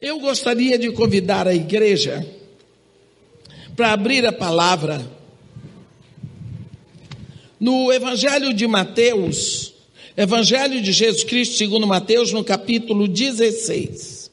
Eu 0.00 0.20
gostaria 0.20 0.78
de 0.78 0.92
convidar 0.92 1.48
a 1.48 1.54
igreja 1.54 2.26
para 3.74 3.92
abrir 3.92 4.26
a 4.26 4.32
palavra 4.32 5.10
no 7.58 7.90
Evangelho 7.90 8.52
de 8.52 8.66
Mateus, 8.66 9.72
Evangelho 10.14 10.82
de 10.82 10.92
Jesus 10.92 11.24
Cristo 11.24 11.56
segundo 11.56 11.86
Mateus, 11.86 12.30
no 12.30 12.44
capítulo 12.44 13.08
16. 13.08 14.30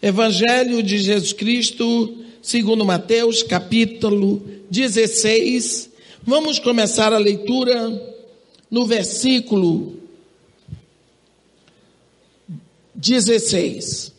Evangelho 0.00 0.80
de 0.80 0.98
Jesus 0.98 1.32
Cristo 1.32 2.16
segundo 2.40 2.84
Mateus, 2.84 3.42
capítulo 3.42 4.42
16. 4.70 5.90
Vamos 6.22 6.60
começar 6.60 7.12
a 7.12 7.18
leitura 7.18 8.00
no 8.70 8.86
versículo 8.86 9.98
16. 12.94 14.09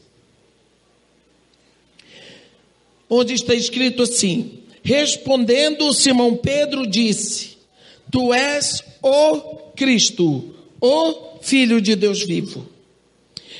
Onde 3.11 3.33
está 3.33 3.53
escrito 3.53 4.03
assim: 4.03 4.59
Respondendo 4.81 5.93
Simão 5.93 6.37
Pedro 6.37 6.87
disse: 6.87 7.57
Tu 8.09 8.33
és 8.33 8.81
o 9.03 9.37
Cristo, 9.75 10.55
o 10.79 11.39
Filho 11.41 11.81
de 11.81 11.95
Deus 11.95 12.23
vivo. 12.23 12.65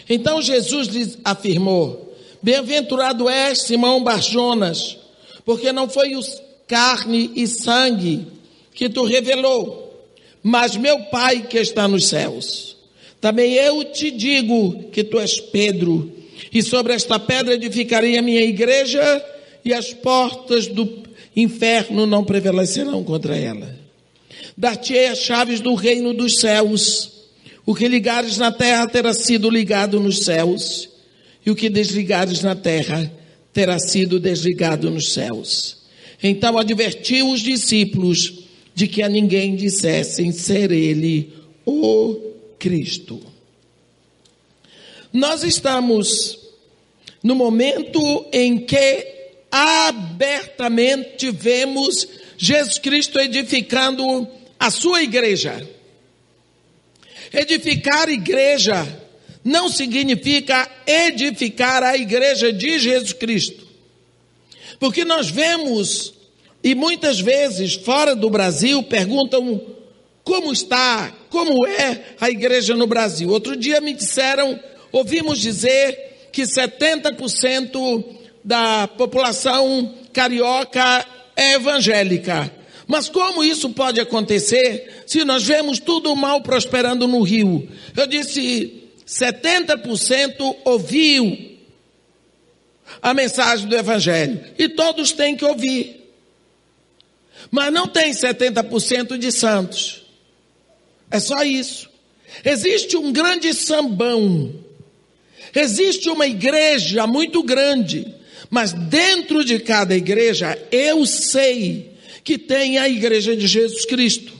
Então 0.09 0.41
Jesus 0.41 0.87
lhe 0.87 1.17
afirmou: 1.25 2.15
Bem-aventurado 2.41 3.29
és, 3.29 3.63
Simão 3.63 4.01
Barjonas, 4.01 4.97
porque 5.45 5.73
não 5.73 5.89
foi 5.89 6.15
os 6.15 6.41
carne 6.67 7.29
e 7.35 7.45
sangue 7.45 8.25
que 8.73 8.88
tu 8.88 9.03
revelou, 9.03 10.07
mas 10.41 10.77
meu 10.77 10.97
Pai 11.05 11.41
que 11.41 11.59
está 11.59 11.88
nos 11.88 12.07
céus. 12.07 12.77
Também 13.19 13.53
eu 13.53 13.83
te 13.85 14.09
digo 14.09 14.85
que 14.91 15.03
tu 15.03 15.19
és 15.19 15.39
Pedro, 15.39 16.11
e 16.52 16.63
sobre 16.63 16.93
esta 16.93 17.19
pedra 17.19 17.53
edificarei 17.53 18.17
a 18.17 18.21
minha 18.21 18.41
igreja, 18.41 19.23
e 19.63 19.73
as 19.73 19.93
portas 19.93 20.67
do 20.67 21.03
inferno 21.36 22.05
não 22.05 22.23
prevalecerão 22.23 23.03
contra 23.03 23.38
ela. 23.38 23.80
Dar-te-ei 24.58 25.08
as 25.08 25.19
chaves 25.19 25.59
do 25.59 25.73
reino 25.75 26.13
dos 26.13 26.39
céus. 26.39 27.11
O 27.66 27.75
que 27.75 27.88
ligares 27.88 28.38
na 28.38 28.52
terra 28.52 28.88
terá 28.88 29.13
sido 29.13 29.49
ligado 29.49 29.99
nos 29.99 30.25
céus, 30.25 30.89
e 31.45 31.52
o 31.52 31.55
que 31.55 31.69
desligares 31.69 32.41
na 32.41 32.55
terra 32.55 33.11
terá 33.53 33.80
sido 33.80 34.19
desligado 34.19 34.89
nos 34.89 35.13
céus. 35.13 35.77
Então 36.21 36.58
advertiu 36.58 37.30
os 37.30 37.41
discípulos 37.41 38.45
de 38.73 38.88
que 38.88 39.02
a 39.02 39.09
ninguém 39.09 39.55
dissessem 39.55 40.31
ser 40.31 40.71
ele 40.71 41.33
o 41.66 42.16
Cristo. 42.58 43.19
Nós 45.11 45.43
estamos 45.43 46.39
no 47.23 47.36
momento 47.36 48.25
em 48.31 48.58
que 48.59 49.20
abertamente 49.52 51.30
vemos 51.30 52.07
Jesus 52.38 52.77
Cristo 52.77 53.19
edificando 53.19 54.27
a 54.58 54.71
sua 54.71 55.03
igreja. 55.03 55.67
Edificar 57.33 58.09
igreja 58.09 58.88
não 59.43 59.69
significa 59.69 60.69
edificar 60.85 61.83
a 61.83 61.97
igreja 61.97 62.53
de 62.53 62.80
Jesus 62.80 63.13
Cristo. 63.13 63.67
Porque 64.80 65.03
nós 65.03 65.30
vemos, 65.30 66.13
e 66.63 66.73
muitas 66.73 67.19
vezes 67.19 67.75
fora 67.75 68.15
do 68.15 68.30
Brasil 68.30 68.81
perguntam 68.83 69.61
como 70.23 70.52
está, 70.52 71.15
como 71.30 71.65
é 71.67 72.15
a 72.19 72.30
igreja 72.30 72.75
no 72.75 72.88
Brasil. 72.88 73.30
Outro 73.30 73.55
dia 73.55 73.81
me 73.81 73.93
disseram, 73.93 74.59
ouvimos 74.91 75.39
dizer 75.39 76.30
que 76.31 76.43
70% 76.43 78.20
da 78.44 78.88
população 78.88 79.94
carioca 80.14 81.06
é 81.36 81.53
evangélica. 81.53 82.52
Mas 82.88 83.08
como 83.08 83.44
isso 83.44 83.70
pode 83.70 84.00
acontecer 84.00 85.04
se 85.08 85.23
nós 85.23 85.43
vemos 85.43 85.80
tudo 85.80 86.15
mal 86.15 86.42
prosperando 86.42 87.08
no 87.08 87.21
Rio? 87.21 87.70
Eu 87.95 88.05
disse, 88.05 88.83
70% 89.08 90.58
ouviu 90.65 91.52
a 93.02 93.14
mensagem 93.14 93.67
do 93.67 93.76
Evangelho. 93.76 94.44
E 94.58 94.67
todos 94.70 95.11
têm 95.11 95.36
que 95.36 95.45
ouvir. 95.45 96.11
Mas 97.49 97.71
não 97.71 97.88
tem 97.88 98.11
70% 98.11 99.17
de 99.17 99.32
santos. 99.32 100.02
É 101.10 101.20
só 101.20 101.44
isso. 101.44 101.89
Existe 102.44 102.98
um 102.98 103.11
grande 103.11 103.54
sambão. 103.54 104.54
Existe 105.55 106.10
uma 106.10 106.27
igreja 106.27 107.05
muito 107.08 107.44
grande 107.44 108.20
mas 108.52 108.73
dentro 108.73 109.45
de 109.45 109.60
cada 109.60 109.95
igreja, 109.95 110.60
eu 110.70 111.06
sei 111.06 111.94
que 112.22 112.38
tem 112.38 112.78
a 112.78 112.89
igreja 112.89 113.36
de 113.36 113.48
Jesus 113.48 113.86
Cristo. 113.86 114.34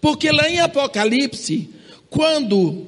Porque 0.00 0.30
lá 0.30 0.48
em 0.48 0.60
Apocalipse, 0.60 1.68
quando 2.08 2.86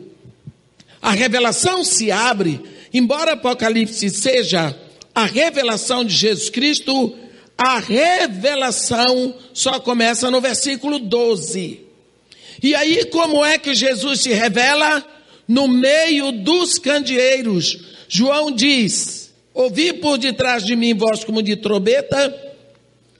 a 1.02 1.10
revelação 1.10 1.82
se 1.82 2.12
abre, 2.12 2.60
embora 2.94 3.32
Apocalipse 3.32 4.08
seja 4.10 4.78
a 5.12 5.24
revelação 5.24 6.04
de 6.04 6.14
Jesus 6.14 6.48
Cristo, 6.48 7.18
a 7.58 7.80
revelação 7.80 9.34
só 9.52 9.80
começa 9.80 10.30
no 10.30 10.40
versículo 10.40 11.00
12. 11.00 11.80
E 12.62 12.76
aí, 12.76 13.06
como 13.06 13.44
é 13.44 13.58
que 13.58 13.74
Jesus 13.74 14.20
se 14.20 14.32
revela? 14.32 15.04
No 15.48 15.66
meio 15.66 16.30
dos 16.30 16.78
candeeiros. 16.78 17.76
João 18.08 18.52
diz: 18.52 19.19
Ouvi 19.60 19.92
por 19.92 20.16
detrás 20.16 20.64
de 20.64 20.74
mim 20.74 20.94
voz 20.94 21.22
como 21.22 21.42
de 21.42 21.54
trombeta, 21.54 22.34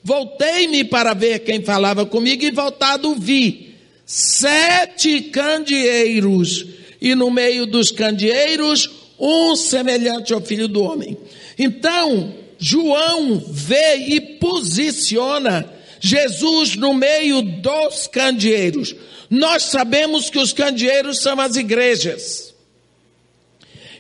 voltei-me 0.03 0.85
para 0.85 1.13
ver 1.13 1.41
quem 1.41 1.63
falava 1.63 2.07
comigo 2.07 2.43
e 2.43 2.51
voltado 2.51 3.15
vi 3.15 3.75
sete 4.07 5.21
candeeiros, 5.25 6.65
e 6.99 7.15
no 7.15 7.31
meio 7.31 7.67
dos 7.67 7.91
candeeiros, 7.91 8.89
um 9.19 9.55
semelhante 9.55 10.33
ao 10.33 10.41
filho 10.41 10.67
do 10.67 10.83
homem. 10.83 11.15
Então, 11.59 12.35
João 12.59 13.39
vê 13.47 13.97
e 13.97 14.19
posiciona 14.19 15.71
Jesus 16.01 16.75
no 16.75 16.95
meio 16.95 17.43
dos 17.43 18.07
candeeiros. 18.07 18.97
Nós 19.29 19.65
sabemos 19.65 20.31
que 20.31 20.39
os 20.39 20.55
candeeiros 20.55 21.21
são 21.21 21.39
as 21.39 21.57
igrejas. 21.57 22.55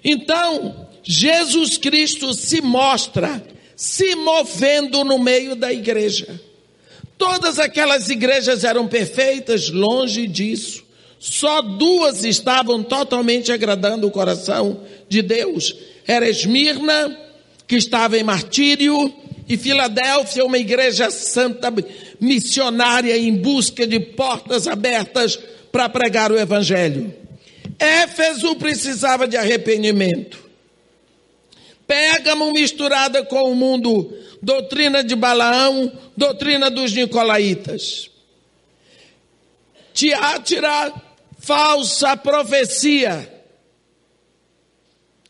Então, 0.03 0.89
Jesus 1.13 1.77
Cristo 1.77 2.33
se 2.33 2.61
mostra 2.61 3.43
se 3.75 4.15
movendo 4.15 5.03
no 5.03 5.19
meio 5.19 5.57
da 5.57 5.73
igreja. 5.73 6.41
Todas 7.19 7.59
aquelas 7.59 8.09
igrejas 8.09 8.63
eram 8.63 8.87
perfeitas, 8.87 9.71
longe 9.71 10.29
disso. 10.29 10.85
Só 11.19 11.63
duas 11.63 12.25
estavam 12.25 12.85
totalmente 12.85 13.51
agradando 13.51 14.07
o 14.07 14.11
coração 14.13 14.83
de 15.09 15.21
Deus. 15.21 15.75
Era 16.07 16.29
Esmirna, 16.29 17.19
que 17.67 17.75
estava 17.75 18.17
em 18.17 18.23
martírio, 18.23 19.13
e 19.49 19.57
Filadélfia, 19.57 20.45
uma 20.45 20.59
igreja 20.59 21.11
santa 21.11 21.75
missionária 22.21 23.19
em 23.19 23.35
busca 23.35 23.85
de 23.85 23.99
portas 23.99 24.69
abertas 24.69 25.37
para 25.73 25.89
pregar 25.89 26.31
o 26.31 26.39
evangelho. 26.39 27.13
Éfeso 27.81 28.55
precisava 28.55 29.27
de 29.27 29.37
arrependimento. 29.37 30.50
Pérgamo 31.91 32.53
misturada 32.53 33.25
com 33.25 33.51
o 33.51 33.57
mundo, 33.57 34.17
doutrina 34.41 35.03
de 35.03 35.17
Balaão, 35.17 35.91
doutrina 36.17 36.71
dos 36.71 36.93
Nicolaítas. 36.93 38.09
Tiátira, 39.93 40.95
falsa 41.41 42.17
profecia. 42.17 43.45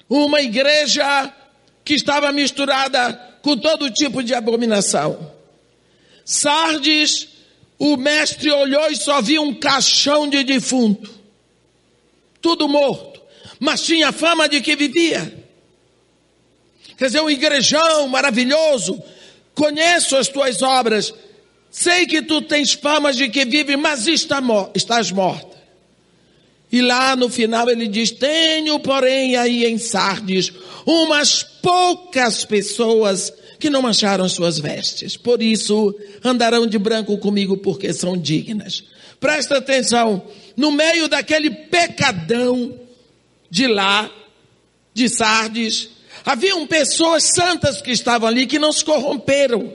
Uma 0.07 0.43
igreja 0.43 1.35
que 1.83 1.95
estava 1.95 2.31
misturada 2.31 3.39
com 3.41 3.57
todo 3.57 3.91
tipo 3.91 4.23
de 4.23 4.35
abominação. 4.35 5.33
Sardes, 6.27 7.27
o 7.79 7.97
mestre 7.97 8.51
olhou 8.53 8.91
e 8.91 8.97
só 8.97 9.23
viu 9.23 9.41
um 9.41 9.55
caixão 9.55 10.29
de 10.29 10.45
defunto. 10.45 11.11
Tudo 12.43 12.69
morto. 12.69 13.19
Mas 13.59 13.81
tinha 13.81 14.13
fama 14.13 14.47
de 14.47 14.61
que 14.61 14.77
vivia. 14.77 15.40
Quer 17.01 17.07
dizer, 17.07 17.23
um 17.23 17.31
igrejão 17.31 18.09
maravilhoso. 18.09 19.03
Conheço 19.55 20.19
as 20.19 20.29
tuas 20.29 20.61
obras. 20.61 21.15
Sei 21.71 22.05
que 22.05 22.21
tu 22.21 22.43
tens 22.43 22.75
fama 22.75 23.11
de 23.11 23.27
que 23.31 23.43
vive, 23.47 23.75
mas 23.75 24.07
está, 24.07 24.39
estás 24.75 25.11
morta. 25.11 25.57
E 26.71 26.83
lá 26.83 27.17
no 27.17 27.31
final 27.31 27.71
ele 27.71 27.89
diz: 27.89 28.11
Tenho, 28.11 28.79
porém, 28.81 29.35
aí 29.35 29.65
em 29.65 29.79
Sardes, 29.79 30.53
umas 30.85 31.43
poucas 31.43 32.45
pessoas 32.45 33.33
que 33.59 33.71
não 33.71 33.81
mancharam 33.81 34.29
suas 34.29 34.59
vestes. 34.59 35.17
Por 35.17 35.43
isso 35.43 35.99
andarão 36.23 36.67
de 36.67 36.79
branco 36.79 37.17
comigo, 37.17 37.57
porque 37.57 37.95
são 37.95 38.15
dignas. 38.15 38.85
Presta 39.19 39.57
atenção: 39.57 40.23
no 40.55 40.71
meio 40.71 41.09
daquele 41.09 41.49
pecadão 41.49 42.79
de 43.51 43.67
lá, 43.67 44.11
de 44.93 45.09
Sardes, 45.09 45.89
Haviam 46.25 46.67
pessoas 46.67 47.25
santas 47.35 47.81
que 47.81 47.91
estavam 47.91 48.29
ali 48.29 48.47
que 48.47 48.59
não 48.59 48.73
se 48.73 48.85
corromperam. 48.85 49.73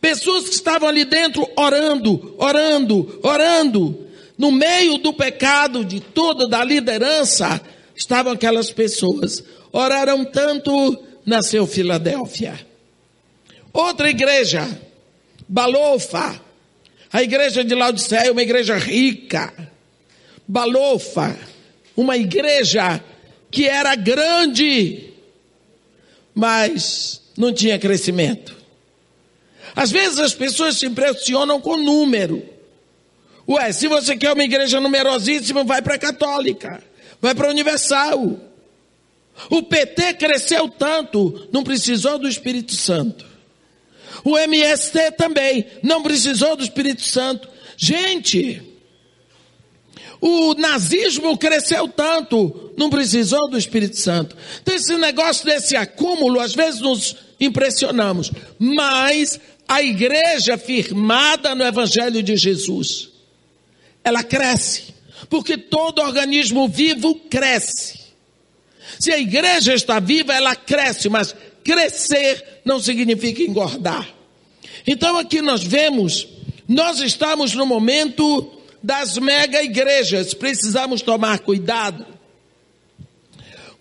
Pessoas 0.00 0.48
que 0.48 0.54
estavam 0.54 0.88
ali 0.88 1.04
dentro 1.04 1.48
orando, 1.56 2.34
orando, 2.38 3.20
orando. 3.22 4.06
No 4.36 4.50
meio 4.50 4.98
do 4.98 5.12
pecado 5.12 5.84
de 5.84 6.00
toda 6.00 6.48
da 6.48 6.64
liderança, 6.64 7.60
estavam 7.94 8.32
aquelas 8.32 8.70
pessoas. 8.70 9.44
Oraram 9.72 10.24
tanto, 10.24 10.98
nasceu 11.24 11.66
Filadélfia. 11.66 12.58
Outra 13.72 14.10
igreja, 14.10 14.68
Balofa. 15.48 16.40
A 17.12 17.22
igreja 17.22 17.64
de 17.64 17.74
Laodiceia 17.74 18.28
é 18.28 18.30
uma 18.30 18.42
igreja 18.42 18.76
rica. 18.76 19.52
Balofa, 20.46 21.36
uma 21.96 22.16
igreja 22.16 23.02
que 23.50 23.66
era 23.66 23.94
grande, 23.94 25.10
mas 26.34 27.20
não 27.36 27.52
tinha 27.52 27.78
crescimento. 27.78 28.56
Às 29.74 29.90
vezes 29.90 30.18
as 30.18 30.34
pessoas 30.34 30.76
se 30.76 30.86
impressionam 30.86 31.60
com 31.60 31.76
número. 31.76 32.42
Ué, 33.48 33.72
se 33.72 33.88
você 33.88 34.16
quer 34.16 34.32
uma 34.32 34.44
igreja 34.44 34.80
numerosíssima, 34.80 35.64
vai 35.64 35.82
para 35.82 35.94
a 35.94 35.98
católica, 35.98 36.82
vai 37.20 37.34
para 37.34 37.48
a 37.48 37.50
universal. 37.50 38.38
O 39.48 39.62
PT 39.62 40.14
cresceu 40.14 40.68
tanto, 40.68 41.48
não 41.52 41.64
precisou 41.64 42.18
do 42.18 42.28
Espírito 42.28 42.74
Santo. 42.74 43.26
O 44.24 44.36
MST 44.36 45.12
também 45.12 45.66
não 45.82 46.02
precisou 46.02 46.56
do 46.56 46.62
Espírito 46.62 47.02
Santo. 47.02 47.48
Gente, 47.76 48.69
o 50.20 50.54
nazismo 50.54 51.36
cresceu 51.38 51.88
tanto, 51.88 52.72
não 52.76 52.90
precisou 52.90 53.48
do 53.48 53.56
Espírito 53.56 53.98
Santo. 53.98 54.36
Então, 54.60 54.74
esse 54.74 54.94
negócio 54.96 55.46
desse 55.46 55.76
acúmulo, 55.76 56.40
às 56.40 56.54
vezes 56.54 56.80
nos 56.80 57.16
impressionamos, 57.40 58.30
mas 58.58 59.40
a 59.66 59.82
igreja 59.82 60.58
firmada 60.58 61.54
no 61.54 61.64
Evangelho 61.64 62.22
de 62.22 62.36
Jesus, 62.36 63.08
ela 64.04 64.22
cresce, 64.22 64.94
porque 65.30 65.56
todo 65.56 66.02
organismo 66.02 66.68
vivo 66.68 67.14
cresce. 67.14 68.00
Se 68.98 69.10
a 69.10 69.18
igreja 69.18 69.72
está 69.72 70.00
viva, 70.00 70.34
ela 70.34 70.54
cresce, 70.54 71.08
mas 71.08 71.34
crescer 71.64 72.60
não 72.64 72.78
significa 72.78 73.42
engordar. 73.42 74.06
Então 74.86 75.16
aqui 75.16 75.40
nós 75.40 75.62
vemos, 75.62 76.26
nós 76.68 77.00
estamos 77.00 77.54
no 77.54 77.64
momento 77.64 78.59
das 78.82 79.18
mega 79.18 79.62
igrejas, 79.62 80.34
precisamos 80.34 81.02
tomar 81.02 81.40
cuidado 81.40 82.06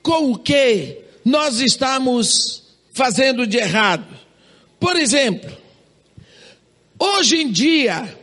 com 0.02 0.32
o 0.32 0.38
que 0.38 0.98
nós 1.24 1.60
estamos 1.60 2.64
fazendo 2.94 3.46
de 3.48 3.58
errado. 3.58 4.08
Por 4.80 4.96
exemplo, 4.96 5.60
Hoje 7.00 7.38
em 7.38 7.50
dia, 7.50 8.14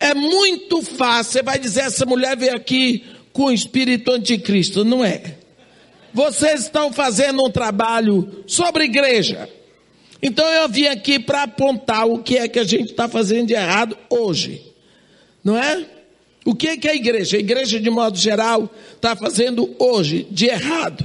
é 0.00 0.12
muito 0.12 0.82
fácil. 0.82 1.34
Você 1.34 1.42
vai 1.44 1.58
dizer, 1.60 1.82
essa 1.82 2.04
mulher 2.04 2.36
veio 2.36 2.56
aqui 2.56 3.04
com 3.32 3.44
o 3.44 3.52
espírito 3.52 4.10
anticristo. 4.10 4.84
Não 4.84 5.04
é. 5.04 5.36
Vocês 6.12 6.62
estão 6.62 6.92
fazendo 6.92 7.44
um 7.44 7.50
trabalho 7.50 8.42
sobre 8.46 8.84
igreja. 8.84 9.48
Então 10.20 10.44
eu 10.48 10.68
vim 10.68 10.86
aqui 10.86 11.20
para 11.20 11.44
apontar 11.44 12.08
o 12.08 12.18
que 12.18 12.36
é 12.36 12.48
que 12.48 12.58
a 12.58 12.64
gente 12.64 12.90
está 12.90 13.08
fazendo 13.08 13.46
de 13.46 13.54
errado 13.54 13.96
hoje. 14.10 14.60
Não 15.44 15.56
é? 15.56 15.86
O 16.46 16.54
que 16.54 16.68
é 16.68 16.76
que 16.76 16.88
a 16.88 16.94
igreja, 16.94 17.36
a 17.36 17.40
igreja 17.40 17.80
de 17.80 17.90
modo 17.90 18.16
geral, 18.16 18.72
está 18.94 19.16
fazendo 19.16 19.74
hoje 19.80 20.28
de 20.30 20.46
errado? 20.46 21.04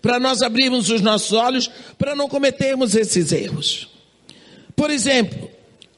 Para 0.00 0.18
nós 0.18 0.40
abrirmos 0.40 0.88
os 0.88 1.02
nossos 1.02 1.32
olhos, 1.32 1.70
para 1.98 2.16
não 2.16 2.26
cometermos 2.26 2.94
esses 2.94 3.30
erros. 3.30 3.90
Por 4.74 4.90
exemplo, 4.90 5.50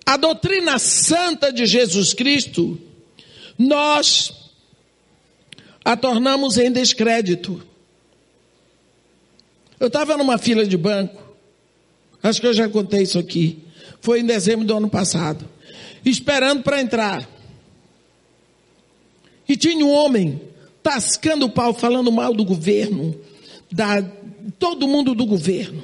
a 0.05 0.17
doutrina 0.17 0.81
santa 0.81 1.53
de 1.53 1.65
Jesus 1.65 2.13
Cristo, 2.13 2.77
nós 3.57 4.33
a 5.85 5.97
tornamos 5.97 6.59
em 6.59 6.73
descrédito. 6.73 7.63
Eu 9.79 9.87
estava 9.87 10.17
numa 10.17 10.39
fila 10.39 10.67
de 10.67 10.77
banco, 10.77 11.23
acho 12.21 12.41
que 12.41 12.49
eu 12.49 12.53
já 12.53 12.69
contei 12.69 13.03
isso 13.03 13.17
aqui, 13.17 13.63
foi 14.01 14.19
em 14.19 14.27
dezembro 14.27 14.67
do 14.67 14.77
ano 14.77 14.91
passado, 14.91 15.49
esperando 16.05 16.65
para 16.65 16.81
entrar. 16.81 17.38
E 19.49 19.57
tinha 19.57 19.85
um 19.85 19.91
homem 19.91 20.41
tascando 20.83 21.47
o 21.47 21.51
pau, 21.51 21.73
falando 21.73 22.13
mal 22.13 22.35
do 22.35 22.45
governo, 22.45 23.19
da 23.71 24.03
todo 24.59 24.89
mundo 24.89 25.15
do 25.15 25.27
governo. 25.27 25.83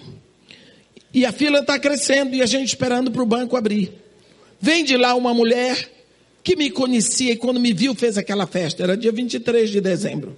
E 1.12 1.24
a 1.24 1.32
fila 1.32 1.60
está 1.60 1.78
crescendo 1.78 2.34
e 2.34 2.42
a 2.42 2.46
gente 2.46 2.68
esperando 2.68 3.10
para 3.10 3.22
o 3.22 3.26
banco 3.26 3.56
abrir. 3.56 3.92
Vem 4.60 4.84
de 4.84 4.96
lá 4.96 5.14
uma 5.14 5.32
mulher 5.32 5.90
que 6.42 6.56
me 6.56 6.70
conhecia 6.70 7.32
e 7.32 7.36
quando 7.36 7.60
me 7.60 7.72
viu 7.72 7.94
fez 7.94 8.18
aquela 8.18 8.46
festa, 8.46 8.82
era 8.82 8.96
dia 8.96 9.12
23 9.12 9.70
de 9.70 9.80
dezembro. 9.80 10.36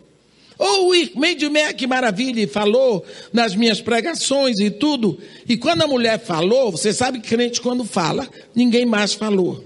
Ou 0.59 0.91
oh, 0.91 1.21
Meidimé, 1.21 1.73
que 1.75 1.87
maravilha, 1.87 2.41
e 2.41 2.47
falou 2.47 3.05
nas 3.33 3.55
minhas 3.55 3.81
pregações 3.81 4.59
e 4.59 4.71
tudo. 4.71 5.19
E 5.47 5.57
quando 5.57 5.83
a 5.83 5.87
mulher 5.87 6.19
falou, 6.19 6.71
você 6.71 6.93
sabe 6.93 7.21
que 7.21 7.29
crente 7.29 7.61
quando 7.61 7.85
fala, 7.85 8.27
ninguém 8.55 8.87
mais 8.87 9.13
falou. 9.13 9.63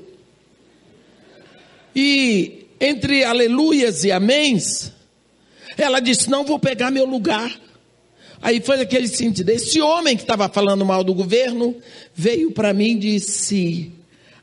E 1.94 2.59
entre 2.80 3.24
aleluias 3.24 4.04
e 4.04 4.12
améns, 4.12 4.92
ela 5.76 6.00
disse: 6.00 6.30
Não 6.30 6.44
vou 6.44 6.58
pegar 6.58 6.90
meu 6.90 7.04
lugar. 7.04 7.50
Aí 8.42 8.60
foi 8.60 8.80
aquele 8.80 9.06
sentido. 9.06 9.50
Esse 9.50 9.80
homem 9.80 10.16
que 10.16 10.22
estava 10.22 10.48
falando 10.48 10.84
mal 10.84 11.04
do 11.04 11.12
governo 11.12 11.76
veio 12.14 12.50
para 12.52 12.72
mim 12.72 12.92
e 12.92 12.98
disse: 12.98 13.92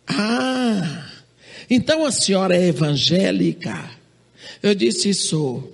ah, 0.08 1.06
então 1.70 2.06
a 2.06 2.12
senhora 2.12 2.56
é 2.56 2.68
evangélica? 2.68 3.90
Eu 4.64 4.74
disse: 4.74 5.14
sou. 5.14 5.74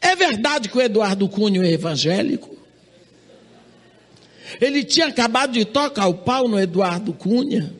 É 0.00 0.14
verdade 0.14 0.68
que 0.68 0.76
o 0.76 0.82
Eduardo 0.82 1.28
Cunha 1.28 1.62
é 1.62 1.72
evangélico? 1.72 2.58
Ele 4.60 4.84
tinha 4.84 5.06
acabado 5.06 5.52
de 5.52 5.64
tocar 5.64 6.06
o 6.08 6.14
pau 6.14 6.46
no 6.46 6.58
Eduardo 6.58 7.12
Cunha. 7.12 7.72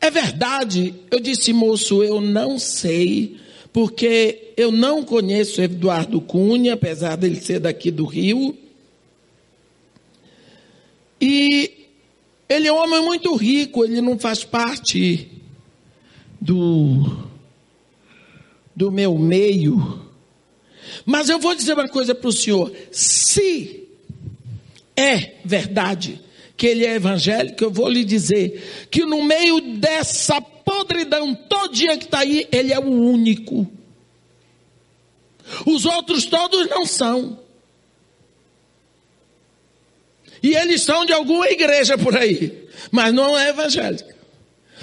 É 0.00 0.10
verdade. 0.10 0.94
Eu 1.10 1.20
disse, 1.20 1.52
moço, 1.52 2.02
eu 2.02 2.20
não 2.20 2.58
sei, 2.58 3.36
porque 3.72 4.52
eu 4.56 4.70
não 4.70 5.02
conheço 5.02 5.60
Eduardo 5.60 6.20
Cunha, 6.20 6.74
apesar 6.74 7.16
dele 7.16 7.40
ser 7.40 7.60
daqui 7.60 7.90
do 7.90 8.04
Rio. 8.04 8.56
E 11.20 11.86
ele 12.48 12.68
é 12.68 12.72
um 12.72 12.76
homem 12.76 13.02
muito 13.02 13.34
rico, 13.34 13.84
ele 13.84 14.00
não 14.00 14.18
faz 14.18 14.44
parte 14.44 15.28
do, 16.40 17.26
do 18.74 18.92
meu 18.92 19.18
meio. 19.18 20.06
Mas 21.04 21.28
eu 21.28 21.38
vou 21.38 21.54
dizer 21.54 21.74
uma 21.74 21.88
coisa 21.88 22.14
para 22.14 22.28
o 22.28 22.32
senhor: 22.32 22.72
se 22.90 23.88
é 24.96 25.34
verdade 25.44 26.20
que 26.58 26.66
ele 26.66 26.84
é 26.84 26.96
evangélico, 26.96 27.62
eu 27.62 27.70
vou 27.70 27.88
lhe 27.88 28.04
dizer 28.04 28.88
que 28.90 29.04
no 29.04 29.22
meio 29.22 29.60
dessa 29.78 30.40
podridão 30.40 31.32
todinha 31.32 31.96
que 31.96 32.04
está 32.04 32.18
aí, 32.18 32.48
ele 32.50 32.72
é 32.72 32.78
o 32.80 32.90
único. 32.90 33.64
Os 35.64 35.84
outros 35.86 36.26
todos 36.26 36.68
não 36.68 36.84
são. 36.84 37.38
E 40.42 40.54
eles 40.56 40.82
são 40.82 41.06
de 41.06 41.12
alguma 41.12 41.48
igreja 41.48 41.96
por 41.96 42.16
aí, 42.16 42.68
mas 42.90 43.14
não 43.14 43.38
é 43.38 43.50
evangélica. 43.50 44.16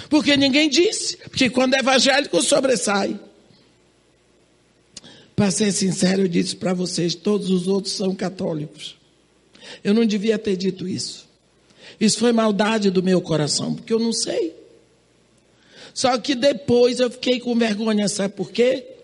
Porque 0.08 0.34
ninguém 0.34 0.70
disse, 0.70 1.18
porque 1.18 1.50
quando 1.50 1.74
é 1.74 1.80
evangélico 1.80 2.40
sobressai. 2.40 3.20
Para 5.34 5.50
ser 5.50 5.70
sincero, 5.72 6.22
eu 6.22 6.28
disse 6.28 6.56
para 6.56 6.72
vocês: 6.72 7.14
todos 7.14 7.50
os 7.50 7.68
outros 7.68 7.92
são 7.92 8.14
católicos. 8.14 8.96
Eu 9.84 9.92
não 9.92 10.06
devia 10.06 10.38
ter 10.38 10.56
dito 10.56 10.88
isso. 10.88 11.25
Isso 12.00 12.18
foi 12.18 12.32
maldade 12.32 12.90
do 12.90 13.02
meu 13.02 13.20
coração, 13.20 13.74
porque 13.74 13.92
eu 13.92 13.98
não 13.98 14.12
sei. 14.12 14.54
Só 15.94 16.18
que 16.18 16.34
depois 16.34 17.00
eu 17.00 17.10
fiquei 17.10 17.40
com 17.40 17.54
vergonha, 17.54 18.08
sabe 18.08 18.34
por 18.34 18.50
quê? 18.50 18.96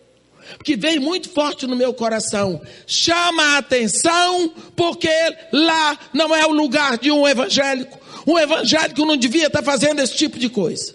que 0.63 0.77
veio 0.77 1.01
muito 1.01 1.29
forte 1.31 1.67
no 1.67 1.77
meu 1.77 1.95
coração. 1.95 2.61
Chama 2.87 3.43
a 3.43 3.59
atenção, 3.59 4.53
porque 4.77 5.09
lá 5.53 5.99
não 6.13 6.35
é 6.35 6.47
o 6.47 6.53
lugar 6.53 6.99
de 6.99 7.11
um 7.11 7.27
evangélico. 7.27 7.99
Um 8.27 8.39
evangélico 8.39 9.05
não 9.05 9.17
devia 9.17 9.47
estar 9.47 9.63
fazendo 9.63 10.01
esse 10.01 10.15
tipo 10.15 10.39
de 10.39 10.49
coisa. 10.49 10.95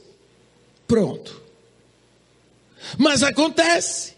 Pronto. 0.88 1.42
Mas 2.98 3.24
acontece. 3.24 4.14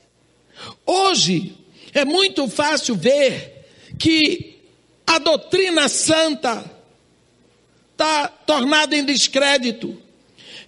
Hoje 0.85 1.57
é 1.93 2.05
muito 2.05 2.47
fácil 2.47 2.95
ver 2.95 3.65
que 3.97 4.59
a 5.07 5.17
doutrina 5.17 5.87
santa 5.87 6.78
está 7.99 8.29
tornada 8.29 8.95
em 8.95 9.03
descrédito. 9.03 9.97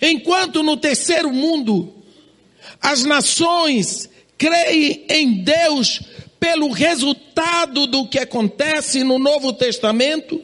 Enquanto 0.02 0.62
no 0.62 0.76
terceiro 0.76 1.32
mundo 1.32 1.96
as 2.82 3.06
nações 3.06 4.10
creem 4.38 5.06
em 5.08 5.44
Deus 5.44 6.02
pelo 6.40 6.70
resultado 6.72 7.88
do 7.88 8.08
que 8.08 8.20
acontece 8.20 9.04
no 9.04 9.18
Novo 9.18 9.54
Testamento, 9.54 10.44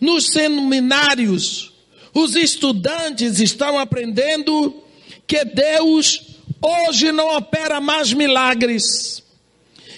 nos 0.00 0.26
seminários, 0.26 1.72
os 2.14 2.36
estudantes 2.36 3.40
estão 3.40 3.78
aprendendo 3.78 4.82
que 5.26 5.44
Deus 5.44 6.36
hoje 6.60 7.10
não 7.10 7.36
opera 7.36 7.80
mais 7.80 8.12
milagres, 8.12 9.22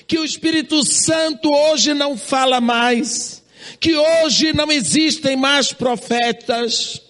que 0.07 0.19
o 0.19 0.25
Espírito 0.25 0.85
Santo 0.85 1.53
hoje 1.53 1.93
não 1.93 2.17
fala 2.17 2.61
mais, 2.61 3.43
que 3.81 3.95
hoje 3.95 4.53
não 4.53 4.71
existem 4.71 5.37
mais 5.37 5.73
profetas. 5.73 7.01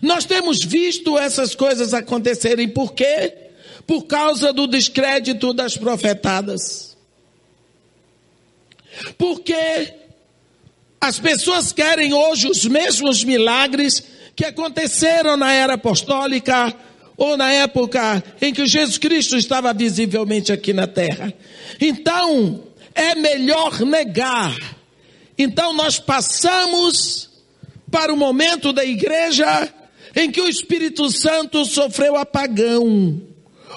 Nós 0.00 0.24
temos 0.24 0.62
visto 0.62 1.18
essas 1.18 1.54
coisas 1.54 1.92
acontecerem, 1.92 2.68
por 2.68 2.92
quê? 2.92 3.34
Por 3.86 4.02
causa 4.04 4.52
do 4.52 4.66
descrédito 4.66 5.52
das 5.52 5.76
profetadas. 5.76 6.96
Porque 9.16 9.94
as 11.00 11.18
pessoas 11.18 11.72
querem 11.72 12.12
hoje 12.12 12.48
os 12.48 12.64
mesmos 12.64 13.24
milagres 13.24 14.02
que 14.34 14.44
aconteceram 14.44 15.36
na 15.36 15.52
era 15.52 15.74
apostólica 15.74 16.74
ou 17.16 17.36
na 17.36 17.52
época 17.52 18.22
em 18.40 18.52
que 18.52 18.66
Jesus 18.66 18.98
Cristo 18.98 19.36
estava 19.36 19.72
visivelmente 19.72 20.52
aqui 20.52 20.72
na 20.72 20.86
terra. 20.86 21.32
Então, 21.80 22.62
é 22.94 23.14
melhor 23.14 23.80
negar. 23.80 24.77
Então, 25.38 25.72
nós 25.72 25.98
passamos 25.98 27.28
para 27.90 28.12
o 28.12 28.16
momento 28.16 28.72
da 28.72 28.84
igreja 28.84 29.72
em 30.14 30.30
que 30.30 30.40
o 30.40 30.48
Espírito 30.48 31.10
Santo 31.10 31.64
sofreu 31.64 32.16
apagão. 32.16 33.22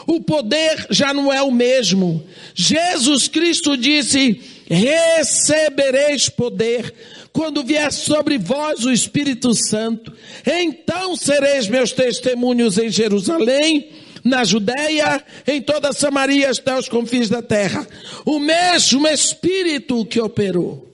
O 0.07 0.19
poder 0.21 0.87
já 0.89 1.13
não 1.13 1.31
é 1.31 1.41
o 1.41 1.51
mesmo. 1.51 2.25
Jesus 2.55 3.27
Cristo 3.27 3.77
disse: 3.77 4.41
recebereis 4.67 6.29
poder 6.29 6.93
quando 7.31 7.63
vier 7.63 7.91
sobre 7.91 8.37
vós 8.37 8.83
o 8.83 8.91
Espírito 8.91 9.53
Santo. 9.53 10.11
Então 10.45 11.15
sereis 11.15 11.67
meus 11.67 11.91
testemunhos 11.91 12.77
em 12.77 12.89
Jerusalém, 12.89 13.89
na 14.23 14.43
Judéia, 14.43 15.23
em 15.47 15.61
toda 15.61 15.93
Samaria 15.93 16.49
até 16.49 16.77
os 16.77 16.89
confins 16.89 17.29
da 17.29 17.41
terra. 17.41 17.87
O 18.25 18.39
mesmo 18.39 19.07
Espírito 19.07 20.05
que 20.05 20.19
operou 20.19 20.90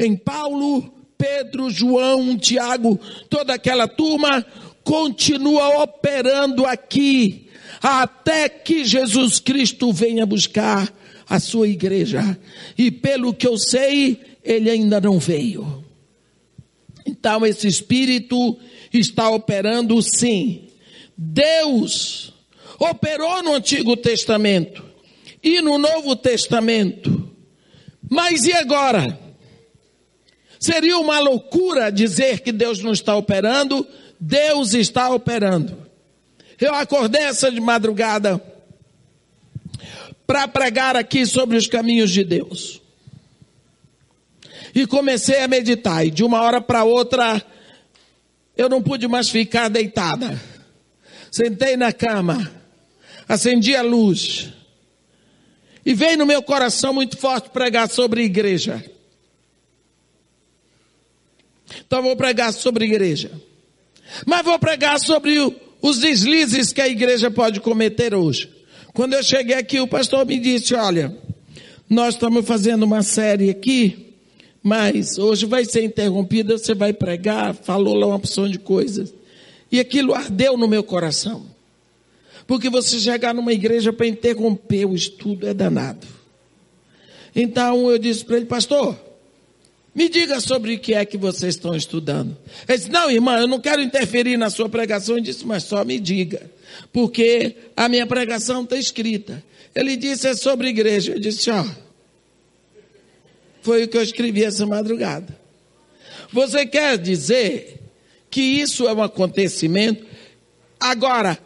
em 0.00 0.16
Paulo, 0.16 0.92
Pedro, 1.16 1.68
João, 1.68 2.36
Tiago, 2.38 2.98
toda 3.28 3.54
aquela 3.54 3.86
turma, 3.86 4.44
continua 4.82 5.82
operando 5.82 6.64
aqui, 6.64 7.48
até 7.82 8.48
que 8.48 8.84
Jesus 8.84 9.38
Cristo 9.38 9.92
venha 9.92 10.24
buscar 10.24 10.92
a 11.28 11.38
sua 11.38 11.68
igreja. 11.68 12.38
E 12.76 12.90
pelo 12.90 13.34
que 13.34 13.46
eu 13.46 13.58
sei, 13.58 14.18
ele 14.42 14.70
ainda 14.70 15.00
não 15.00 15.18
veio. 15.18 15.84
Então 17.06 17.44
esse 17.44 17.68
espírito 17.68 18.58
está 18.92 19.28
operando 19.28 20.00
sim. 20.02 20.68
Deus 21.16 22.32
operou 22.78 23.42
no 23.42 23.54
Antigo 23.54 23.96
Testamento 23.96 24.82
e 25.42 25.60
no 25.60 25.76
Novo 25.76 26.16
Testamento. 26.16 27.30
Mas 28.08 28.44
e 28.44 28.52
agora? 28.52 29.29
Seria 30.60 30.98
uma 30.98 31.18
loucura 31.18 31.90
dizer 31.90 32.40
que 32.40 32.52
Deus 32.52 32.80
não 32.80 32.92
está 32.92 33.16
operando? 33.16 33.88
Deus 34.20 34.74
está 34.74 35.08
operando. 35.08 35.88
Eu 36.60 36.74
acordei 36.74 37.22
essa 37.22 37.50
de 37.50 37.58
madrugada 37.58 38.38
para 40.26 40.46
pregar 40.46 40.96
aqui 40.96 41.24
sobre 41.24 41.56
os 41.56 41.66
caminhos 41.66 42.10
de 42.10 42.22
Deus. 42.22 42.82
E 44.74 44.86
comecei 44.86 45.40
a 45.40 45.48
meditar, 45.48 46.06
e 46.06 46.10
de 46.10 46.22
uma 46.22 46.42
hora 46.42 46.60
para 46.60 46.84
outra, 46.84 47.42
eu 48.54 48.68
não 48.68 48.82
pude 48.82 49.08
mais 49.08 49.30
ficar 49.30 49.68
deitada. 49.68 50.38
Sentei 51.30 51.74
na 51.74 51.90
cama, 51.90 52.52
acendi 53.26 53.74
a 53.74 53.82
luz, 53.82 54.52
e 55.86 55.94
veio 55.94 56.18
no 56.18 56.26
meu 56.26 56.42
coração 56.42 56.92
muito 56.92 57.16
forte 57.16 57.48
pregar 57.48 57.88
sobre 57.88 58.22
igreja. 58.22 58.84
Então 61.86 62.02
vou 62.02 62.16
pregar 62.16 62.52
sobre 62.52 62.84
igreja. 62.84 63.30
Mas 64.26 64.44
vou 64.44 64.58
pregar 64.58 64.98
sobre 64.98 65.38
os 65.80 65.98
deslizes 65.98 66.72
que 66.72 66.80
a 66.80 66.88
igreja 66.88 67.30
pode 67.30 67.60
cometer 67.60 68.14
hoje. 68.14 68.48
Quando 68.92 69.14
eu 69.14 69.22
cheguei 69.22 69.56
aqui, 69.56 69.80
o 69.80 69.86
pastor 69.86 70.26
me 70.26 70.38
disse: 70.38 70.74
Olha, 70.74 71.16
nós 71.88 72.14
estamos 72.14 72.44
fazendo 72.46 72.82
uma 72.82 73.02
série 73.02 73.50
aqui, 73.50 74.14
mas 74.62 75.18
hoje 75.18 75.46
vai 75.46 75.64
ser 75.64 75.84
interrompida, 75.84 76.58
você 76.58 76.74
vai 76.74 76.92
pregar, 76.92 77.54
falou 77.54 77.94
lá 77.94 78.06
uma 78.06 78.16
opção 78.16 78.48
de 78.48 78.58
coisas. 78.58 79.12
E 79.70 79.78
aquilo 79.78 80.14
ardeu 80.14 80.56
no 80.56 80.66
meu 80.66 80.82
coração. 80.82 81.46
Porque 82.46 82.68
você 82.68 82.98
chegar 82.98 83.32
numa 83.32 83.52
igreja 83.52 83.92
para 83.92 84.08
interromper 84.08 84.84
o 84.84 84.94
estudo 84.94 85.46
é 85.46 85.54
danado. 85.54 86.06
Então 87.34 87.88
eu 87.88 87.96
disse 87.96 88.24
para 88.24 88.38
ele, 88.38 88.46
pastor, 88.46 88.98
me 89.94 90.08
diga 90.08 90.40
sobre 90.40 90.74
o 90.74 90.78
que 90.78 90.94
é 90.94 91.04
que 91.04 91.18
vocês 91.18 91.54
estão 91.54 91.74
estudando. 91.74 92.36
Ele 92.68 92.78
disse, 92.78 92.90
não, 92.90 93.10
irmã, 93.10 93.38
eu 93.38 93.48
não 93.48 93.60
quero 93.60 93.82
interferir 93.82 94.36
na 94.36 94.48
sua 94.48 94.68
pregação. 94.68 95.16
Eu 95.16 95.20
disse, 95.20 95.44
mas 95.44 95.64
só 95.64 95.84
me 95.84 95.98
diga 95.98 96.50
porque 96.92 97.56
a 97.76 97.88
minha 97.88 98.06
pregação 98.06 98.62
está 98.62 98.76
escrita. 98.76 99.42
Ele 99.74 99.96
disse, 99.96 100.28
é 100.28 100.34
sobre 100.34 100.68
igreja. 100.68 101.12
Eu 101.12 101.20
disse, 101.20 101.50
ó, 101.50 101.64
foi 103.62 103.84
o 103.84 103.88
que 103.88 103.96
eu 103.96 104.02
escrevi 104.02 104.44
essa 104.44 104.66
madrugada. 104.66 105.38
Você 106.32 106.64
quer 106.66 106.96
dizer 106.96 107.80
que 108.30 108.40
isso 108.40 108.88
é 108.88 108.92
um 108.92 109.02
acontecimento? 109.02 110.06
Agora, 110.78 111.38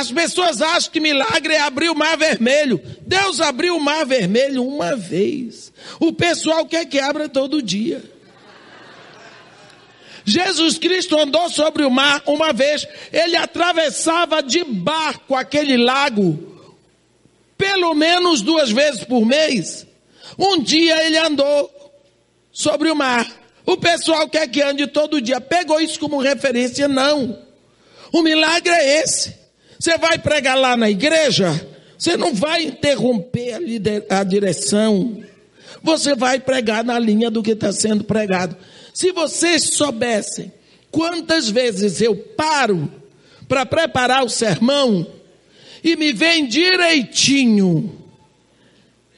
as 0.00 0.10
pessoas 0.10 0.62
acham 0.62 0.90
que 0.90 0.98
milagre 0.98 1.54
é 1.54 1.60
abrir 1.60 1.90
o 1.90 1.94
mar 1.94 2.16
vermelho. 2.16 2.80
Deus 3.02 3.38
abriu 3.38 3.76
o 3.76 3.80
mar 3.80 4.06
vermelho 4.06 4.66
uma 4.66 4.96
vez. 4.96 5.70
O 6.00 6.10
pessoal 6.12 6.64
quer 6.64 6.86
que 6.86 6.98
abra 6.98 7.28
todo 7.28 7.62
dia. 7.62 8.02
Jesus 10.24 10.78
Cristo 10.78 11.18
andou 11.18 11.50
sobre 11.50 11.84
o 11.84 11.90
mar 11.90 12.22
uma 12.26 12.52
vez, 12.52 12.86
ele 13.12 13.36
atravessava 13.36 14.42
de 14.42 14.62
barco 14.64 15.34
aquele 15.34 15.76
lago, 15.76 16.38
pelo 17.56 17.94
menos 17.94 18.42
duas 18.42 18.70
vezes 18.70 19.02
por 19.04 19.26
mês. 19.26 19.86
Um 20.38 20.62
dia 20.62 21.04
ele 21.04 21.18
andou 21.18 21.70
sobre 22.52 22.90
o 22.90 22.96
mar. 22.96 23.26
O 23.66 23.76
pessoal 23.76 24.28
quer 24.28 24.46
que 24.48 24.62
ande 24.62 24.86
todo 24.86 25.20
dia. 25.20 25.40
Pegou 25.40 25.80
isso 25.80 25.98
como 25.98 26.18
referência? 26.18 26.86
Não. 26.86 27.38
O 28.12 28.22
milagre 28.22 28.72
é 28.72 29.02
esse. 29.02 29.39
Você 29.80 29.96
vai 29.96 30.18
pregar 30.18 30.58
lá 30.58 30.76
na 30.76 30.90
igreja, 30.90 31.66
você 31.96 32.14
não 32.14 32.34
vai 32.34 32.64
interromper 32.64 33.54
a, 34.10 34.20
a 34.20 34.24
direção. 34.24 35.22
Você 35.82 36.14
vai 36.14 36.38
pregar 36.38 36.84
na 36.84 36.98
linha 36.98 37.30
do 37.30 37.42
que 37.42 37.52
está 37.52 37.72
sendo 37.72 38.04
pregado. 38.04 38.54
Se 38.92 39.10
vocês 39.10 39.70
soubessem 39.70 40.52
quantas 40.90 41.48
vezes 41.48 42.02
eu 42.02 42.14
paro 42.14 42.92
para 43.48 43.64
preparar 43.64 44.22
o 44.22 44.28
sermão 44.28 45.06
e 45.82 45.96
me 45.96 46.12
vem 46.12 46.46
direitinho, 46.46 47.98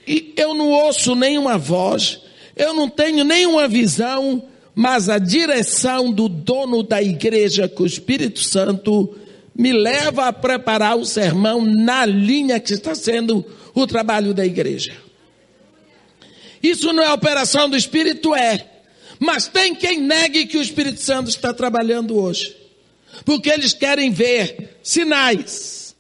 e 0.07 0.33
eu 0.37 0.55
não 0.55 0.71
ouço 0.71 1.17
nenhuma 1.17 1.59
voz, 1.59 2.21
eu 2.55 2.73
não 2.73 2.89
tenho 2.89 3.25
nenhuma 3.25 3.67
visão, 3.67 4.45
mas 4.77 5.09
a 5.09 5.19
direção 5.19 6.13
do 6.13 6.29
dono 6.29 6.85
da 6.85 7.03
igreja, 7.03 7.67
que 7.67 7.83
o 7.83 7.87
Espírito 7.87 8.39
Santo 8.39 9.17
me 9.55 9.73
leva 9.73 10.29
a 10.29 10.33
preparar 10.33 10.97
o 10.97 11.05
sermão 11.05 11.65
na 11.65 12.07
linha 12.07 12.59
que 12.59 12.73
está 12.73 12.95
sendo 12.95 13.45
o 13.75 13.87
trabalho 13.87 14.33
da 14.33 14.45
igreja. 14.45 14.93
Isso 16.63 16.93
não 16.93 17.03
é 17.03 17.13
operação 17.13 17.69
do 17.69 17.77
Espírito, 17.77 18.35
é. 18.35 18.67
Mas 19.19 19.49
tem 19.49 19.75
quem 19.75 20.01
negue 20.01 20.47
que 20.47 20.59
o 20.59 20.63
Espírito 20.63 21.01
Santo 21.01 21.29
está 21.29 21.53
trabalhando 21.53 22.17
hoje. 22.17 22.57
Porque 23.25 23.51
eles 23.51 23.75
querem 23.75 24.11
ver 24.11 24.79
sinais 24.83 25.95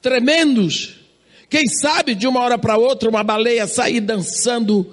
tremendos. 0.00 0.94
Quem 1.48 1.66
sabe 1.66 2.14
de 2.14 2.26
uma 2.26 2.40
hora 2.40 2.58
para 2.58 2.76
outra 2.76 3.08
uma 3.08 3.24
baleia 3.24 3.66
sair 3.66 4.00
dançando 4.00 4.86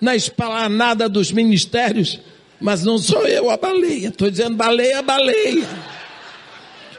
na 0.00 0.16
esplanada 0.16 1.08
dos 1.08 1.30
ministérios. 1.30 2.20
Mas 2.60 2.82
não 2.82 2.98
sou 2.98 3.26
eu 3.26 3.50
a 3.50 3.56
baleia. 3.56 4.08
Estou 4.08 4.30
dizendo 4.30 4.56
baleia, 4.56 5.00
baleia. 5.02 5.97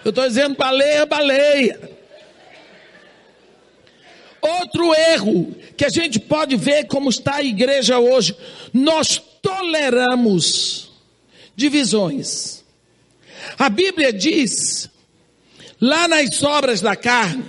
Eu 0.03 0.09
estou 0.09 0.27
dizendo 0.27 0.55
baleia, 0.55 1.05
baleia. 1.05 1.99
Outro 4.41 4.93
erro 4.93 5.53
que 5.75 5.83
a 5.83 5.89
gente 5.89 6.19
pode 6.19 6.55
ver 6.55 6.87
como 6.87 7.09
está 7.09 7.35
a 7.35 7.43
igreja 7.43 7.99
hoje. 7.99 8.35
Nós 8.73 9.21
toleramos 9.41 10.91
divisões. 11.55 12.63
A 13.57 13.69
Bíblia 13.69 14.13
diz, 14.13 14.89
lá 15.79 16.07
nas 16.07 16.41
obras 16.43 16.81
da 16.81 16.95
carne, 16.95 17.43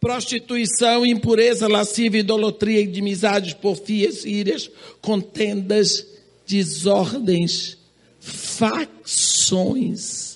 prostituição, 0.00 1.04
impureza, 1.04 1.68
lascívia, 1.68 2.20
idolatria, 2.20 2.80
inimizades, 2.80 3.52
porfias, 3.52 4.24
írias, 4.24 4.70
contendas, 5.02 6.06
desordens, 6.46 7.76
facções 8.20 10.27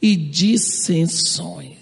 e 0.00 0.16
dissensões. 0.16 1.80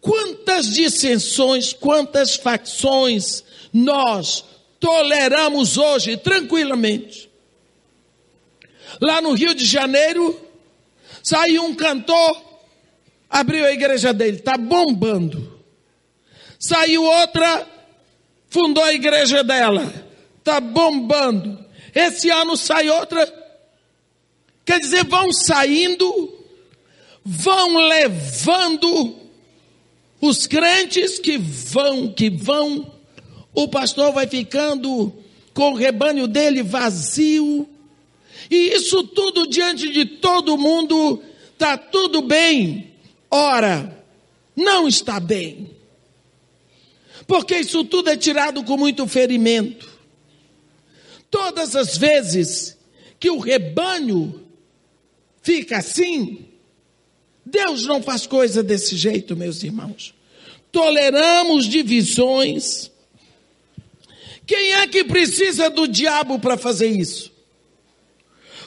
Quantas 0.00 0.66
dissensões, 0.66 1.72
quantas 1.72 2.34
facções 2.34 3.44
nós 3.72 4.44
toleramos 4.78 5.78
hoje 5.78 6.16
tranquilamente. 6.16 7.30
Lá 9.00 9.20
no 9.20 9.32
Rio 9.32 9.54
de 9.54 9.64
Janeiro, 9.64 10.38
saiu 11.22 11.64
um 11.64 11.74
cantor, 11.74 12.42
abriu 13.30 13.64
a 13.64 13.72
igreja 13.72 14.12
dele, 14.12 14.38
está 14.38 14.58
bombando. 14.58 15.62
Saiu 16.58 17.04
outra, 17.04 17.66
fundou 18.48 18.82
a 18.82 18.92
igreja 18.92 19.42
dela, 19.42 19.90
está 20.38 20.60
bombando. 20.60 21.64
Esse 21.94 22.28
ano 22.30 22.56
sai 22.56 22.90
outra. 22.90 23.32
Quer 24.64 24.78
dizer, 24.80 25.04
vão 25.04 25.32
saindo, 25.32 26.31
vão 27.24 27.76
levando 27.88 29.16
os 30.20 30.46
crentes 30.46 31.18
que 31.18 31.38
vão, 31.38 32.12
que 32.12 32.30
vão. 32.30 32.92
O 33.54 33.68
pastor 33.68 34.12
vai 34.12 34.26
ficando 34.26 35.12
com 35.52 35.72
o 35.72 35.76
rebanho 35.76 36.26
dele 36.26 36.62
vazio. 36.62 37.68
E 38.50 38.74
isso 38.74 39.04
tudo 39.04 39.46
diante 39.46 39.90
de 39.90 40.04
todo 40.04 40.58
mundo, 40.58 41.22
está 41.52 41.76
tudo 41.76 42.22
bem. 42.22 42.92
Ora, 43.30 44.04
não 44.54 44.88
está 44.88 45.18
bem. 45.18 45.70
Porque 47.26 47.56
isso 47.56 47.84
tudo 47.84 48.10
é 48.10 48.16
tirado 48.16 48.64
com 48.64 48.76
muito 48.76 49.06
ferimento. 49.06 49.88
Todas 51.30 51.74
as 51.74 51.96
vezes 51.96 52.76
que 53.18 53.30
o 53.30 53.38
rebanho 53.38 54.46
fica 55.42 55.78
assim, 55.78 56.46
Deus 57.44 57.86
não 57.86 58.02
faz 58.02 58.26
coisa 58.26 58.62
desse 58.62 58.96
jeito, 58.96 59.36
meus 59.36 59.62
irmãos. 59.62 60.14
Toleramos 60.70 61.66
divisões. 61.66 62.90
Quem 64.46 64.72
é 64.74 64.86
que 64.86 65.04
precisa 65.04 65.68
do 65.68 65.86
diabo 65.86 66.38
para 66.38 66.56
fazer 66.56 66.88
isso? 66.88 67.32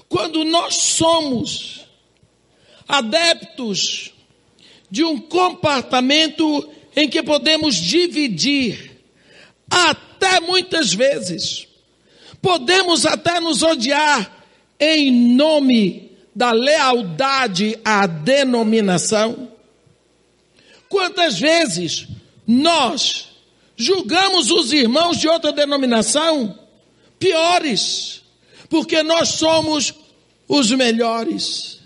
Quando 0.08 0.44
nós 0.44 0.76
somos 0.76 1.86
adeptos 2.88 4.14
de 4.90 5.04
um 5.04 5.20
comportamento 5.20 6.70
em 6.96 7.10
que 7.10 7.24
podemos 7.24 7.76
dividir, 7.76 9.02
até 9.70 10.40
muitas 10.40 10.94
vezes, 10.94 11.68
podemos 12.42 13.06
até 13.06 13.40
nos 13.40 13.64
odiar 13.64 14.46
em 14.80 15.12
nome 15.36 16.05
da 16.36 16.52
lealdade 16.52 17.80
à 17.84 18.06
denominação. 18.06 19.52
Quantas 20.90 21.40
vezes 21.40 22.08
nós 22.46 23.30
julgamos 23.78 24.52
os 24.52 24.74
irmãos 24.74 25.18
de 25.18 25.28
outra 25.28 25.52
denominação 25.52 26.60
piores, 27.18 28.22
porque 28.70 29.02
nós 29.02 29.30
somos 29.30 29.94
os 30.48 30.70
melhores. 30.72 31.80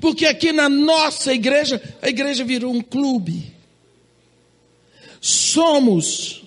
Porque 0.00 0.26
aqui 0.26 0.50
na 0.50 0.68
nossa 0.68 1.32
igreja, 1.32 1.80
a 2.00 2.08
igreja 2.08 2.42
virou 2.42 2.72
um 2.72 2.80
clube. 2.80 3.52
Somos 5.20 6.42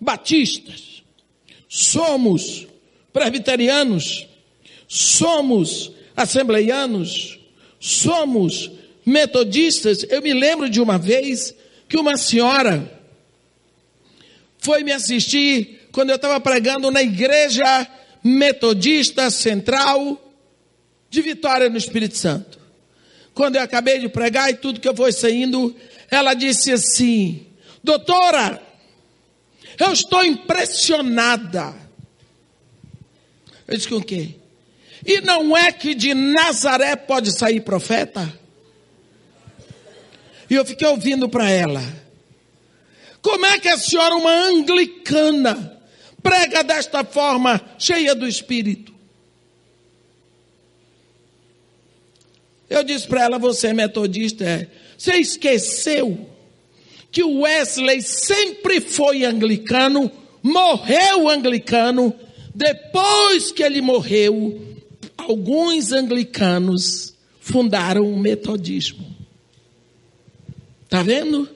batistas, 0.00 1.02
somos 1.68 2.66
presbiterianos, 3.12 4.26
somos 4.88 5.92
assembleianos, 6.16 7.38
somos 7.78 8.70
metodistas. 9.04 10.04
Eu 10.08 10.22
me 10.22 10.32
lembro 10.32 10.68
de 10.68 10.80
uma 10.80 10.98
vez 10.98 11.54
que 11.88 11.96
uma 11.96 12.16
senhora 12.16 13.00
foi 14.58 14.82
me 14.82 14.92
assistir 14.92 15.88
quando 15.92 16.10
eu 16.10 16.16
estava 16.16 16.40
pregando 16.40 16.90
na 16.90 17.02
igreja 17.02 17.86
metodista 18.22 19.30
central 19.30 20.20
de 21.10 21.20
Vitória 21.20 21.68
no 21.68 21.76
Espírito 21.76 22.16
Santo. 22.16 22.58
Quando 23.34 23.56
eu 23.56 23.62
acabei 23.62 23.98
de 23.98 24.08
pregar 24.08 24.50
e 24.50 24.54
tudo 24.54 24.80
que 24.80 24.88
eu 24.88 24.94
fui 24.94 25.12
saindo, 25.12 25.74
ela 26.10 26.34
disse 26.34 26.72
assim: 26.72 27.46
Doutora, 27.82 28.62
eu 29.78 29.92
estou 29.92 30.24
impressionada. 30.24 31.74
Eu 33.66 33.76
disse 33.76 33.88
com 33.88 33.96
o 33.96 34.04
quê? 34.04 34.36
E 35.04 35.20
não 35.20 35.56
é 35.56 35.72
que 35.72 35.94
de 35.94 36.14
Nazaré 36.14 36.94
pode 36.96 37.36
sair 37.36 37.60
profeta? 37.60 38.32
E 40.48 40.54
eu 40.54 40.64
fiquei 40.64 40.86
ouvindo 40.86 41.28
para 41.28 41.50
ela. 41.50 41.82
Como 43.20 43.46
é 43.46 43.58
que 43.58 43.68
a 43.68 43.78
senhora, 43.78 44.14
uma 44.14 44.32
anglicana, 44.32 45.80
prega 46.22 46.62
desta 46.62 47.04
forma, 47.04 47.60
cheia 47.78 48.14
do 48.14 48.26
Espírito? 48.26 48.92
Eu 52.68 52.82
disse 52.82 53.06
para 53.06 53.22
ela: 53.22 53.38
Você 53.38 53.68
é 53.68 53.74
metodista? 53.74 54.44
É. 54.44 54.68
Você 54.96 55.14
esqueceu 55.16 56.28
que 57.10 57.22
o 57.22 57.40
Wesley 57.40 58.00
sempre 58.00 58.80
foi 58.80 59.24
anglicano, 59.24 60.10
morreu 60.42 61.28
anglicano, 61.28 62.14
depois 62.54 63.52
que 63.52 63.62
ele 63.62 63.80
morreu, 63.82 64.71
alguns 65.22 65.92
anglicanos 65.92 67.14
fundaram 67.40 68.02
o 68.02 68.18
metodismo. 68.18 69.04
Está 70.84 71.02
vendo? 71.02 71.48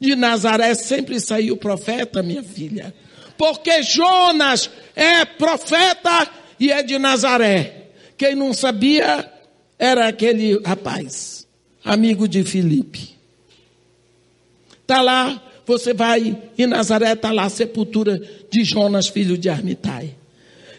De 0.00 0.14
Nazaré 0.16 0.74
sempre 0.74 1.20
saiu 1.20 1.56
profeta, 1.56 2.22
minha 2.22 2.42
filha. 2.42 2.94
Porque 3.38 3.82
Jonas 3.82 4.70
é 4.94 5.24
profeta 5.24 6.28
e 6.58 6.70
é 6.70 6.82
de 6.82 6.98
Nazaré. 6.98 7.88
Quem 8.16 8.34
não 8.34 8.52
sabia 8.52 9.30
era 9.78 10.08
aquele 10.08 10.60
rapaz, 10.64 11.46
amigo 11.84 12.28
de 12.28 12.44
Filipe. 12.44 13.14
Está 14.82 15.00
lá, 15.00 15.42
você 15.66 15.94
vai 15.94 16.36
em 16.58 16.66
Nazaré, 16.66 17.12
está 17.12 17.32
lá 17.32 17.44
a 17.44 17.50
sepultura 17.50 18.20
de 18.50 18.64
Jonas, 18.64 19.08
filho 19.08 19.38
de 19.38 19.48
Armitai. 19.48 20.14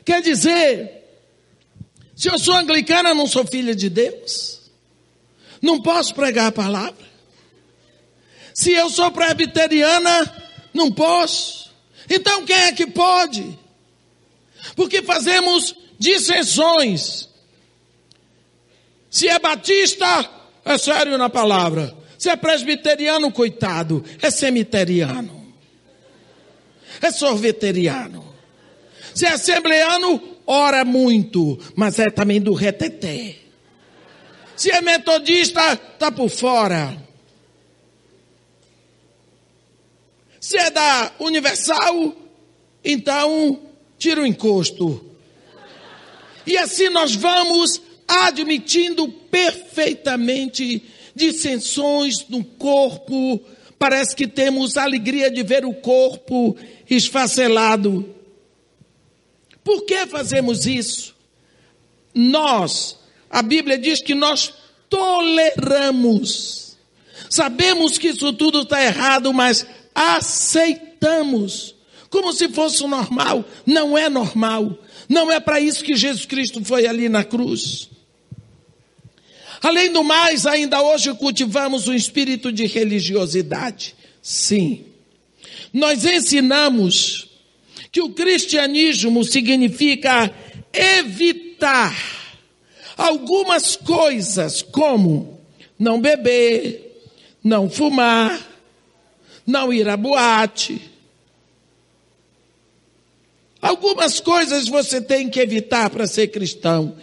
Quer 0.03 0.21
dizer, 0.21 1.04
se 2.15 2.29
eu 2.29 2.39
sou 2.39 2.55
anglicana, 2.55 3.13
não 3.13 3.27
sou 3.27 3.45
filha 3.45 3.75
de 3.75 3.89
Deus. 3.89 4.61
Não 5.61 5.81
posso 5.81 6.15
pregar 6.15 6.47
a 6.47 6.51
palavra. 6.51 7.05
Se 8.53 8.71
eu 8.71 8.89
sou 8.89 9.11
presbiteriana, 9.11 10.43
não 10.73 10.91
posso. 10.91 11.73
Então 12.09 12.45
quem 12.45 12.55
é 12.55 12.71
que 12.71 12.87
pode? 12.87 13.59
Porque 14.75 15.01
fazemos 15.01 15.75
dissensões. 15.99 17.27
Se 19.09 19.27
é 19.27 19.37
batista, 19.37 20.29
é 20.63 20.77
sério 20.77 21.17
na 21.17 21.29
palavra. 21.29 21.95
Se 22.17 22.29
é 22.29 22.35
presbiteriano, 22.35 23.31
coitado, 23.31 24.03
é 24.21 24.31
cemiteriano. 24.31 25.53
É 27.01 27.11
sorveteriano. 27.11 28.33
Se 29.13 29.25
é 29.25 29.33
assembleano, 29.33 30.34
ora 30.45 30.85
muito, 30.85 31.59
mas 31.75 31.99
é 31.99 32.09
também 32.09 32.41
do 32.41 32.53
reteté. 32.53 33.35
Se 34.55 34.71
é 34.71 34.81
metodista, 34.81 35.73
está 35.73 36.11
por 36.11 36.29
fora. 36.29 36.97
Se 40.39 40.57
é 40.57 40.69
da 40.69 41.11
Universal, 41.19 42.15
então 42.83 43.59
tira 43.97 44.21
o 44.21 44.25
encosto. 44.25 45.03
E 46.45 46.57
assim 46.57 46.89
nós 46.89 47.15
vamos 47.15 47.81
admitindo 48.07 49.07
perfeitamente 49.07 50.83
dissensões 51.15 52.27
no 52.29 52.43
corpo. 52.43 53.41
Parece 53.79 54.15
que 54.15 54.27
temos 54.27 54.77
alegria 54.77 55.31
de 55.31 55.41
ver 55.41 55.65
o 55.65 55.73
corpo 55.73 56.55
esfacelado. 56.89 58.13
Por 59.65 59.83
que 59.83 60.05
fazemos 60.05 60.67
isso? 60.67 61.15
Nós, 62.13 62.99
a 63.27 63.41
Bíblia 63.41 63.79
diz 63.79 63.99
que 63.99 64.13
nós 64.13 64.53
toleramos. 64.87 66.77
Sabemos 67.31 67.97
que 67.97 68.09
isso 68.09 68.31
tudo 68.33 68.61
está 68.61 68.81
errado, 68.83 69.33
mas 69.33 69.65
aceitamos. 69.95 71.73
Como 72.11 72.31
se 72.31 72.47
fosse 72.49 72.85
normal. 72.85 73.43
Não 73.65 73.97
é 73.97 74.07
normal. 74.07 74.77
Não 75.09 75.31
é 75.31 75.39
para 75.39 75.59
isso 75.59 75.83
que 75.83 75.95
Jesus 75.95 76.27
Cristo 76.27 76.63
foi 76.63 76.85
ali 76.85 77.09
na 77.09 77.23
cruz. 77.23 77.89
Além 79.63 79.91
do 79.91 80.03
mais, 80.03 80.45
ainda 80.45 80.79
hoje 80.79 81.11
cultivamos 81.15 81.87
um 81.87 81.93
espírito 81.93 82.51
de 82.51 82.67
religiosidade. 82.67 83.95
Sim. 84.21 84.85
Nós 85.73 86.05
ensinamos 86.05 87.24
que 87.95 88.01
o 88.01 88.09
cristianismo 88.09 89.23
significa 89.23 90.29
evitar 90.73 91.95
algumas 92.97 93.77
coisas, 93.77 94.61
como 94.61 95.39
não 95.79 96.01
beber, 96.01 97.07
não 97.41 97.69
fumar, 97.69 98.37
não 99.47 99.71
ir 99.71 99.87
à 99.87 99.95
boate. 99.95 100.81
Algumas 103.61 104.19
coisas 104.19 104.67
você 104.67 104.99
tem 104.99 105.29
que 105.29 105.39
evitar 105.39 105.89
para 105.89 106.05
ser 106.05 106.27
cristão. 106.27 106.97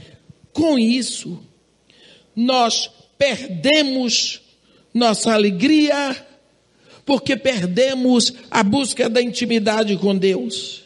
Com 0.53 0.79
isso, 0.79 1.43
nós 2.37 2.91
perdemos 3.17 4.43
nossa 4.93 5.33
alegria, 5.33 6.15
porque 7.07 7.35
perdemos 7.35 8.35
a 8.51 8.63
busca 8.63 9.09
da 9.09 9.23
intimidade 9.23 9.97
com 9.97 10.15
Deus. 10.15 10.82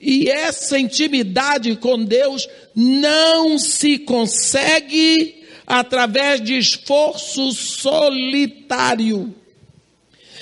E 0.00 0.28
essa 0.28 0.78
intimidade 0.78 1.76
com 1.76 2.04
Deus 2.04 2.48
não 2.74 3.58
se 3.58 3.98
consegue 3.98 5.44
através 5.66 6.40
de 6.40 6.58
esforço 6.58 7.52
solitário. 7.52 9.34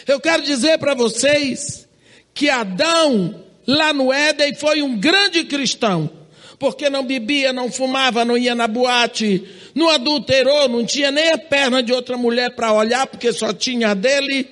Eu 0.06 0.20
quero 0.20 0.42
dizer 0.42 0.78
para 0.78 0.94
vocês 0.94 1.88
que 2.34 2.50
Adão, 2.50 3.44
lá 3.66 3.92
no 3.92 4.12
Éden, 4.12 4.54
foi 4.54 4.82
um 4.82 4.98
grande 4.98 5.44
cristão, 5.44 6.10
porque 6.58 6.90
não 6.90 7.04
bebia, 7.04 7.52
não 7.52 7.70
fumava, 7.70 8.24
não 8.24 8.36
ia 8.36 8.54
na 8.54 8.66
boate, 8.66 9.46
não 9.74 9.88
adulterou, 9.88 10.68
não 10.68 10.84
tinha 10.84 11.10
nem 11.10 11.30
a 11.30 11.38
perna 11.38 11.82
de 11.82 11.92
outra 11.92 12.16
mulher 12.16 12.54
para 12.54 12.72
olhar, 12.72 13.06
porque 13.06 13.32
só 13.32 13.52
tinha 13.52 13.90
a 13.90 13.94
dele. 13.94 14.48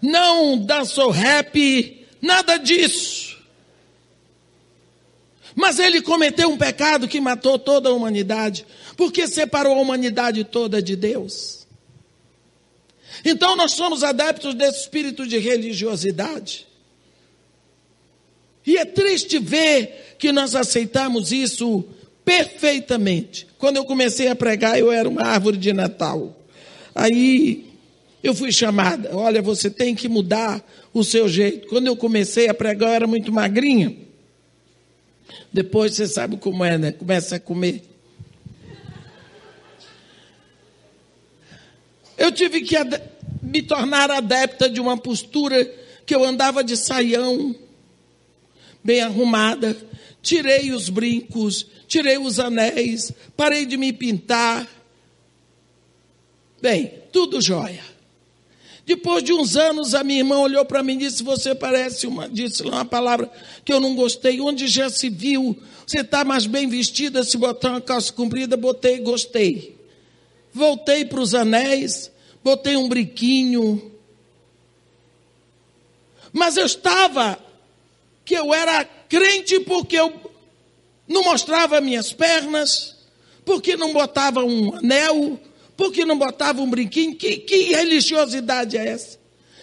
Não 0.00 0.56
dançou 0.56 1.10
rap, 1.10 1.97
nada 2.20 2.56
disso. 2.56 3.38
Mas 5.54 5.78
ele 5.78 6.00
cometeu 6.00 6.50
um 6.50 6.56
pecado 6.56 7.08
que 7.08 7.20
matou 7.20 7.58
toda 7.58 7.88
a 7.88 7.92
humanidade, 7.92 8.64
porque 8.96 9.26
separou 9.26 9.76
a 9.76 9.80
humanidade 9.80 10.44
toda 10.44 10.80
de 10.80 10.94
Deus. 10.94 11.66
Então 13.24 13.56
nós 13.56 13.72
somos 13.72 14.04
adeptos 14.04 14.54
desse 14.54 14.82
espírito 14.82 15.26
de 15.26 15.38
religiosidade. 15.38 16.66
E 18.66 18.76
é 18.76 18.84
triste 18.84 19.38
ver 19.38 20.16
que 20.18 20.30
nós 20.30 20.54
aceitamos 20.54 21.32
isso 21.32 21.84
perfeitamente. 22.24 23.46
Quando 23.58 23.78
eu 23.78 23.84
comecei 23.84 24.28
a 24.28 24.36
pregar, 24.36 24.78
eu 24.78 24.92
era 24.92 25.08
uma 25.08 25.22
árvore 25.22 25.56
de 25.56 25.72
Natal. 25.72 26.36
Aí 26.94 27.67
eu 28.28 28.34
fui 28.34 28.52
chamada, 28.52 29.16
olha, 29.16 29.40
você 29.40 29.70
tem 29.70 29.94
que 29.94 30.08
mudar 30.08 30.62
o 30.92 31.02
seu 31.02 31.28
jeito. 31.28 31.68
Quando 31.68 31.86
eu 31.86 31.96
comecei 31.96 32.48
a 32.48 32.54
pregar, 32.54 32.90
eu 32.90 32.94
era 32.94 33.06
muito 33.06 33.32
magrinha. 33.32 33.96
Depois 35.52 35.94
você 35.94 36.06
sabe 36.06 36.36
como 36.36 36.64
é, 36.64 36.76
né? 36.76 36.92
Começa 36.92 37.36
a 37.36 37.40
comer. 37.40 37.82
Eu 42.18 42.30
tive 42.30 42.60
que 42.60 42.76
me 43.40 43.62
tornar 43.62 44.10
adepta 44.10 44.68
de 44.68 44.80
uma 44.80 44.96
postura 44.96 45.64
que 46.04 46.14
eu 46.14 46.24
andava 46.24 46.62
de 46.62 46.76
saião, 46.76 47.54
bem 48.84 49.00
arrumada, 49.00 49.76
tirei 50.20 50.72
os 50.72 50.88
brincos, 50.88 51.66
tirei 51.86 52.18
os 52.18 52.38
anéis, 52.38 53.12
parei 53.36 53.64
de 53.64 53.76
me 53.76 53.92
pintar. 53.92 54.68
Bem, 56.60 56.92
tudo 57.12 57.40
jóia. 57.40 57.97
Depois 58.88 59.22
de 59.22 59.34
uns 59.34 59.54
anos, 59.54 59.94
a 59.94 60.02
minha 60.02 60.20
irmã 60.20 60.38
olhou 60.38 60.64
para 60.64 60.82
mim 60.82 60.94
e 60.94 61.00
disse: 61.00 61.22
Você 61.22 61.54
parece 61.54 62.06
uma. 62.06 62.26
Disse 62.26 62.62
uma 62.62 62.86
palavra 62.86 63.30
que 63.62 63.70
eu 63.70 63.78
não 63.78 63.94
gostei. 63.94 64.40
Onde 64.40 64.66
já 64.66 64.88
se 64.88 65.10
viu? 65.10 65.54
Você 65.86 66.00
está 66.00 66.24
mais 66.24 66.46
bem 66.46 66.66
vestida 66.66 67.22
se 67.22 67.36
botar 67.36 67.72
uma 67.72 67.82
calça 67.82 68.10
comprida? 68.10 68.56
Botei, 68.56 68.98
gostei. 69.00 69.76
Voltei 70.54 71.04
para 71.04 71.20
os 71.20 71.34
anéis, 71.34 72.10
botei 72.42 72.78
um 72.78 72.88
briquinho. 72.88 73.92
Mas 76.32 76.56
eu 76.56 76.64
estava, 76.64 77.38
que 78.24 78.32
eu 78.32 78.54
era 78.54 78.86
crente 78.86 79.60
porque 79.60 79.96
eu 79.96 80.18
não 81.06 81.24
mostrava 81.24 81.78
minhas 81.78 82.10
pernas, 82.10 82.96
porque 83.44 83.76
não 83.76 83.92
botava 83.92 84.42
um 84.42 84.74
anel, 84.76 85.38
porque 85.78 86.04
não 86.04 86.18
botava 86.18 86.60
um 86.60 86.68
brinquinho. 86.68 87.14
Que, 87.14 87.36
que 87.36 87.72
religiosidade 87.72 88.76
é 88.76 88.88
essa? 88.88 89.16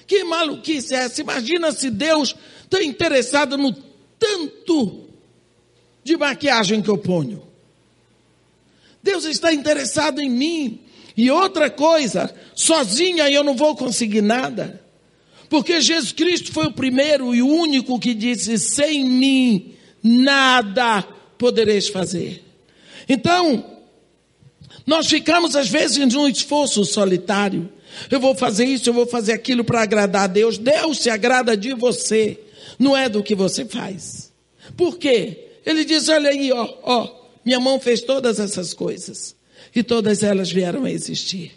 Que 0.08 0.23
maluquice 0.23 0.95
é 0.95 0.99
essa? 0.99 1.19
Imagina 1.19 1.73
se 1.73 1.89
Deus 1.89 2.34
está 2.63 2.82
interessado 2.82 3.58
no 3.58 3.73
tanto 4.17 5.10
de 6.06 6.15
maquiagem 6.15 6.82
que 6.82 6.88
eu 6.88 6.97
ponho. 6.97 7.45
Deus 9.04 9.25
está 9.25 9.54
interessado 9.54 10.21
em 10.21 10.30
mim. 10.30 10.80
E 11.17 11.30
outra 11.30 11.69
coisa, 11.69 12.34
sozinha 12.56 13.30
eu 13.30 13.43
não 13.43 13.58
vou 13.58 13.75
conseguir 13.75 14.21
nada. 14.21 14.82
Porque 15.49 15.82
Jesus 15.82 16.13
Cristo 16.13 16.54
foi 16.54 16.67
o 16.67 16.73
primeiro 16.73 17.36
e 17.36 17.41
o 17.41 17.47
único 17.47 17.99
que 17.99 18.13
disse: 18.13 18.58
sem 18.58 19.04
mim 19.04 19.75
nada 20.01 21.01
podereis 21.38 21.89
fazer. 21.89 22.41
Então, 23.08 23.74
nós 24.86 25.08
ficamos 25.08 25.56
às 25.56 25.67
vezes 25.67 26.13
num 26.13 26.28
esforço 26.28 26.86
solitário. 26.86 27.69
Eu 28.12 28.19
vou 28.19 28.36
fazer 28.36 28.65
isso, 28.65 28.89
eu 28.89 28.93
vou 28.93 29.08
fazer 29.08 29.34
aquilo 29.34 29.63
para 29.63 29.82
agradar 29.82 30.24
a 30.24 30.28
Deus. 30.28 30.58
Deus 30.58 31.00
se 31.00 31.10
agrada 31.10 31.56
de 31.56 31.74
você, 31.74 32.39
não 32.78 32.95
é 32.95 33.10
do 33.10 33.24
que 33.24 33.34
você 33.34 33.65
faz. 33.65 34.32
Por 34.76 34.98
quê? 34.98 35.48
Ele 35.65 35.84
diz: 35.84 36.08
olha 36.10 36.30
aí, 36.30 36.52
ó, 36.52 36.74
ó, 36.84 37.10
minha 37.43 37.60
mão 37.60 37.80
fez 37.80 38.02
todas 38.02 38.39
essas 38.39 38.74
coisas 38.74 39.36
e 39.74 39.82
todas 39.82 40.24
elas 40.24 40.52
vieram 40.52 40.84
a 40.84 40.91
existir. 40.91 41.54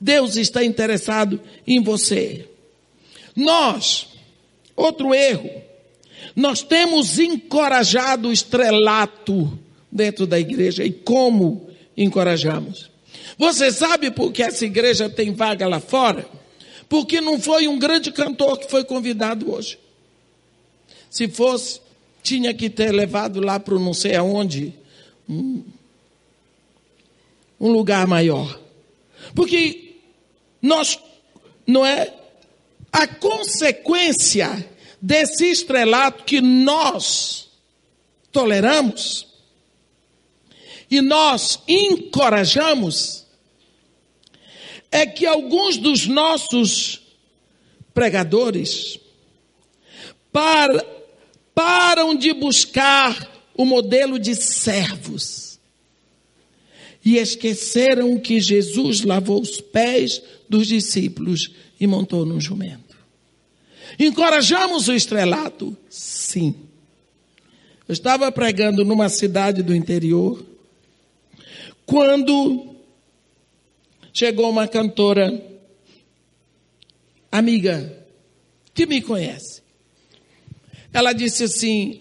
Deus 0.00 0.36
está 0.36 0.64
interessado 0.64 1.40
em 1.66 1.80
você. 1.80 2.48
Nós, 3.36 4.08
outro 4.74 5.14
erro, 5.14 5.50
nós 6.34 6.62
temos 6.62 7.18
encorajado 7.18 8.28
o 8.28 8.32
estrelato 8.32 9.58
dentro 9.90 10.26
da 10.26 10.40
igreja. 10.40 10.84
E 10.84 10.90
como 10.90 11.70
encorajamos? 11.96 12.90
Você 13.38 13.72
sabe 13.72 14.10
por 14.10 14.32
que 14.32 14.42
essa 14.42 14.64
igreja 14.64 15.08
tem 15.08 15.32
vaga 15.32 15.66
lá 15.66 15.80
fora? 15.80 16.26
Porque 16.88 17.20
não 17.20 17.40
foi 17.40 17.66
um 17.68 17.78
grande 17.78 18.12
cantor 18.12 18.58
que 18.58 18.70
foi 18.70 18.84
convidado 18.84 19.52
hoje. 19.52 19.78
Se 21.10 21.28
fosse, 21.28 21.80
tinha 22.22 22.52
que 22.54 22.68
ter 22.70 22.92
levado 22.92 23.40
lá 23.40 23.58
para 23.58 23.78
não 23.78 23.94
sei 23.94 24.14
aonde. 24.14 24.74
Um, 25.28 25.62
um 27.60 27.70
lugar 27.70 28.06
maior. 28.06 28.58
Porque 29.34 29.96
nós, 30.60 30.98
não 31.66 31.84
é? 31.84 32.12
A 32.92 33.06
consequência 33.06 34.68
desse 35.00 35.50
estrelato 35.50 36.24
que 36.24 36.40
nós 36.40 37.48
toleramos 38.30 39.31
e 40.92 41.00
nós 41.00 41.58
encorajamos 41.66 43.24
é 44.90 45.06
que 45.06 45.24
alguns 45.24 45.78
dos 45.78 46.06
nossos 46.06 47.00
pregadores 47.94 49.00
par, 50.30 50.68
param 51.54 52.14
de 52.14 52.34
buscar 52.34 53.26
o 53.54 53.64
modelo 53.64 54.18
de 54.18 54.34
servos 54.34 55.58
e 57.02 57.16
esqueceram 57.16 58.18
que 58.18 58.38
Jesus 58.38 59.00
lavou 59.00 59.40
os 59.40 59.62
pés 59.62 60.22
dos 60.46 60.66
discípulos 60.66 61.52
e 61.80 61.86
montou 61.86 62.26
num 62.26 62.38
jumento. 62.38 62.98
Encorajamos 63.98 64.88
o 64.88 64.92
estrelato? 64.92 65.74
Sim. 65.88 66.54
Eu 67.88 67.94
estava 67.94 68.30
pregando 68.30 68.84
numa 68.84 69.08
cidade 69.08 69.62
do 69.62 69.74
interior, 69.74 70.51
quando 71.92 72.74
chegou 74.14 74.48
uma 74.48 74.66
cantora 74.66 75.44
amiga 77.30 78.06
que 78.72 78.86
me 78.86 79.02
conhece. 79.02 79.60
Ela 80.90 81.12
disse 81.12 81.44
assim: 81.44 82.00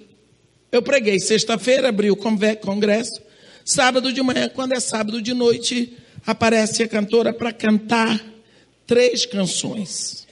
Eu 0.71 0.81
preguei 0.81 1.19
sexta-feira, 1.19 1.89
abri 1.89 2.09
o 2.09 2.15
congresso, 2.15 3.21
Sábado 3.65 4.11
de 4.11 4.23
manhã, 4.23 4.49
quando 4.49 4.73
é 4.73 4.79
sábado 4.79 5.21
de 5.21 5.33
noite, 5.33 5.97
aparece 6.25 6.83
a 6.83 6.87
cantora 6.87 7.31
para 7.31 7.51
cantar 7.51 8.19
três 8.87 9.25
canções. 9.25 10.25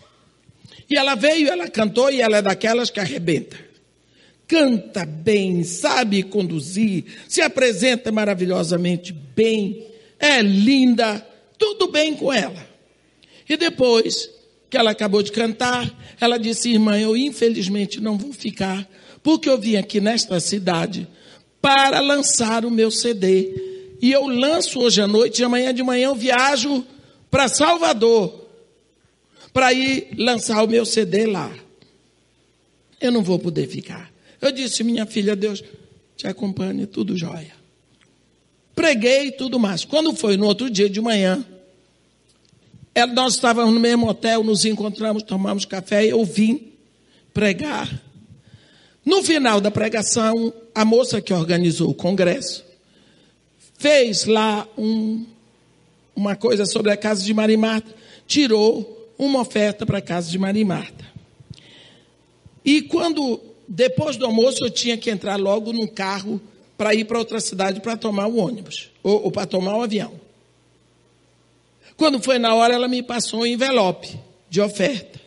E 0.89 0.95
ela 0.95 1.15
veio, 1.15 1.49
ela 1.49 1.69
cantou 1.69 2.09
e 2.09 2.21
ela 2.21 2.37
é 2.37 2.41
daquelas 2.41 2.89
que 2.89 2.99
arrebenta. 2.99 3.68
Canta 4.49 5.05
bem, 5.05 5.63
sabe 5.63 6.23
conduzir, 6.23 7.05
se 7.27 7.39
apresenta 7.39 8.11
maravilhosamente 8.11 9.13
bem, 9.13 9.85
é 10.17 10.41
linda, 10.41 11.23
tudo 11.55 11.91
bem 11.91 12.15
com 12.15 12.33
ela. 12.33 12.67
E 13.47 13.55
depois 13.55 14.27
que 14.67 14.75
ela 14.75 14.89
acabou 14.89 15.21
de 15.21 15.31
cantar, 15.31 15.95
ela 16.19 16.39
disse: 16.39 16.71
Irmã, 16.71 16.99
eu 16.99 17.15
infelizmente 17.15 18.01
não 18.01 18.17
vou 18.17 18.33
ficar, 18.33 18.89
porque 19.21 19.47
eu 19.47 19.55
vim 19.55 19.75
aqui 19.75 20.01
nesta 20.01 20.39
cidade 20.39 21.07
para 21.61 21.99
lançar 21.99 22.65
o 22.65 22.71
meu 22.71 22.89
CD. 22.89 23.53
E 24.01 24.11
eu 24.11 24.25
lanço 24.25 24.79
hoje 24.79 24.99
à 24.99 25.07
noite, 25.07 25.43
e 25.43 25.45
amanhã 25.45 25.71
de 25.71 25.83
manhã 25.83 26.07
eu 26.07 26.15
viajo 26.15 26.83
para 27.29 27.47
Salvador 27.47 28.49
para 29.53 29.71
ir 29.73 30.07
lançar 30.17 30.63
o 30.63 30.67
meu 30.67 30.87
CD 30.87 31.27
lá. 31.27 31.55
Eu 32.99 33.11
não 33.11 33.21
vou 33.21 33.37
poder 33.37 33.67
ficar. 33.67 34.08
Eu 34.41 34.51
disse, 34.51 34.83
minha 34.83 35.05
filha, 35.05 35.35
Deus 35.35 35.63
te 36.15 36.27
acompanhe, 36.27 36.85
tudo 36.85 37.17
jóia. 37.17 37.53
Preguei 38.75 39.27
e 39.27 39.31
tudo 39.31 39.59
mais. 39.59 39.83
Quando 39.83 40.13
foi 40.15 40.37
no 40.37 40.45
outro 40.45 40.69
dia 40.69 40.89
de 40.89 41.01
manhã, 41.01 41.45
nós 43.13 43.35
estávamos 43.35 43.73
no 43.73 43.79
mesmo 43.79 44.07
hotel, 44.07 44.43
nos 44.43 44.65
encontramos, 44.65 45.23
tomamos 45.23 45.65
café, 45.65 46.05
eu 46.05 46.23
vim 46.23 46.71
pregar. 47.33 48.01
No 49.05 49.23
final 49.23 49.59
da 49.59 49.71
pregação, 49.71 50.53
a 50.73 50.83
moça 50.85 51.21
que 51.21 51.33
organizou 51.33 51.89
o 51.89 51.93
congresso 51.93 52.65
fez 53.77 54.25
lá 54.25 54.67
um, 54.77 55.25
uma 56.15 56.35
coisa 56.35 56.65
sobre 56.65 56.91
a 56.91 56.97
casa 56.97 57.23
de 57.23 57.33
Maria 57.33 57.57
Marta, 57.57 57.93
tirou 58.27 59.09
uma 59.17 59.41
oferta 59.41 59.85
para 59.85 59.97
a 59.99 60.01
casa 60.01 60.29
de 60.29 60.37
Maria 60.37 60.65
Marta. 60.65 61.05
E 62.63 62.81
quando, 62.81 63.41
depois 63.71 64.17
do 64.17 64.25
almoço, 64.25 64.65
eu 64.65 64.71
tinha 64.71 64.97
que 64.97 65.11
entrar 65.11 65.35
logo 65.35 65.71
num 65.71 65.85
carro 65.85 66.41
para 66.75 66.95
ir 66.95 67.05
para 67.05 67.19
outra 67.19 67.39
cidade 67.39 67.79
para 67.79 67.95
tomar 67.95 68.25
o 68.25 68.37
ônibus, 68.37 68.89
ou, 69.03 69.25
ou 69.25 69.31
para 69.31 69.45
tomar 69.45 69.77
o 69.77 69.83
avião. 69.83 70.19
Quando 71.95 72.19
foi 72.19 72.39
na 72.39 72.55
hora, 72.55 72.73
ela 72.73 72.87
me 72.87 73.03
passou 73.03 73.41
um 73.41 73.45
envelope 73.45 74.19
de 74.49 74.59
oferta. 74.59 75.21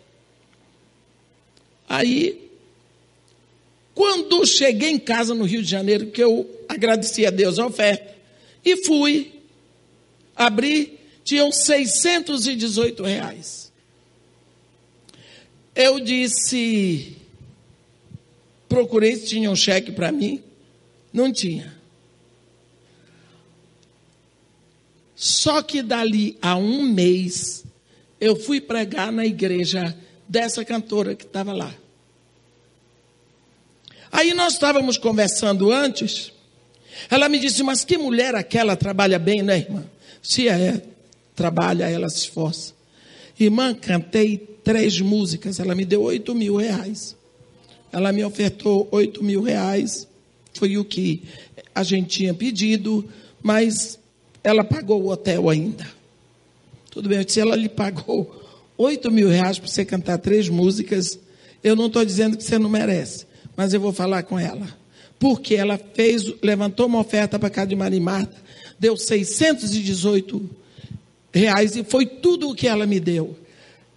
Aí, 1.89 2.51
quando 3.95 4.45
cheguei 4.45 4.91
em 4.91 4.99
casa 4.99 5.35
no 5.35 5.45
Rio 5.45 5.63
de 5.63 5.71
Janeiro, 5.71 6.07
que 6.07 6.23
eu 6.25 6.51
agradeci 6.69 7.25
a 7.25 7.31
Deus 7.31 7.61
a 7.61 7.67
oferta, 7.67 8.13
e 8.65 8.85
fui, 8.85 9.41
abri, 10.35 10.99
tinham 11.23 11.53
618 11.53 13.05
reais. 13.05 13.71
Eu 15.77 16.01
disse, 16.01 17.22
procurei 18.73 19.15
se 19.17 19.27
tinha 19.27 19.51
um 19.51 19.55
cheque 19.55 19.93
para 19.93 20.11
mim, 20.11 20.43
não 21.13 21.31
tinha. 21.31 21.77
Só 25.15 25.61
que 25.61 25.83
dali 25.83 26.39
a 26.41 26.57
um 26.57 26.83
mês, 26.83 27.65
eu 28.19 28.35
fui 28.35 28.63
pregar 28.63 29.13
na 29.13 29.27
igreja 29.27 29.95
dessa 30.27 30.65
cantora 30.65 31.15
que 31.15 31.25
estava 31.25 31.53
lá. 31.53 31.75
Aí 34.11 34.33
nós 34.33 34.55
estávamos 34.55 34.97
conversando 34.97 35.71
antes, 35.71 36.33
ela 37.11 37.29
me 37.29 37.39
disse, 37.39 37.63
mas 37.63 37.85
que 37.85 37.99
mulher 37.99 38.35
aquela 38.35 38.75
trabalha 38.75 39.19
bem, 39.19 39.43
né, 39.43 39.59
irmã? 39.59 39.85
Se 40.23 40.49
é, 40.49 40.83
trabalha, 41.37 41.91
ela 41.91 42.09
se 42.09 42.21
esforça. 42.21 42.73
Irmã, 43.39 43.75
cantei 43.75 44.39
três 44.65 44.99
músicas, 44.99 45.61
ela 45.61 45.75
me 45.75 45.85
deu 45.85 46.01
oito 46.03 46.35
mil 46.35 46.57
reais. 46.57 47.21
Ela 47.93 48.13
me 48.13 48.25
ofertou 48.25 48.89
oito 48.91 49.23
mil 49.23 49.43
reais, 49.43 50.09
foi 50.55 50.79
o 50.79 50.85
que 50.85 51.23
a 51.75 51.83
gente 51.83 52.09
tinha 52.09 52.35
pedido, 52.35 53.07
mas 53.43 53.99
ela 54.43 54.65
pagou 54.65 55.03
o 55.03 55.11
hotel 55.11 55.49
ainda. 55.51 55.87
Tudo 56.91 57.09
bem, 57.09 57.27
se 57.27 57.41
ela 57.41 57.55
lhe 57.55 57.69
pagou 57.69 58.43
oito 58.77 59.11
mil 59.11 59.29
reais 59.29 59.59
para 59.59 59.69
você 59.69 59.85
cantar 59.85 60.19
três 60.19 60.49
músicas, 60.49 61.19
eu 61.63 61.77
não 61.77 61.87
estou 61.87 62.05
dizendo 62.05 62.37
que 62.37 62.45
você 62.45 62.59
não 62.59 62.69
merece, 62.69 63.27
mas 63.57 63.73
eu 63.73 63.81
vou 63.81 63.93
falar 63.93 64.23
com 64.25 64.39
ela. 64.39 64.67
Porque 65.19 65.55
ela 65.55 65.79
fez, 65.95 66.25
levantou 66.43 66.87
uma 66.87 66.99
oferta 66.99 67.39
para 67.39 67.51
cá 67.51 67.65
de 67.65 67.77
Marimarta, 67.77 68.37
deu 68.79 68.97
618 68.97 70.51
reais 71.33 71.77
e 71.77 71.85
foi 71.85 72.05
tudo 72.07 72.51
o 72.51 72.55
que 72.55 72.67
ela 72.67 72.87
me 72.87 72.99
deu. 72.99 73.37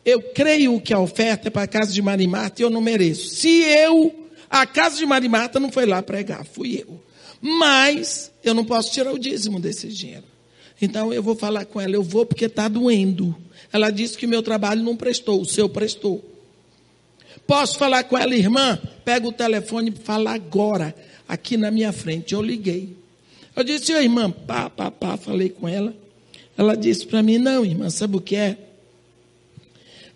Eu 0.06 0.22
creio 0.22 0.80
que 0.80 0.94
a 0.94 1.00
oferta 1.00 1.48
é 1.48 1.52
para 1.52 1.64
a 1.64 1.68
casa 1.68 1.92
de 1.92 2.02
Marimarta 2.02 2.62
e 2.62 2.64
eu 2.64 2.70
não 2.70 2.80
mereço. 2.80 3.30
Se 3.30 3.64
eu, 3.64 4.30
a 4.48 4.66
casa 4.66 4.98
de 4.98 5.06
Marimarta 5.06 5.60
não 5.60 5.72
foi 5.72 5.88
lá 5.88 6.02
pregar, 6.04 6.46
fui 6.46 6.84
eu. 6.88 7.02
Mas 7.42 8.32
eu 8.44 8.54
não 8.54 8.64
posso 8.64 8.92
tirar 8.92 9.12
o 9.12 9.18
dízimo 9.18 9.60
desse 9.60 9.88
dinheiro. 9.88 10.24
Então 10.80 11.12
eu 11.12 11.24
vou 11.24 11.36
falar 11.36 11.66
com 11.66 11.82
ela, 11.82 11.96
eu 11.96 12.04
vou 12.04 12.26
porque 12.26 12.46
está 12.46 12.68
doendo. 12.68 13.36
Ela 13.74 13.90
disse 13.90 14.18
que 14.18 14.28
meu 14.28 14.44
trabalho 14.44 14.84
não 14.84 14.96
prestou, 14.96 15.42
o 15.42 15.46
seu 15.46 15.68
prestou. 15.68 16.24
Posso 17.48 17.78
falar 17.78 18.04
com 18.04 18.18
ela, 18.18 18.36
irmã? 18.36 18.80
Pega 19.04 19.28
o 19.28 19.32
telefone 19.32 19.90
e 19.96 20.04
fala 20.04 20.34
agora, 20.34 20.96
aqui 21.28 21.58
na 21.58 21.72
minha 21.72 21.92
frente. 21.92 22.34
Eu 22.34 22.42
liguei. 22.42 22.96
Eu 23.56 23.64
disse, 23.64 23.92
irmã, 23.92 24.30
pá, 24.30 24.70
pá, 24.70 24.92
pá, 24.92 25.18
falei 25.18 25.50
com 25.50 25.68
ela. 25.68 25.96
Ela 26.58 26.76
disse 26.76 27.06
para 27.06 27.24
mim, 27.24 27.38
não, 27.38 27.66
irmã, 27.66 27.90
sabe 27.90 28.18
o 28.18 28.22
que 28.22 28.36
é? 28.36 28.58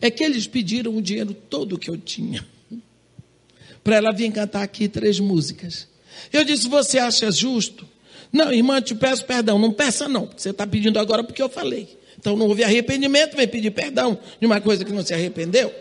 É 0.02 0.10
que 0.10 0.24
eles 0.24 0.48
pediram 0.48 0.96
o 0.96 1.02
dinheiro 1.02 1.34
todo 1.34 1.78
que 1.78 1.90
eu 1.90 1.98
tinha. 1.98 2.46
Para 3.84 3.98
ela 3.98 4.12
vir 4.12 4.32
cantar 4.32 4.62
aqui 4.62 4.88
três 4.88 5.20
músicas. 5.20 5.88
Eu 6.32 6.44
disse, 6.44 6.68
você 6.68 7.00
acha 7.00 7.32
justo? 7.32 7.88
Não, 8.32 8.52
irmã, 8.52 8.82
te 8.82 8.94
peço 8.96 9.26
perdão. 9.26 9.58
Não 9.58 9.72
peça 9.72 10.08
não, 10.08 10.28
porque 10.28 10.42
você 10.42 10.52
está 10.52 10.66
pedindo 10.66 11.00
agora 11.00 11.24
porque 11.24 11.42
eu 11.42 11.50
falei. 11.50 11.98
Então 12.18 12.36
não 12.36 12.48
houve 12.48 12.64
arrependimento, 12.64 13.36
vem 13.36 13.48
pedir 13.48 13.72
perdão 13.72 14.20
de 14.40 14.46
uma 14.46 14.60
coisa 14.60 14.84
que 14.84 14.92
não 14.92 15.04
se 15.04 15.14
arrependeu. 15.14 15.74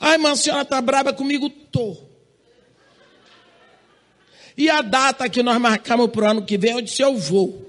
Ai, 0.00 0.14
irmã, 0.14 0.32
a 0.32 0.36
senhora 0.36 0.62
está 0.62 0.80
brava 0.80 1.12
comigo? 1.12 1.48
Tô. 1.48 1.96
E 4.56 4.70
a 4.70 4.80
data 4.80 5.28
que 5.28 5.42
nós 5.42 5.58
marcamos 5.60 6.10
para 6.10 6.24
o 6.24 6.30
ano 6.30 6.42
que 6.42 6.56
vem, 6.56 6.72
eu 6.72 6.80
disse, 6.80 7.02
eu 7.02 7.16
vou. 7.16 7.66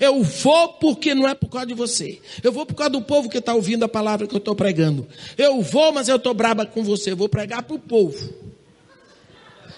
Eu 0.00 0.22
vou 0.22 0.68
porque 0.74 1.14
não 1.14 1.26
é 1.26 1.34
por 1.34 1.48
causa 1.48 1.66
de 1.66 1.74
você. 1.74 2.20
Eu 2.42 2.52
vou 2.52 2.66
por 2.66 2.74
causa 2.74 2.90
do 2.90 3.02
povo 3.02 3.28
que 3.28 3.38
está 3.38 3.54
ouvindo 3.54 3.84
a 3.84 3.88
palavra 3.88 4.26
que 4.26 4.34
eu 4.34 4.38
estou 4.38 4.54
pregando. 4.54 5.06
Eu 5.36 5.60
vou, 5.62 5.92
mas 5.92 6.08
eu 6.08 6.16
estou 6.16 6.34
brava 6.34 6.66
com 6.66 6.82
você. 6.82 7.12
Eu 7.12 7.16
vou 7.16 7.28
pregar 7.28 7.62
para 7.62 7.76
o 7.76 7.78
povo. 7.78 8.32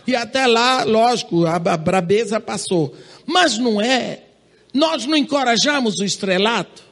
E 0.06 0.16
até 0.16 0.46
lá, 0.46 0.84
lógico, 0.84 1.46
a, 1.46 1.56
a 1.56 1.76
brabeza 1.76 2.40
passou. 2.40 2.94
Mas 3.26 3.58
não 3.58 3.80
é. 3.80 4.24
Nós 4.72 5.06
não 5.06 5.16
encorajamos 5.16 5.98
o 5.98 6.04
estrelato? 6.04 6.82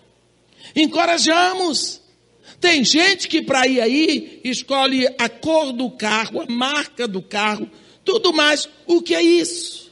Encorajamos. 0.75 2.01
Tem 2.61 2.85
gente 2.85 3.29
que 3.29 3.41
para 3.43 3.67
ir 3.67 3.81
aí 3.81 4.41
escolhe 4.45 5.07
a 5.19 5.29
cor 5.29 5.73
do 5.73 5.91
carro, 5.91 6.41
a 6.41 6.47
marca 6.47 7.07
do 7.07 7.23
carro, 7.23 7.71
tudo 8.05 8.33
mais. 8.33 8.69
O 8.87 9.01
que 9.01 9.15
é 9.15 9.23
isso? 9.23 9.91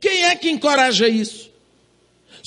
Quem 0.00 0.24
é 0.24 0.36
que 0.36 0.50
encoraja 0.50 1.08
isso? 1.08 1.47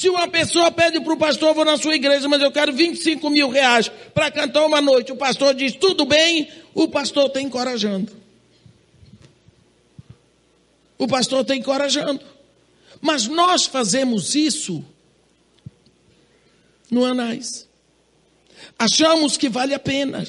Se 0.01 0.09
uma 0.09 0.27
pessoa 0.27 0.71
pede 0.71 0.99
para 0.99 1.13
o 1.13 1.17
pastor, 1.17 1.53
vou 1.53 1.63
na 1.63 1.77
sua 1.77 1.93
igreja, 1.93 2.27
mas 2.27 2.41
eu 2.41 2.51
quero 2.51 2.73
25 2.73 3.29
mil 3.29 3.49
reais 3.51 3.87
para 4.15 4.31
cantar 4.31 4.65
uma 4.65 4.81
noite, 4.81 5.11
o 5.11 5.15
pastor 5.15 5.53
diz, 5.53 5.75
tudo 5.75 6.05
bem, 6.05 6.49
o 6.73 6.87
pastor 6.87 7.27
está 7.27 7.39
encorajando. 7.39 8.11
O 10.97 11.07
pastor 11.07 11.41
está 11.41 11.55
encorajando. 11.55 12.19
Mas 12.99 13.27
nós 13.27 13.67
fazemos 13.67 14.33
isso 14.33 14.83
no 16.89 17.05
Anais. 17.05 17.69
Achamos 18.79 19.37
que 19.37 19.49
vale 19.49 19.75
a 19.75 19.79
pena, 19.79 20.27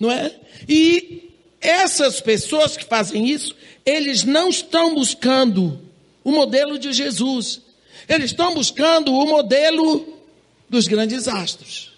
não 0.00 0.10
é? 0.10 0.34
E 0.66 1.34
essas 1.60 2.22
pessoas 2.22 2.78
que 2.78 2.84
fazem 2.86 3.28
isso, 3.28 3.54
eles 3.84 4.24
não 4.24 4.48
estão 4.48 4.94
buscando 4.94 5.82
o 6.24 6.32
modelo 6.32 6.78
de 6.78 6.94
Jesus. 6.94 7.65
Eles 8.08 8.30
estão 8.30 8.54
buscando 8.54 9.12
o 9.12 9.26
modelo 9.26 10.18
dos 10.68 10.86
grandes 10.86 11.28
astros. 11.28 11.92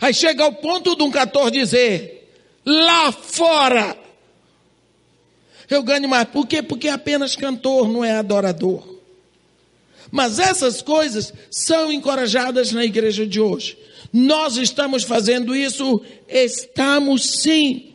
Aí 0.00 0.12
chega 0.12 0.44
ao 0.44 0.52
ponto 0.52 0.96
de 0.96 1.02
um 1.02 1.10
cantor 1.10 1.50
dizer: 1.50 2.30
lá 2.64 3.12
fora 3.12 3.96
eu 5.68 5.82
ganho 5.82 6.08
mais. 6.08 6.28
Por 6.28 6.46
quê? 6.46 6.62
Porque 6.62 6.88
apenas 6.88 7.36
cantor, 7.36 7.88
não 7.88 8.04
é 8.04 8.12
adorador. 8.12 8.94
Mas 10.10 10.38
essas 10.38 10.82
coisas 10.82 11.32
são 11.50 11.92
encorajadas 11.92 12.72
na 12.72 12.84
igreja 12.84 13.26
de 13.26 13.40
hoje. 13.40 13.76
Nós 14.12 14.56
estamos 14.56 15.02
fazendo 15.02 15.56
isso? 15.56 16.00
Estamos 16.28 17.40
sim. 17.40 17.94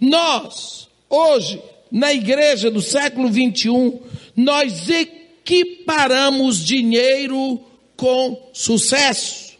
Nós, 0.00 0.88
hoje, 1.08 1.62
na 1.90 2.12
igreja 2.12 2.70
do 2.70 2.82
século 2.82 3.30
21, 3.30 4.00
nós 4.36 4.88
equiparamos 4.90 6.62
dinheiro 6.64 7.60
com 7.96 8.50
sucesso. 8.52 9.56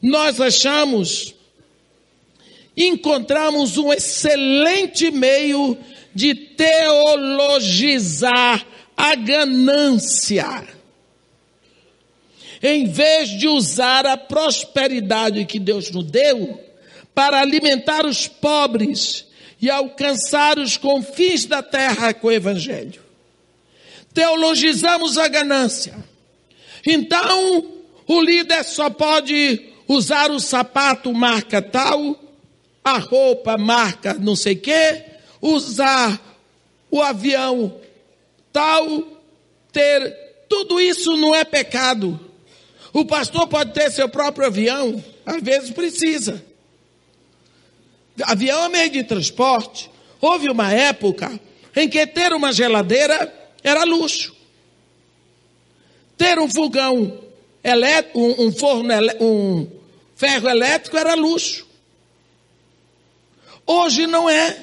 Nós 0.00 0.40
achamos, 0.40 1.34
encontramos 2.76 3.76
um 3.76 3.92
excelente 3.92 5.10
meio 5.10 5.76
de 6.14 6.34
teologizar 6.34 7.06
a 8.96 9.14
ganância. 9.14 10.74
em 12.62 12.86
vez 12.86 13.28
de 13.38 13.46
usar 13.46 14.06
a 14.06 14.16
prosperidade 14.16 15.44
que 15.44 15.58
Deus 15.58 15.90
nos 15.90 16.04
deu 16.04 16.58
para 17.14 17.38
alimentar 17.38 18.06
os 18.06 18.26
pobres 18.26 19.26
e 19.60 19.68
alcançar 19.68 20.58
os 20.58 20.78
confins 20.78 21.44
da 21.44 21.62
terra 21.62 22.14
com 22.14 22.28
o 22.28 22.32
Evangelho. 22.32 23.05
Teologizamos 24.16 25.18
a 25.18 25.28
ganância. 25.28 25.94
Então, 26.86 27.70
o 28.08 28.18
líder 28.22 28.64
só 28.64 28.88
pode 28.88 29.74
usar 29.86 30.30
o 30.30 30.40
sapato 30.40 31.12
marca 31.12 31.60
tal, 31.60 32.18
a 32.82 32.96
roupa 32.96 33.58
marca 33.58 34.14
não 34.14 34.34
sei 34.34 34.56
quê, 34.56 35.04
usar 35.38 36.18
o 36.90 37.02
avião 37.02 37.78
tal, 38.50 39.06
ter. 39.70 40.24
Tudo 40.48 40.80
isso 40.80 41.14
não 41.18 41.34
é 41.34 41.44
pecado. 41.44 42.18
O 42.94 43.04
pastor 43.04 43.46
pode 43.46 43.74
ter 43.74 43.90
seu 43.90 44.08
próprio 44.08 44.46
avião, 44.46 45.04
às 45.26 45.42
vezes 45.42 45.68
precisa. 45.72 46.42
Avião 48.22 48.64
é 48.64 48.68
meio 48.70 48.88
de 48.88 49.04
transporte. 49.04 49.90
Houve 50.22 50.48
uma 50.48 50.72
época 50.72 51.38
em 51.76 51.86
que 51.86 52.06
ter 52.06 52.32
uma 52.32 52.50
geladeira 52.50 53.45
era 53.68 53.82
luxo. 53.82 54.32
Ter 56.16 56.38
um 56.38 56.48
fogão 56.48 57.20
elétrico, 57.62 58.20
um, 58.20 58.46
um 58.46 58.52
forno, 58.52 58.88
um 59.20 59.68
ferro 60.14 60.48
elétrico 60.48 60.96
era 60.96 61.14
luxo. 61.14 61.66
Hoje 63.66 64.06
não 64.06 64.30
é. 64.30 64.56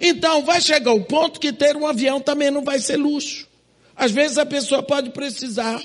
Então 0.00 0.44
vai 0.44 0.60
chegar 0.60 0.92
o 0.92 1.04
ponto 1.04 1.40
que 1.40 1.52
ter 1.52 1.76
um 1.76 1.84
avião 1.84 2.20
também 2.20 2.48
não 2.50 2.62
vai 2.62 2.78
ser 2.78 2.96
luxo. 2.96 3.48
Às 3.96 4.12
vezes 4.12 4.38
a 4.38 4.46
pessoa 4.46 4.80
pode 4.80 5.10
precisar. 5.10 5.82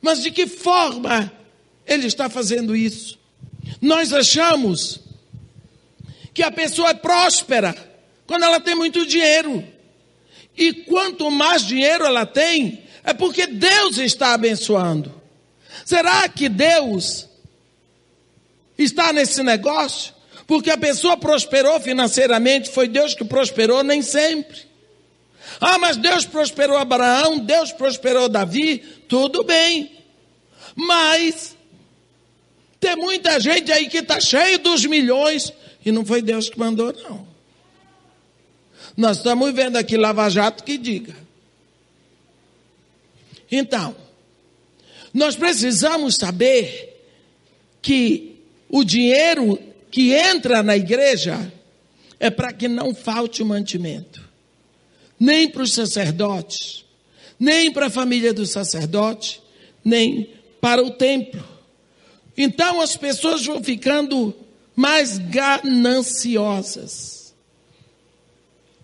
Mas 0.00 0.22
de 0.22 0.30
que 0.30 0.46
forma 0.46 1.32
ele 1.84 2.06
está 2.06 2.30
fazendo 2.30 2.76
isso? 2.76 3.18
Nós 3.80 4.12
achamos 4.12 5.00
que 6.32 6.44
a 6.44 6.52
pessoa 6.52 6.90
é 6.90 6.94
próspera 6.94 7.74
quando 8.24 8.44
ela 8.44 8.60
tem 8.60 8.76
muito 8.76 9.04
dinheiro. 9.04 9.75
E 10.56 10.72
quanto 10.72 11.30
mais 11.30 11.62
dinheiro 11.62 12.04
ela 12.04 12.24
tem, 12.24 12.82
é 13.04 13.12
porque 13.12 13.46
Deus 13.46 13.98
está 13.98 14.32
abençoando. 14.32 15.14
Será 15.84 16.28
que 16.28 16.48
Deus 16.48 17.28
está 18.78 19.12
nesse 19.12 19.42
negócio? 19.42 20.14
Porque 20.46 20.70
a 20.70 20.78
pessoa 20.78 21.16
prosperou 21.16 21.78
financeiramente, 21.80 22.70
foi 22.70 22.88
Deus 22.88 23.14
que 23.14 23.24
prosperou, 23.24 23.82
nem 23.82 24.00
sempre. 24.00 24.58
Ah, 25.60 25.78
mas 25.78 25.96
Deus 25.96 26.24
prosperou 26.24 26.76
Abraão, 26.76 27.38
Deus 27.38 27.72
prosperou 27.72 28.28
Davi, 28.28 28.78
tudo 29.08 29.44
bem. 29.44 29.92
Mas 30.74 31.56
tem 32.78 32.96
muita 32.96 33.40
gente 33.40 33.72
aí 33.72 33.88
que 33.88 33.98
está 33.98 34.20
cheio 34.20 34.58
dos 34.58 34.84
milhões 34.84 35.52
e 35.84 35.90
não 35.90 36.04
foi 36.04 36.20
Deus 36.20 36.48
que 36.48 36.58
mandou, 36.58 36.92
não. 36.92 37.35
Nós 38.96 39.18
estamos 39.18 39.52
vendo 39.52 39.76
aqui 39.76 39.96
Lava 39.96 40.28
Jato 40.30 40.64
que 40.64 40.78
diga. 40.78 41.14
Então, 43.50 43.94
nós 45.12 45.36
precisamos 45.36 46.16
saber 46.16 47.02
que 47.82 48.40
o 48.68 48.82
dinheiro 48.82 49.58
que 49.90 50.12
entra 50.12 50.62
na 50.62 50.76
igreja 50.76 51.52
é 52.18 52.30
para 52.30 52.52
que 52.52 52.68
não 52.68 52.94
falte 52.94 53.42
o 53.42 53.46
mantimento, 53.46 54.22
nem 55.18 55.48
para 55.48 55.62
os 55.62 55.72
sacerdotes, 55.72 56.84
nem 57.38 57.70
para 57.70 57.86
a 57.86 57.90
família 57.90 58.32
do 58.34 58.44
sacerdote, 58.46 59.40
nem 59.84 60.30
para 60.60 60.82
o 60.82 60.90
templo. 60.90 61.46
Então 62.36 62.80
as 62.80 62.96
pessoas 62.96 63.46
vão 63.46 63.62
ficando 63.62 64.34
mais 64.74 65.16
gananciosas. 65.18 67.15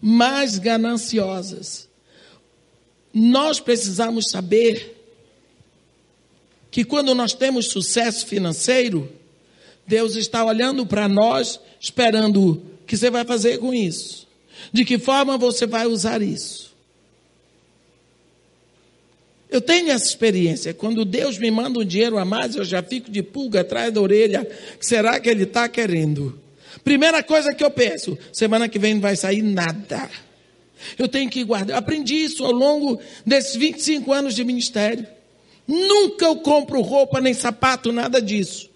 Mais 0.02 0.58
gananciosas. 0.58 1.88
Nós 3.14 3.60
precisamos 3.60 4.28
saber 4.28 4.98
que 6.70 6.84
quando 6.84 7.14
nós 7.14 7.32
temos 7.34 7.66
sucesso 7.66 8.26
financeiro, 8.26 9.10
Deus 9.86 10.16
está 10.16 10.44
olhando 10.44 10.86
para 10.86 11.06
nós, 11.08 11.60
esperando 11.78 12.52
o 12.52 12.62
que 12.86 12.96
você 12.96 13.10
vai 13.10 13.24
fazer 13.24 13.58
com 13.58 13.72
isso. 13.72 14.26
De 14.72 14.84
que 14.84 14.98
forma 14.98 15.36
você 15.38 15.66
vai 15.66 15.86
usar 15.86 16.22
isso? 16.22 16.72
Eu 19.50 19.60
tenho 19.60 19.90
essa 19.90 20.06
experiência. 20.06 20.72
Quando 20.72 21.04
Deus 21.04 21.36
me 21.36 21.50
manda 21.50 21.78
um 21.78 21.84
dinheiro 21.84 22.16
a 22.16 22.24
mais, 22.24 22.56
eu 22.56 22.64
já 22.64 22.82
fico 22.82 23.10
de 23.10 23.22
pulga 23.22 23.60
atrás 23.60 23.92
da 23.92 24.00
orelha. 24.00 24.48
Será 24.80 25.20
que 25.20 25.28
Ele 25.28 25.42
está 25.42 25.68
querendo? 25.68 26.40
Primeira 26.82 27.22
coisa 27.22 27.54
que 27.54 27.64
eu 27.64 27.70
penso: 27.70 28.16
semana 28.32 28.68
que 28.68 28.78
vem 28.78 28.94
não 28.94 29.00
vai 29.00 29.16
sair 29.16 29.42
nada. 29.42 30.10
Eu 30.98 31.08
tenho 31.08 31.30
que 31.30 31.44
guardar. 31.44 31.74
Eu 31.74 31.78
aprendi 31.78 32.14
isso 32.14 32.44
ao 32.44 32.52
longo 32.52 33.00
desses 33.24 33.54
25 33.54 34.12
anos 34.12 34.34
de 34.34 34.44
ministério. 34.44 35.06
Nunca 35.66 36.24
eu 36.24 36.36
compro 36.36 36.80
roupa 36.80 37.20
nem 37.20 37.32
sapato, 37.34 37.92
nada 37.92 38.20
disso. 38.20 38.68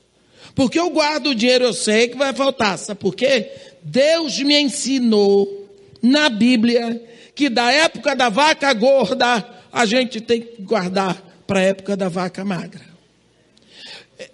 Porque 0.55 0.79
eu 0.79 0.89
guardo 0.91 1.29
o 1.29 1.35
dinheiro, 1.35 1.65
eu 1.65 1.73
sei 1.75 2.09
que 2.09 2.17
vai 2.17 2.33
faltar. 2.33 2.79
Sabe 2.79 3.01
por 3.01 3.15
quê? 3.15 3.51
Deus 3.83 4.39
me 4.39 4.59
ensinou 4.59 5.69
na 6.01 6.29
Bíblia 6.29 7.03
que 7.35 7.51
da 7.51 7.71
época 7.71 8.17
da 8.17 8.29
vaca 8.29 8.73
gorda 8.73 9.45
a 9.73 9.85
gente 9.85 10.21
tem 10.21 10.41
que 10.41 10.63
guardar 10.63 11.23
para 11.47 11.61
a 11.61 11.63
época 11.63 11.97
da 11.97 12.09
vaca 12.09 12.45
magra. 12.45 12.85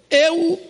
Eu 0.09 0.61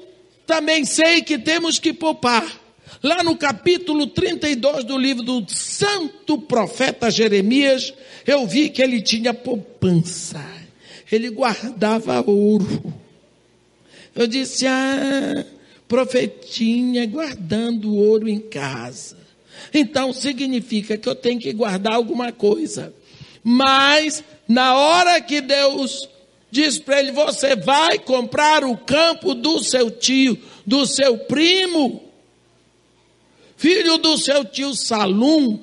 também 0.47 0.83
sei 0.85 1.21
que 1.21 1.37
temos 1.37 1.77
que 1.77 1.93
poupar. 1.93 2.62
Lá 3.01 3.23
no 3.23 3.35
capítulo 3.35 4.07
32 4.07 4.83
do 4.83 4.97
livro 4.97 5.23
do 5.23 5.45
santo 5.49 6.37
profeta 6.37 7.09
Jeremias, 7.09 7.93
eu 8.25 8.45
vi 8.45 8.69
que 8.69 8.81
ele 8.81 9.01
tinha 9.01 9.33
poupança. 9.33 10.43
Ele 11.11 11.29
guardava 11.29 12.21
ouro. 12.21 12.93
Eu 14.15 14.27
disse: 14.27 14.65
Ah, 14.67 15.45
profetinha 15.87 17.05
guardando 17.05 17.95
ouro 17.95 18.27
em 18.27 18.39
casa. 18.39 19.17
Então 19.73 20.13
significa 20.13 20.97
que 20.97 21.07
eu 21.07 21.15
tenho 21.15 21.39
que 21.39 21.51
guardar 21.53 21.93
alguma 21.93 22.31
coisa. 22.31 22.93
Mas 23.43 24.23
na 24.47 24.75
hora 24.75 25.19
que 25.19 25.41
Deus 25.41 26.07
diz 26.49 26.79
para 26.79 26.99
ele: 26.99 27.11
Você 27.11 27.55
vai 27.55 27.99
comprar 27.99 28.63
o 28.63 28.77
campo 28.77 29.33
do 29.33 29.63
seu 29.63 29.91
tio, 29.91 30.37
do 30.65 30.85
seu 30.85 31.17
primo, 31.17 32.03
filho 33.63 33.97
do 33.97 34.17
seu 34.17 34.43
tio 34.43 34.75
Salum. 34.75 35.57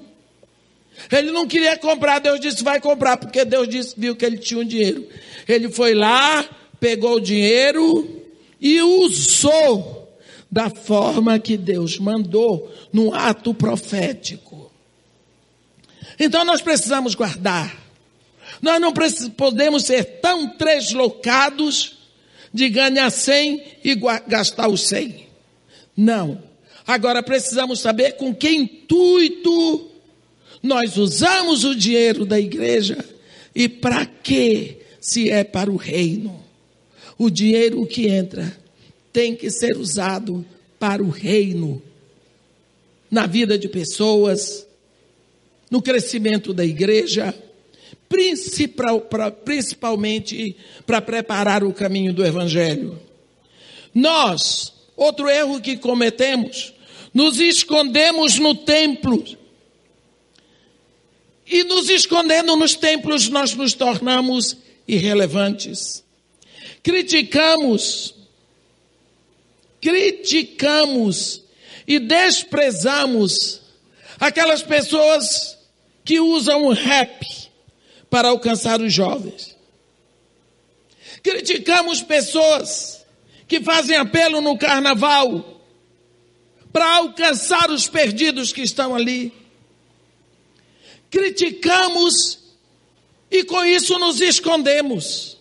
Ele 1.13 1.31
não 1.31 1.47
queria 1.47 1.77
comprar, 1.77 2.19
Deus 2.19 2.41
disse: 2.41 2.65
Vai 2.65 2.81
comprar, 2.81 3.19
porque 3.19 3.45
Deus 3.45 3.69
disse, 3.69 3.95
viu 3.95 4.17
que 4.17 4.25
ele 4.25 4.39
tinha 4.39 4.61
um 4.61 4.65
dinheiro. 4.65 5.07
Ele 5.47 5.71
foi 5.71 5.95
lá, 5.95 6.49
pegou 6.81 7.17
o 7.17 7.21
dinheiro 7.21 8.23
e 8.59 8.81
usou 8.81 10.09
da 10.51 10.71
forma 10.71 11.39
que 11.39 11.59
Deus 11.59 11.99
mandou, 11.99 12.75
no 12.91 13.15
ato 13.15 13.53
profético. 13.53 14.73
Então 16.19 16.43
nós 16.43 16.63
precisamos 16.63 17.15
guardar. 17.15 17.79
Nós 18.63 18.81
não 18.81 18.93
podemos 19.37 19.85
ser 19.85 20.05
tão 20.21 20.49
treslocados 20.49 21.99
de 22.53 22.69
ganhar 22.69 23.11
100 23.11 23.63
e 23.85 23.95
gastar 24.27 24.69
os 24.69 24.89
100. 24.89 25.27
Não. 25.97 26.50
Agora 26.91 27.23
precisamos 27.23 27.79
saber 27.79 28.17
com 28.17 28.35
que 28.35 28.51
intuito 28.51 29.89
nós 30.61 30.97
usamos 30.97 31.63
o 31.63 31.73
dinheiro 31.73 32.27
da 32.27 32.41
igreja 32.41 32.99
e 33.55 33.69
para 33.69 34.05
que 34.05 34.79
se 35.01 35.31
é 35.31 35.45
para 35.45 35.71
o 35.71 35.77
reino. 35.77 36.45
O 37.17 37.31
dinheiro 37.31 37.87
que 37.87 38.09
entra 38.09 38.59
tem 39.13 39.37
que 39.37 39.53
ser 39.53 39.77
usado 39.77 40.45
para 40.81 41.01
o 41.01 41.11
reino, 41.11 41.81
na 43.09 43.25
vida 43.25 43.57
de 43.57 43.69
pessoas, 43.69 44.67
no 45.71 45.81
crescimento 45.81 46.53
da 46.53 46.65
igreja 46.65 47.33
principalmente 49.45 50.57
para 50.85 51.01
preparar 51.01 51.63
o 51.63 51.73
caminho 51.73 52.13
do 52.13 52.27
Evangelho. 52.27 52.99
Nós, 53.95 54.73
outro 54.97 55.29
erro 55.29 55.61
que 55.61 55.77
cometemos, 55.77 56.75
nos 57.13 57.41
escondemos 57.41 58.39
no 58.39 58.55
templo. 58.55 59.25
E 61.47 61.65
nos 61.65 61.89
escondendo 61.91 62.55
nos 62.57 62.77
templos, 62.77 63.29
nós 63.29 63.55
nos 63.55 63.75
tornamos 63.75 64.57
irrelevantes. 64.87 66.05
Criticamos, 66.83 68.15
criticamos 69.81 71.43
e 71.87 71.99
desprezamos 71.99 73.61
aquelas 74.19 74.63
pessoas 74.63 75.59
que 76.05 76.21
usam 76.21 76.69
rap 76.69 77.27
para 78.09 78.29
alcançar 78.29 78.81
os 78.81 78.93
jovens. 78.93 79.57
Criticamos 81.23 82.01
pessoas 82.01 83.05
que 83.49 83.61
fazem 83.61 83.97
apelo 83.97 84.41
no 84.41 84.57
carnaval 84.57 85.60
para 86.73 86.97
alcançar 86.97 87.71
os 87.71 87.89
perdidos 87.89 88.53
que 88.53 88.63
estão 88.63 88.95
ali. 88.95 89.33
Criticamos 91.11 92.39
e 93.31 93.45
com 93.45 93.65
isso 93.65 93.99
nos 93.99 94.21
escondemos. 94.21 95.39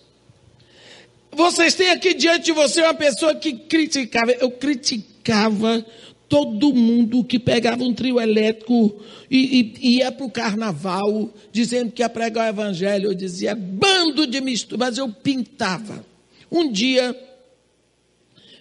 Vocês 1.32 1.75
têm 1.75 1.91
aqui 1.91 2.13
diante 2.13 2.45
de 2.45 2.51
você 2.51 2.82
uma 2.82 2.93
pessoa 2.93 3.36
que 3.36 3.53
criticava. 3.53 4.32
Eu 4.32 4.51
criticava 4.51 5.86
todo 6.27 6.73
mundo 6.73 7.23
que 7.23 7.39
pegava 7.39 7.84
um 7.84 7.93
trio 7.93 8.19
elétrico 8.19 8.99
e, 9.30 9.73
e 9.80 9.97
ia 9.97 10.11
para 10.11 10.25
o 10.25 10.32
carnaval 10.32 11.34
dizendo 11.51 11.91
que 11.91 12.01
ia 12.01 12.09
pregar 12.09 12.45
o 12.45 12.49
evangelho. 12.49 13.09
Eu 13.09 13.15
dizia, 13.15 13.55
bando 13.55 14.27
de 14.27 14.41
mistura, 14.41 14.86
mas 14.86 14.97
eu 14.97 15.09
pintava. 15.09 16.05
Um 16.51 16.71
dia, 16.71 17.15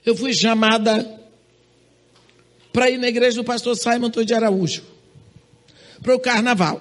eu 0.04 0.14
fui 0.14 0.32
chamada 0.32 1.18
para 2.78 2.90
ir 2.90 2.96
na 2.96 3.08
igreja 3.08 3.34
do 3.34 3.42
pastor 3.42 3.76
Simon 3.76 4.08
de 4.08 4.32
Araújo, 4.32 4.84
para 6.00 6.14
o 6.14 6.20
carnaval. 6.20 6.80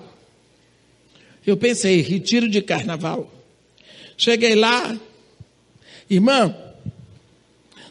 Eu 1.43 1.57
pensei, 1.57 2.01
retiro 2.03 2.47
de 2.47 2.61
carnaval. 2.61 3.33
Cheguei 4.15 4.53
lá, 4.53 4.95
irmã, 6.07 6.55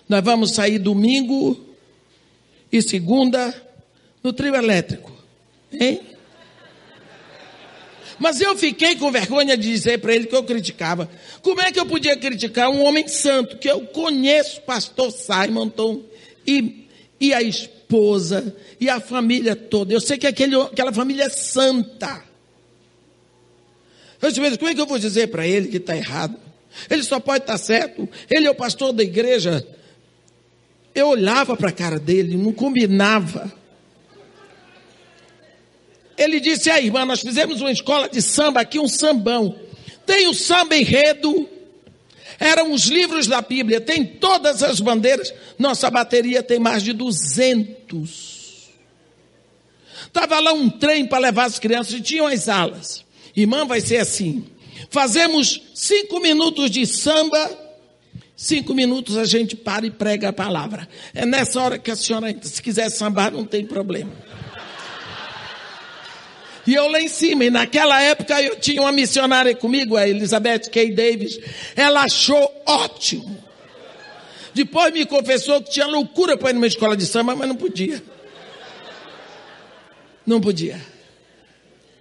nós 0.09 0.23
vamos 0.23 0.53
sair 0.53 0.79
domingo 0.79 1.61
e 2.71 2.81
segunda 2.81 3.53
no 4.23 4.33
trio 4.33 4.55
elétrico. 4.55 5.11
Hein? 5.73 6.01
Mas 8.21 8.41
eu 8.41 8.57
fiquei 8.57 8.95
com 8.95 9.11
vergonha 9.11 9.57
de 9.57 9.69
dizer 9.69 9.99
para 9.99 10.15
ele 10.15 10.29
que 10.29 10.37
eu 10.37 10.45
criticava. 10.45 11.11
Como 11.43 11.61
é 11.61 11.73
que 11.73 11.81
eu 11.81 11.87
podia 11.87 12.17
criticar 12.17 12.71
um 12.71 12.85
homem 12.85 13.09
santo 13.09 13.59
que 13.59 13.69
eu 13.69 13.81
conheço, 13.81 14.61
pastor 14.61 15.11
Simonton, 15.11 16.05
e, 16.47 16.87
e 17.19 17.35
a 17.35 17.43
esposa, 17.43 17.76
e 18.81 18.89
a 18.89 19.01
família 19.01 19.55
toda? 19.55 19.93
Eu 19.93 20.01
sei 20.01 20.19
que 20.19 20.27
aquele, 20.27 20.55
aquela 20.61 20.93
família 20.93 21.25
é 21.25 21.29
santa. 21.29 22.25
Eu 24.21 24.31
disse, 24.31 24.59
como 24.59 24.71
é 24.71 24.75
que 24.75 24.81
eu 24.81 24.87
vou 24.87 24.99
dizer 24.99 25.29
para 25.29 25.47
ele 25.47 25.69
que 25.69 25.77
está 25.77 25.97
errado? 25.97 26.37
Ele 26.91 27.03
só 27.03 27.21
pode 27.21 27.45
estar 27.45 27.55
tá 27.55 27.59
certo. 27.59 28.09
Ele 28.31 28.47
é 28.47 28.51
o 28.51 28.55
pastor 28.55 28.93
da 28.93 29.03
igreja 29.03 29.67
eu 30.97 31.09
olhava 31.09 31.55
para 31.55 31.69
a 31.69 31.73
cara 31.73 31.99
dele, 31.99 32.39
não 32.39 32.53
combinava. 32.53 33.53
Ele 36.17 36.41
disse: 36.41 36.71
aí, 36.71 36.87
irmã, 36.87 37.05
nós 37.05 37.21
fizemos 37.21 37.61
uma 37.61 37.71
escola 37.71 38.09
de 38.09 38.23
samba 38.23 38.63
aqui, 38.63 38.79
um 38.79 38.89
sambão. 38.89 39.55
Tem 40.07 40.27
o 40.27 40.33
samba 40.33 40.75
enredo, 40.75 41.47
eram 42.39 42.73
os 42.73 42.87
livros 42.87 43.27
da 43.27 43.41
Bíblia, 43.41 43.81
tem 43.81 44.05
todas 44.05 44.63
as 44.63 44.81
bandeiras. 44.81 45.33
Nossa 45.59 45.91
bateria 45.91 46.43
tem 46.43 46.59
mais 46.59 46.83
de 46.83 46.93
200. 46.93 48.71
Estava 50.07 50.41
lá 50.41 50.53
um 50.53 50.69
trem 50.69 51.07
para 51.07 51.19
levar 51.19 51.45
as 51.45 51.59
crianças 51.59 51.95
e 51.95 52.01
tinham 52.01 52.27
as 52.27 52.49
alas. 52.49 53.05
Irmã, 53.35 53.67
vai 53.67 53.81
ser 53.81 53.99
assim: 53.99 54.47
fazemos 54.91 55.63
cinco 55.75 56.21
minutos 56.21 56.71
de 56.71 56.87
samba 56.87 57.67
Cinco 58.37 58.75
minutos 58.75 59.17
a 59.17 59.25
gente 59.25 59.57
para 59.57 59.87
e 59.87 59.91
prega 59.91 60.29
a 60.29 60.33
palavra. 60.33 60.87
É 61.15 61.25
nessa 61.25 61.59
hora 61.59 61.79
que 61.79 61.91
a 61.91 61.97
senhora, 61.97 62.37
se 62.43 62.63
quiser 62.63 62.91
sambar, 62.91 63.33
não 63.33 63.47
tem 63.47 63.65
problema. 63.65 64.13
E 66.67 66.75
eu 66.75 66.89
lá 66.89 67.01
em 67.01 67.09
cima, 67.09 67.45
e 67.45 67.51
naquela 67.51 68.01
época 68.03 68.43
eu 68.43 68.57
tinha 68.57 68.81
uma 68.81 68.93
missionária 68.93 69.55
comigo, 69.55 69.97
a 69.97 70.09
Elizabeth 70.09 70.71
K. 70.71 70.91
Davis. 70.93 71.39
Ela 71.77 72.03
achou 72.03 72.63
ótimo. 72.67 73.45
Depois 74.53 74.93
me 74.93 75.07
confessou 75.07 75.63
que 75.63 75.71
tinha 75.71 75.87
loucura 75.87 76.37
para 76.37 76.51
ir 76.51 76.55
numa 76.55 76.67
escola 76.67 76.97
de 76.97 77.07
samba, 77.07 77.37
mas 77.37 77.49
não 77.49 77.57
podia. 77.57 78.03
Não 80.27 80.41
podia. 80.41 80.81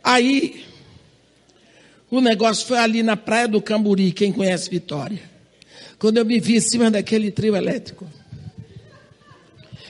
Aí, 0.03 0.65
o 2.09 2.21
negócio 2.21 2.65
foi 2.65 2.79
ali 2.79 3.03
na 3.03 3.15
praia 3.15 3.47
do 3.47 3.61
Camburi, 3.61 4.11
quem 4.11 4.31
conhece 4.31 4.69
Vitória 4.69 5.35
quando 5.97 6.17
eu 6.17 6.25
me 6.25 6.39
vi 6.39 6.57
em 6.57 6.61
cima 6.61 6.91
daquele 6.91 7.31
trio 7.31 7.55
elétrico. 7.55 8.07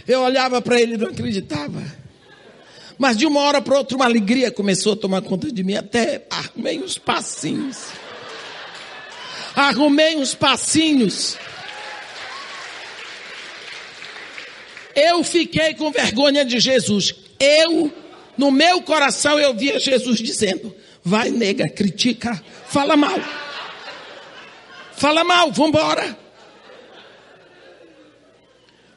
Eu 0.08 0.22
olhava 0.22 0.62
para 0.62 0.80
ele 0.80 0.94
e 0.94 0.98
não 0.98 1.10
acreditava. 1.10 1.84
Mas 2.98 3.18
de 3.18 3.26
uma 3.26 3.42
hora 3.42 3.62
para 3.62 3.78
outra, 3.78 3.96
uma 3.98 4.06
alegria 4.06 4.52
começou 4.52 4.94
a 4.94 4.96
tomar 4.96 5.22
conta 5.22 5.52
de 5.52 5.64
mim. 5.64 5.76
Até 5.76 6.26
arrumei 6.30 6.82
uns 6.82 6.98
passinhos. 6.98 7.88
Arrumei 9.56 10.16
uns 10.16 10.34
passinhos. 10.34 11.38
Eu 14.96 15.24
fiquei 15.24 15.74
com 15.74 15.92
vergonha 15.92 16.46
de 16.46 16.60
Jesus. 16.60 17.14
Eu, 17.38 17.92
no 18.38 18.50
meu 18.50 18.82
coração, 18.82 19.38
eu 19.38 19.54
via 19.54 19.80
Jesus 19.80 20.20
dizendo: 20.20 20.74
vai, 21.04 21.30
nega, 21.30 21.68
critica, 21.68 22.42
fala 22.68 22.96
mal. 22.96 23.20
Fala 24.96 25.26
mal, 25.26 25.52
vambora. 25.52 26.18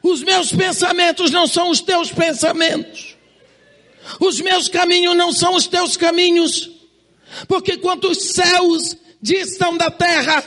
Os 0.01 0.23
meus 0.23 0.53
pensamentos 0.53 1.33
não 1.33 1.49
são 1.49 1.71
os 1.71 1.81
teus 1.81 2.13
pensamentos. 2.13 3.18
Os 4.21 4.41
meus 4.41 4.69
caminhos 4.69 5.17
não 5.17 5.33
são 5.33 5.55
os 5.55 5.67
teus 5.67 5.97
caminhos. 5.97 6.71
Porque 7.47 7.77
quantos 7.77 8.33
céus 8.33 8.97
distam 9.21 9.77
da 9.77 9.91
terra, 9.91 10.43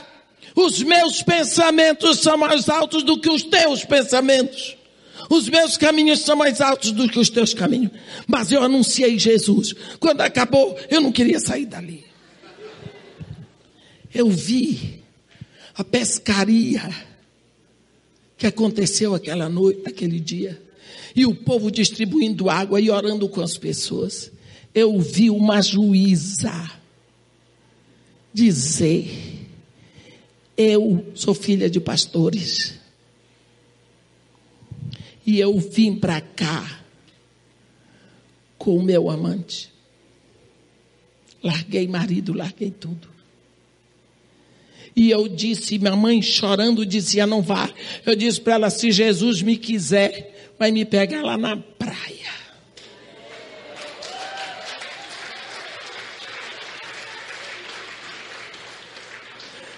os 0.54 0.82
meus 0.82 1.22
pensamentos 1.22 2.20
são 2.20 2.36
mais 2.36 2.68
altos 2.68 3.02
do 3.02 3.18
que 3.20 3.30
os 3.30 3.42
teus 3.42 3.84
pensamentos. 3.84 4.76
Os 5.30 5.48
meus 5.48 5.76
caminhos 5.76 6.20
são 6.20 6.36
mais 6.36 6.60
altos 6.60 6.92
do 6.92 7.08
que 7.08 7.18
os 7.18 7.30
teus 7.30 7.54
caminhos. 7.54 7.92
Mas 8.26 8.52
eu 8.52 8.62
anunciei 8.62 9.18
Jesus. 9.18 9.74
Quando 9.98 10.20
acabou, 10.20 10.78
eu 10.90 11.00
não 11.00 11.12
queria 11.12 11.40
sair 11.40 11.66
dali. 11.66 12.04
Eu 14.12 14.28
vi 14.28 15.02
a 15.74 15.82
pescaria 15.82 16.82
que 18.36 18.46
aconteceu 18.46 19.14
aquela 19.14 19.48
noite, 19.48 19.82
aquele 19.86 20.20
dia, 20.20 20.60
e 21.14 21.26
o 21.26 21.34
povo 21.34 21.70
distribuindo 21.70 22.48
água 22.48 22.80
e 22.80 22.90
orando 22.90 23.28
com 23.28 23.40
as 23.40 23.56
pessoas. 23.56 24.30
Eu 24.74 24.98
vi 24.98 25.30
uma 25.30 25.60
juíza 25.60 26.70
dizer: 28.32 29.46
Eu 30.56 31.06
sou 31.14 31.34
filha 31.34 31.68
de 31.68 31.80
pastores. 31.80 32.80
E 35.24 35.38
eu 35.38 35.58
vim 35.58 35.94
para 35.94 36.20
cá 36.20 36.82
com 38.58 38.76
o 38.76 38.82
meu 38.82 39.08
amante. 39.08 39.72
Larguei 41.42 41.86
marido, 41.86 42.32
larguei 42.32 42.70
tudo. 42.70 43.12
E 44.94 45.10
eu 45.10 45.26
disse, 45.26 45.78
minha 45.78 45.96
mãe 45.96 46.20
chorando 46.20 46.84
dizia: 46.84 47.26
Não 47.26 47.42
vá. 47.42 47.70
Eu 48.04 48.14
disse 48.14 48.40
para 48.40 48.54
ela: 48.54 48.70
Se 48.70 48.90
Jesus 48.90 49.42
me 49.42 49.56
quiser, 49.56 50.31
vai 50.58 50.70
me 50.70 50.84
pegar 50.84 51.22
lá 51.22 51.36
na 51.36 51.56
praia. 51.56 52.32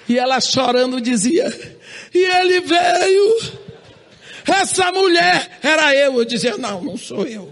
E 0.08 0.18
ela 0.18 0.40
chorando 0.40 1.00
dizia: 1.00 1.46
E 2.12 2.18
ele 2.18 2.60
veio. 2.60 3.64
Essa 4.46 4.92
mulher 4.92 5.58
era 5.62 5.94
eu. 5.94 6.18
Eu 6.18 6.24
dizia: 6.24 6.58
Não, 6.58 6.82
não 6.82 6.96
sou 6.96 7.26
eu. 7.26 7.50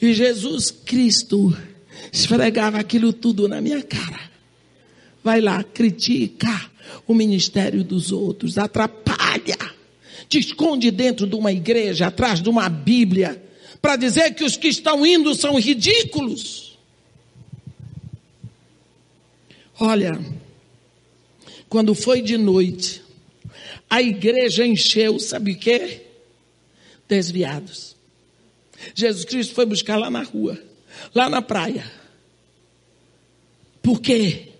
E 0.00 0.14
Jesus 0.14 0.70
Cristo 0.70 1.56
esfregava 2.12 2.78
aquilo 2.78 3.12
tudo 3.12 3.48
na 3.48 3.60
minha 3.60 3.82
cara 3.82 4.30
vai 5.22 5.40
lá, 5.40 5.62
critica 5.62 6.70
o 7.06 7.14
ministério 7.14 7.84
dos 7.84 8.10
outros, 8.12 8.58
atrapalha, 8.58 9.58
te 10.30 10.38
esconde 10.38 10.92
dentro 10.92 11.26
de 11.26 11.34
uma 11.34 11.50
igreja, 11.50 12.06
atrás 12.06 12.40
de 12.40 12.48
uma 12.48 12.68
Bíblia, 12.68 13.42
para 13.82 13.96
dizer 13.96 14.32
que 14.32 14.44
os 14.44 14.56
que 14.56 14.68
estão 14.68 15.04
indo 15.04 15.34
são 15.34 15.58
ridículos. 15.58 16.78
Olha, 19.80 20.20
quando 21.68 21.96
foi 21.96 22.22
de 22.22 22.38
noite, 22.38 23.02
a 23.88 24.00
igreja 24.00 24.64
encheu, 24.64 25.18
sabe 25.18 25.52
o 25.52 25.58
quê? 25.58 26.02
Desviados. 27.08 27.96
Jesus 28.94 29.24
Cristo 29.24 29.52
foi 29.52 29.66
buscar 29.66 29.96
lá 29.96 30.10
na 30.10 30.22
rua, 30.22 30.62
lá 31.12 31.28
na 31.28 31.42
praia. 31.42 31.90
Por 33.82 34.00
quê? 34.00 34.50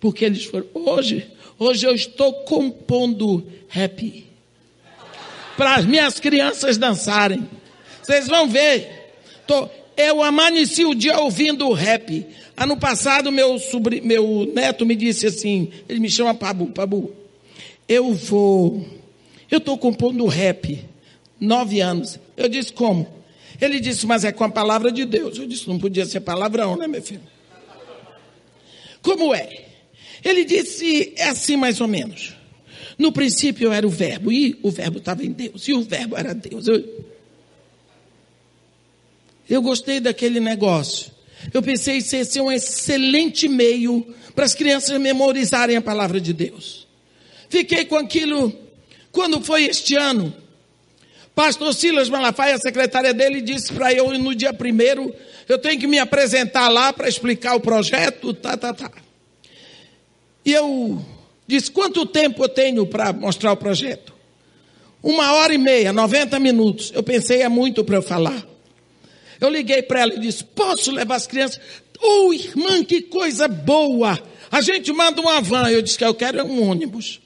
Porque 0.00 0.24
eles 0.24 0.44
foram. 0.46 0.66
Hoje, 0.74 1.30
hoje 1.60 1.86
eu 1.86 1.94
estou 1.94 2.42
compondo 2.42 3.46
happy. 3.72 4.31
Para 5.56 5.76
as 5.76 5.84
minhas 5.84 6.18
crianças 6.18 6.78
dançarem. 6.78 7.48
Vocês 8.02 8.26
vão 8.26 8.48
ver. 8.48 9.12
Tô, 9.46 9.68
eu 9.96 10.22
amanheci 10.22 10.84
o 10.84 10.94
dia 10.94 11.18
ouvindo 11.18 11.68
o 11.68 11.72
rap. 11.72 12.26
Ano 12.56 12.76
passado, 12.76 13.30
meu, 13.30 13.58
sobri, 13.58 14.00
meu 14.00 14.50
neto 14.54 14.84
me 14.84 14.94
disse 14.94 15.26
assim: 15.26 15.70
ele 15.88 16.00
me 16.00 16.10
chama 16.10 16.34
Pabu, 16.34 16.66
Pabu, 16.66 17.12
eu 17.88 18.12
vou, 18.14 18.86
eu 19.50 19.58
estou 19.58 19.76
compondo 19.78 20.26
rap, 20.26 20.82
nove 21.40 21.80
anos. 21.80 22.18
Eu 22.36 22.48
disse: 22.48 22.72
como? 22.72 23.06
Ele 23.60 23.80
disse: 23.80 24.06
mas 24.06 24.24
é 24.24 24.32
com 24.32 24.44
a 24.44 24.48
palavra 24.48 24.90
de 24.90 25.04
Deus. 25.04 25.38
Eu 25.38 25.46
disse: 25.46 25.68
não 25.68 25.78
podia 25.78 26.04
ser 26.06 26.20
palavrão, 26.20 26.76
né, 26.76 26.86
meu 26.86 27.02
filho? 27.02 27.22
Como 29.02 29.34
é? 29.34 29.48
Ele 30.24 30.44
disse: 30.44 31.12
é 31.16 31.28
assim 31.28 31.56
mais 31.56 31.80
ou 31.80 31.88
menos. 31.88 32.34
No 32.98 33.12
princípio 33.12 33.72
era 33.72 33.86
o 33.86 33.90
Verbo, 33.90 34.30
e 34.30 34.58
o 34.62 34.70
Verbo 34.70 34.98
estava 34.98 35.24
em 35.24 35.32
Deus, 35.32 35.66
e 35.68 35.72
o 35.72 35.82
Verbo 35.82 36.16
era 36.16 36.34
Deus. 36.34 36.66
Eu, 36.66 37.06
eu 39.48 39.62
gostei 39.62 40.00
daquele 40.00 40.40
negócio. 40.40 41.10
Eu 41.52 41.62
pensei 41.62 42.00
que 42.00 42.16
ia 42.16 42.24
ser 42.24 42.40
um 42.40 42.52
excelente 42.52 43.48
meio 43.48 44.06
para 44.34 44.44
as 44.44 44.54
crianças 44.54 44.98
memorizarem 45.00 45.76
a 45.76 45.82
palavra 45.82 46.20
de 46.20 46.32
Deus. 46.32 46.86
Fiquei 47.48 47.84
com 47.84 47.96
aquilo. 47.96 48.52
Quando 49.10 49.42
foi 49.42 49.64
este 49.64 49.94
ano, 49.94 50.32
Pastor 51.34 51.74
Silas 51.74 52.08
Malafaia, 52.08 52.54
a 52.54 52.58
secretária 52.58 53.12
dele, 53.12 53.40
disse 53.40 53.72
para 53.72 53.92
eu 53.92 54.16
no 54.18 54.34
dia 54.34 54.52
primeiro, 54.52 55.14
eu 55.48 55.58
tenho 55.58 55.78
que 55.78 55.86
me 55.86 55.98
apresentar 55.98 56.68
lá 56.68 56.92
para 56.92 57.08
explicar 57.08 57.54
o 57.54 57.60
projeto, 57.60 58.32
tá, 58.32 58.56
tá, 58.56 58.72
tá. 58.72 58.90
E 60.44 60.52
eu 60.52 61.04
disse, 61.58 61.70
quanto 61.70 62.06
tempo 62.06 62.44
eu 62.44 62.48
tenho 62.48 62.86
para 62.86 63.12
mostrar 63.12 63.52
o 63.52 63.56
projeto? 63.56 64.12
Uma 65.02 65.32
hora 65.34 65.52
e 65.52 65.58
meia, 65.58 65.92
90 65.92 66.38
minutos. 66.38 66.92
Eu 66.94 67.02
pensei, 67.02 67.42
é 67.42 67.48
muito 67.48 67.84
para 67.84 67.96
eu 67.96 68.02
falar. 68.02 68.46
Eu 69.40 69.48
liguei 69.48 69.82
para 69.82 70.00
ela 70.00 70.14
e 70.14 70.20
disse, 70.20 70.44
posso 70.44 70.90
levar 70.92 71.16
as 71.16 71.26
crianças? 71.26 71.60
Oh, 72.00 72.32
irmã, 72.32 72.84
que 72.84 73.02
coisa 73.02 73.48
boa! 73.48 74.18
A 74.50 74.60
gente 74.60 74.92
manda 74.92 75.20
uma 75.20 75.40
van. 75.40 75.68
Eu 75.70 75.82
disse 75.82 75.98
que 75.98 76.04
eu 76.04 76.14
quero 76.14 76.44
um 76.44 76.68
ônibus. 76.68 77.20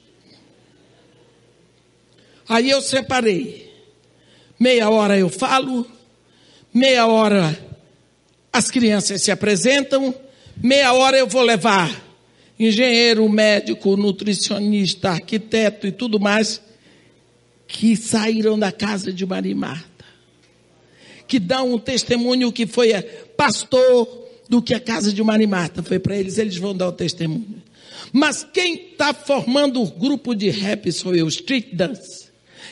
Aí 2.47 2.69
eu 2.69 2.81
separei. 2.81 3.71
Meia 4.59 4.89
hora 4.89 5.17
eu 5.17 5.29
falo, 5.29 5.85
meia 6.73 7.05
hora 7.05 7.57
as 8.51 8.71
crianças 8.71 9.21
se 9.21 9.29
apresentam, 9.29 10.15
meia 10.55 10.91
hora 10.93 11.15
eu 11.15 11.27
vou 11.27 11.43
levar 11.43 12.06
engenheiro, 12.59 13.27
médico, 13.29 13.95
nutricionista, 13.95 15.11
arquiteto 15.11 15.87
e 15.87 15.91
tudo 15.91 16.19
mais 16.19 16.61
que 17.67 17.95
saíram 17.95 18.57
da 18.57 18.71
casa 18.71 19.11
de 19.11 19.25
Maria 19.25 19.55
Marta, 19.55 20.05
que 21.27 21.37
dão 21.39 21.73
um 21.73 21.79
testemunho 21.79 22.51
que 22.51 22.65
foi 22.65 22.93
pastor 23.35 24.25
do 24.49 24.61
que 24.61 24.73
a 24.73 24.79
casa 24.79 25.11
de 25.11 25.21
Maria 25.21 25.47
Marta 25.47 25.83
foi 25.83 25.99
para 25.99 26.15
eles, 26.15 26.37
eles 26.37 26.57
vão 26.57 26.73
dar 26.73 26.87
o 26.87 26.93
testemunho. 26.93 27.61
Mas 28.11 28.47
quem 28.53 28.75
está 28.91 29.13
formando 29.13 29.81
o 29.81 29.91
grupo 29.91 30.33
de 30.33 30.49
rap 30.49 30.89
sou 30.91 31.13
eu, 31.13 31.27
Street 31.27 31.73
Dance. 31.73 32.27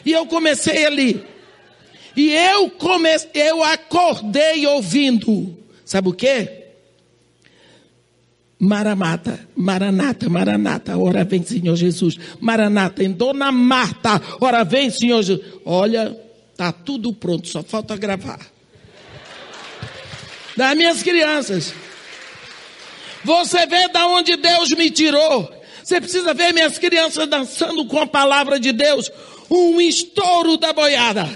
E 0.06 0.14
eu 0.14 0.26
comecei 0.26 0.86
ali. 0.86 1.24
E 2.16 2.32
eu 2.32 2.70
comecei, 2.70 3.30
eu 3.34 3.62
acordei 3.62 4.66
ouvindo. 4.66 5.58
Sabe 5.84 6.08
o 6.08 6.14
quê? 6.14 6.65
Maranata, 8.58 9.48
Maranata, 9.56 10.30
Maranata, 10.30 10.98
ora 10.98 11.26
vem 11.26 11.44
Senhor 11.44 11.76
Jesus. 11.76 12.18
Maranata, 12.40 13.04
em 13.04 13.12
Dona 13.12 13.52
Marta, 13.52 14.22
ora 14.40 14.64
vem 14.64 14.90
Senhor 14.90 15.22
Jesus. 15.22 15.46
Olha, 15.66 16.18
tá 16.56 16.72
tudo 16.72 17.12
pronto, 17.12 17.48
só 17.48 17.62
falta 17.62 17.98
gravar. 17.98 18.40
Das 20.56 20.76
minhas 20.76 21.04
crianças. 21.04 21.74
Você 23.26 23.66
vê 23.66 23.90
da 23.90 24.08
onde 24.08 24.38
Deus 24.38 24.70
me 24.72 24.90
tirou. 24.90 25.52
Você 25.84 26.00
precisa 26.00 26.34
ver 26.34 26.54
minhas 26.54 26.78
crianças 26.78 27.28
dançando 27.28 27.86
com 27.88 28.00
a 28.00 28.08
palavra 28.08 28.58
de 28.60 28.72
Deus. 28.72 29.12
Um 29.50 29.82
estouro 29.82 30.58
da 30.58 30.72
boiada. 30.72 31.30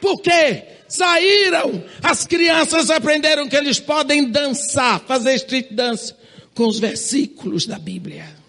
Por 0.00 0.20
quê? 0.20 0.62
Saíram, 0.86 1.82
as 2.02 2.26
crianças 2.26 2.90
aprenderam 2.90 3.48
que 3.48 3.56
eles 3.56 3.80
podem 3.80 4.30
dançar, 4.30 5.00
fazer 5.00 5.34
street 5.36 5.68
dance 5.70 6.12
com 6.54 6.66
os 6.66 6.78
versículos 6.78 7.66
da 7.66 7.78
Bíblia. 7.78 8.44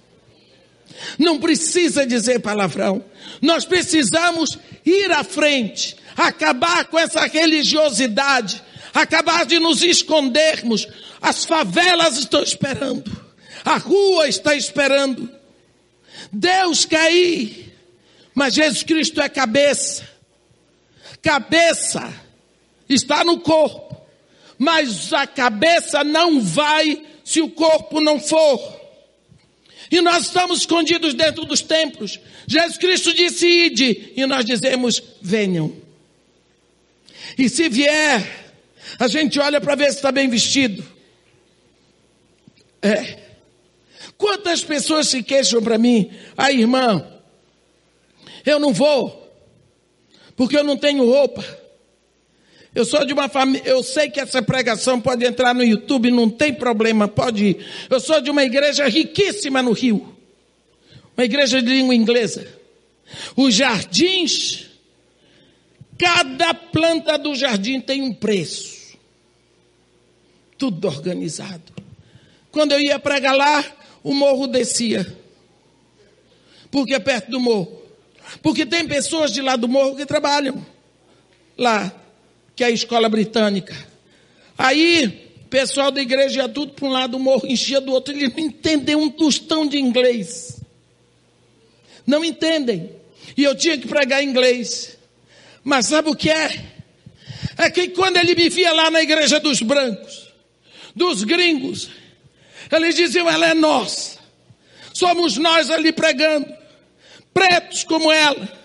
Não 1.18 1.40
precisa 1.40 2.06
dizer 2.06 2.40
palavrão. 2.40 3.04
Nós 3.42 3.66
precisamos 3.66 4.58
ir 4.86 5.12
à 5.12 5.24
frente, 5.24 5.96
acabar 6.16 6.86
com 6.86 6.98
essa 6.98 7.26
religiosidade, 7.26 8.62
acabar 8.94 9.46
de 9.46 9.60
nos 9.60 9.82
escondermos. 9.82 10.88
As 11.22 11.44
favelas 11.46 12.18
estão 12.18 12.42
esperando, 12.42 13.12
a 13.64 13.78
rua 13.78 14.28
está 14.28 14.56
esperando. 14.56 15.30
Deus 16.32 16.86
quer 16.86 17.12
ir, 17.12 17.74
mas 18.34 18.54
Jesus 18.54 18.84
Cristo 18.84 19.22
é 19.22 19.28
cabeça. 19.28 20.08
Cabeça 21.22 22.14
está 22.88 23.24
no 23.24 23.40
corpo, 23.40 24.00
mas 24.58 25.12
a 25.12 25.26
cabeça 25.26 26.04
não 26.04 26.40
vai 26.40 27.04
se 27.26 27.42
o 27.42 27.50
corpo 27.50 28.00
não 28.00 28.20
for. 28.20 28.86
E 29.92 30.00
nós 30.00 30.28
estamos 30.28 30.60
escondidos 30.60 31.14
dentro 31.16 31.44
dos 31.44 31.62
templos. 31.62 32.20
Jesus 32.48 32.78
Cristo 32.78 33.14
disse: 33.14 33.48
ide, 33.48 34.14
e 34.16 34.26
nós 34.26 34.46
dizemos: 34.46 35.02
venham. 35.22 35.76
E 37.38 37.50
se 37.50 37.68
vier, 37.68 38.54
a 39.00 39.08
gente 39.08 39.40
olha 39.40 39.60
para 39.60 39.76
ver 39.76 39.90
se 39.90 39.98
está 39.98 40.12
bem 40.12 40.30
vestido. 40.30 40.86
É. 42.82 43.26
Quantas 44.18 44.64
pessoas 44.64 45.08
se 45.08 45.24
queixam 45.24 45.62
para 45.62 45.78
mim, 45.78 46.12
ah, 46.38 46.52
irmã, 46.52 47.06
eu 48.46 48.60
não 48.60 48.72
vou, 48.72 49.36
porque 50.36 50.56
eu 50.56 50.64
não 50.64 50.78
tenho 50.78 51.04
roupa. 51.06 51.44
Eu 52.76 52.84
sou 52.84 53.06
de 53.06 53.14
uma 53.14 53.30
família, 53.30 53.66
eu 53.66 53.82
sei 53.82 54.10
que 54.10 54.20
essa 54.20 54.42
pregação 54.42 55.00
pode 55.00 55.26
entrar 55.26 55.56
no 55.56 55.64
YouTube, 55.64 56.12
não 56.12 56.30
tem 56.30 56.54
problema, 56.54 57.08
pode 57.08 57.46
ir. 57.46 57.66
Eu 57.90 58.02
sou 58.02 58.20
de 58.20 58.30
uma 58.30 58.44
igreja 58.44 58.86
riquíssima 58.90 59.64
no 59.64 59.72
Rio. 59.72 60.14
Uma 61.16 61.24
igreja 61.24 61.62
de 61.62 61.70
língua 61.70 61.96
inglesa. 61.96 62.46
Os 63.34 63.56
jardins, 63.56 64.66
cada 65.98 66.54
planta 66.54 67.18
do 67.18 67.34
jardim 67.34 67.80
tem 67.80 68.02
um 68.02 68.14
preço. 68.14 68.98
Tudo 70.58 70.90
organizado. 70.90 71.72
Quando 72.52 72.74
eu 72.74 72.82
ia 72.82 73.00
pregar 73.00 73.38
lá, 73.38 73.64
o 74.04 74.14
morro 74.14 74.48
descia. 74.48 75.18
Porque 76.70 76.94
é 76.94 77.00
perto 77.00 77.32
do 77.32 77.40
morro. 77.40 77.82
Porque 78.42 78.66
tem 78.66 78.86
pessoas 78.86 79.32
de 79.32 79.42
lá 79.42 79.56
do 79.56 79.70
morro 79.70 79.96
que 79.96 80.06
trabalham 80.06 80.66
lá 81.58 82.02
que 82.56 82.64
é 82.64 82.68
a 82.68 82.72
escola 82.72 83.10
britânica. 83.10 83.76
Aí, 84.58 85.26
pessoal 85.50 85.90
da 85.90 86.02
igreja 86.02 86.42
ia 86.42 86.50
tudo 86.50 86.74
para 86.74 86.86
um 86.86 86.92
lado, 86.92 87.18
o 87.18 87.20
morro 87.20 87.48
enchia 87.48 87.80
do 87.80 87.92
outro, 87.92 88.14
eles 88.14 88.34
não 88.34 88.40
entendem 88.40 88.96
um 88.96 89.10
tostão 89.10 89.68
de 89.68 89.78
inglês. 89.78 90.60
Não 92.06 92.24
entendem. 92.24 92.92
E 93.38 93.44
eu 93.44 93.56
tinha 93.56 93.78
que 93.78 93.88
pregar 93.88 94.24
inglês. 94.24 94.98
Mas 95.64 95.88
sabe 95.88 96.10
o 96.10 96.16
que 96.16 96.30
é? 96.30 96.66
É 97.58 97.70
que 97.70 97.90
quando 97.90 98.18
ele 98.18 98.36
me 98.36 98.50
via 98.50 98.74
lá 98.74 98.92
na 98.92 99.02
igreja 99.02 99.40
dos 99.40 99.62
brancos, 99.62 100.30
dos 100.96 101.24
gringos, 101.24 101.90
eles 102.72 102.96
diziam, 102.96 103.30
ela 103.30 103.48
é 103.48 103.54
nossa. 103.54 104.20
Somos 104.94 105.38
nós 105.38 105.70
ali 105.70 105.92
pregando, 105.92 106.54
pretos 107.34 107.84
como 107.84 108.12
ela 108.12 108.65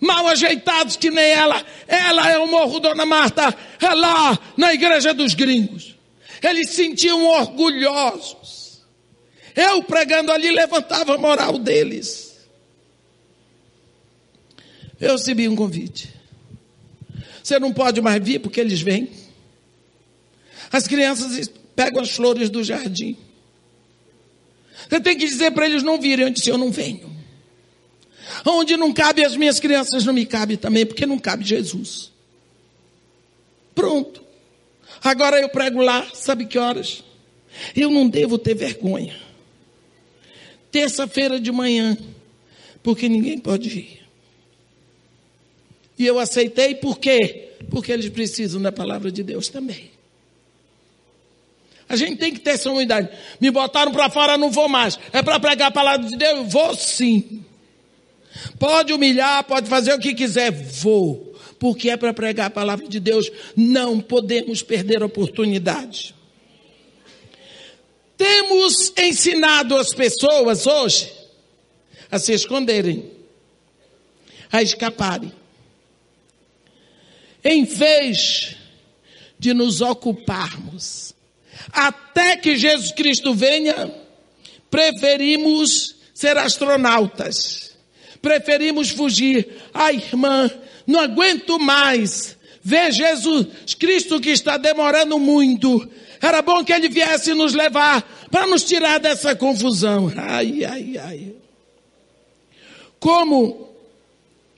mal 0.00 0.26
ajeitados 0.28 0.96
que 0.96 1.10
nem 1.10 1.24
ela. 1.24 1.64
Ela 1.86 2.30
é 2.30 2.38
o 2.38 2.46
Morro 2.46 2.80
Dona 2.80 3.04
Marta, 3.04 3.54
é 3.80 3.94
lá 3.94 4.38
na 4.56 4.72
igreja 4.72 5.12
dos 5.12 5.34
gringos. 5.34 5.94
Eles 6.42 6.70
se 6.70 6.76
sentiam 6.76 7.24
orgulhosos. 7.24 8.82
Eu 9.56 9.82
pregando 9.82 10.30
ali 10.30 10.50
levantava 10.50 11.14
a 11.14 11.18
moral 11.18 11.58
deles. 11.58 12.38
Eu 15.00 15.12
recebi 15.12 15.48
um 15.48 15.56
convite. 15.56 16.14
Você 17.42 17.58
não 17.58 17.72
pode 17.72 18.00
mais 18.00 18.22
vir 18.22 18.40
porque 18.40 18.60
eles 18.60 18.80
vêm. 18.80 19.10
As 20.70 20.86
crianças 20.86 21.50
pegam 21.74 22.02
as 22.02 22.10
flores 22.10 22.50
do 22.50 22.62
jardim. 22.62 23.16
Você 24.88 25.00
tem 25.00 25.16
que 25.16 25.26
dizer 25.26 25.50
para 25.52 25.66
eles 25.66 25.82
não 25.82 26.00
virem. 26.00 26.26
Eu 26.26 26.30
disse: 26.30 26.50
Eu 26.50 26.58
não 26.58 26.70
venho. 26.70 27.17
Onde 28.44 28.76
não 28.76 28.92
cabe 28.92 29.24
as 29.24 29.36
minhas 29.36 29.58
crianças, 29.60 30.04
não 30.04 30.12
me 30.12 30.26
cabe 30.26 30.56
também, 30.56 30.86
porque 30.86 31.06
não 31.06 31.18
cabe 31.18 31.44
Jesus. 31.44 32.12
Pronto. 33.74 34.22
Agora 35.02 35.40
eu 35.40 35.48
prego 35.48 35.80
lá, 35.80 36.06
sabe 36.14 36.46
que 36.46 36.58
horas? 36.58 37.04
Eu 37.74 37.90
não 37.90 38.08
devo 38.08 38.38
ter 38.38 38.54
vergonha. 38.54 39.16
Terça-feira 40.70 41.40
de 41.40 41.50
manhã, 41.50 41.96
porque 42.82 43.08
ninguém 43.08 43.38
pode 43.38 43.68
ir. 43.68 43.98
E 45.98 46.06
eu 46.06 46.18
aceitei 46.18 46.74
por 46.74 46.98
quê? 46.98 47.50
Porque 47.70 47.90
eles 47.90 48.08
precisam 48.08 48.60
da 48.60 48.70
palavra 48.70 49.10
de 49.10 49.22
Deus 49.22 49.48
também. 49.48 49.90
A 51.88 51.96
gente 51.96 52.16
tem 52.16 52.32
que 52.32 52.40
ter 52.40 52.50
essa 52.50 52.70
unidade. 52.70 53.08
Me 53.40 53.50
botaram 53.50 53.90
para 53.90 54.10
fora, 54.10 54.36
não 54.36 54.50
vou 54.50 54.68
mais. 54.68 54.98
É 55.12 55.22
para 55.22 55.40
pregar 55.40 55.68
a 55.68 55.72
palavra 55.72 56.06
de 56.06 56.16
Deus? 56.16 56.52
Vou 56.52 56.74
sim. 56.76 57.44
Pode 58.58 58.92
humilhar, 58.92 59.44
pode 59.44 59.68
fazer 59.68 59.92
o 59.94 59.98
que 59.98 60.14
quiser, 60.14 60.50
vou. 60.50 61.34
Porque 61.58 61.90
é 61.90 61.96
para 61.96 62.14
pregar 62.14 62.46
a 62.46 62.50
palavra 62.50 62.86
de 62.86 63.00
Deus. 63.00 63.30
Não 63.56 64.00
podemos 64.00 64.62
perder 64.62 65.02
a 65.02 65.06
oportunidade. 65.06 66.14
Temos 68.16 68.92
ensinado 68.96 69.76
as 69.76 69.94
pessoas 69.94 70.66
hoje 70.66 71.12
a 72.10 72.18
se 72.18 72.32
esconderem, 72.32 73.10
a 74.50 74.62
escaparem. 74.62 75.32
Em 77.44 77.64
vez 77.64 78.56
de 79.38 79.54
nos 79.54 79.80
ocuparmos, 79.80 81.14
até 81.70 82.36
que 82.36 82.56
Jesus 82.56 82.92
Cristo 82.92 83.34
venha, 83.34 83.94
preferimos 84.70 85.94
ser 86.12 86.36
astronautas, 86.36 87.67
preferimos 88.20 88.90
fugir. 88.90 89.48
Ai, 89.72 89.96
irmã, 89.96 90.50
não 90.86 91.00
aguento 91.00 91.58
mais 91.58 92.36
ver 92.62 92.92
Jesus 92.92 93.74
Cristo 93.74 94.20
que 94.20 94.30
está 94.30 94.56
demorando 94.56 95.18
muito. 95.18 95.88
Era 96.20 96.42
bom 96.42 96.64
que 96.64 96.72
ele 96.72 96.88
viesse 96.88 97.32
nos 97.32 97.54
levar 97.54 98.02
para 98.30 98.46
nos 98.46 98.64
tirar 98.64 98.98
dessa 98.98 99.34
confusão. 99.34 100.12
Ai, 100.16 100.64
ai, 100.64 100.98
ai. 100.98 101.32
Como 102.98 103.68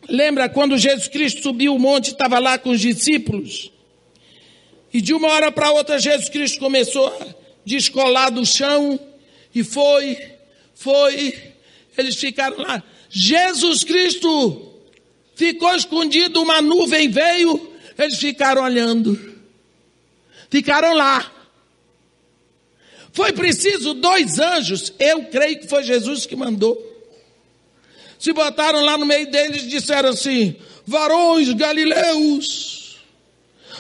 lembra 0.09 0.49
quando 0.49 0.79
Jesus 0.79 1.09
Cristo 1.09 1.43
subiu 1.43 1.75
o 1.75 1.79
monte, 1.79 2.11
estava 2.11 2.39
lá 2.39 2.59
com 2.59 2.71
os 2.71 2.81
discípulos? 2.81 3.71
E 4.93 5.01
de 5.01 5.15
uma 5.15 5.29
hora 5.29 5.53
para 5.53 5.71
outra 5.71 5.99
Jesus 5.99 6.29
Cristo 6.29 6.59
começou 6.59 7.07
a 7.07 7.27
descolar 7.65 8.31
do 8.31 8.45
chão 8.45 8.99
e 9.55 9.63
foi, 9.63 10.19
foi, 10.75 11.35
eles 11.97 12.17
ficaram 12.17 12.59
lá. 12.59 12.83
Jesus 13.11 13.83
Cristo 13.83 14.73
ficou 15.35 15.75
escondido, 15.75 16.41
uma 16.41 16.63
nuvem 16.63 17.11
veio, 17.11 17.73
eles 17.99 18.19
ficaram 18.19 18.63
olhando. 18.63 19.19
Ficaram 20.49 20.95
lá. 20.95 21.31
Foi 23.13 23.33
preciso 23.33 23.95
dois 23.95 24.39
anjos, 24.39 24.93
eu 24.99 25.25
creio 25.25 25.61
que 25.61 25.69
foi 25.69 25.83
Jesus 25.83 26.25
que 26.25 26.37
mandou. 26.37 26.87
Se 28.19 28.33
botaram 28.33 28.85
lá 28.85 28.97
no 28.97 29.05
meio 29.05 29.31
deles 29.31 29.65
e 29.65 29.69
disseram 29.69 30.11
assim: 30.11 30.55
varões 30.87 31.53
galileus, 31.55 33.01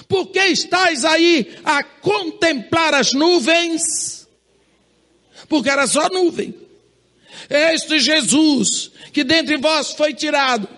por 0.08 0.26
que 0.28 0.40
estáis 0.46 1.04
aí 1.04 1.56
a 1.62 1.84
contemplar 1.84 2.94
as 2.94 3.12
nuvens? 3.12 4.28
Porque 5.48 5.70
era 5.70 5.86
só 5.86 6.08
nuvem. 6.08 6.54
Este 7.48 7.98
Jesus, 7.98 8.89
que 9.12 9.24
dentre 9.24 9.56
vós 9.56 9.92
foi 9.92 10.14
tirado, 10.14 10.68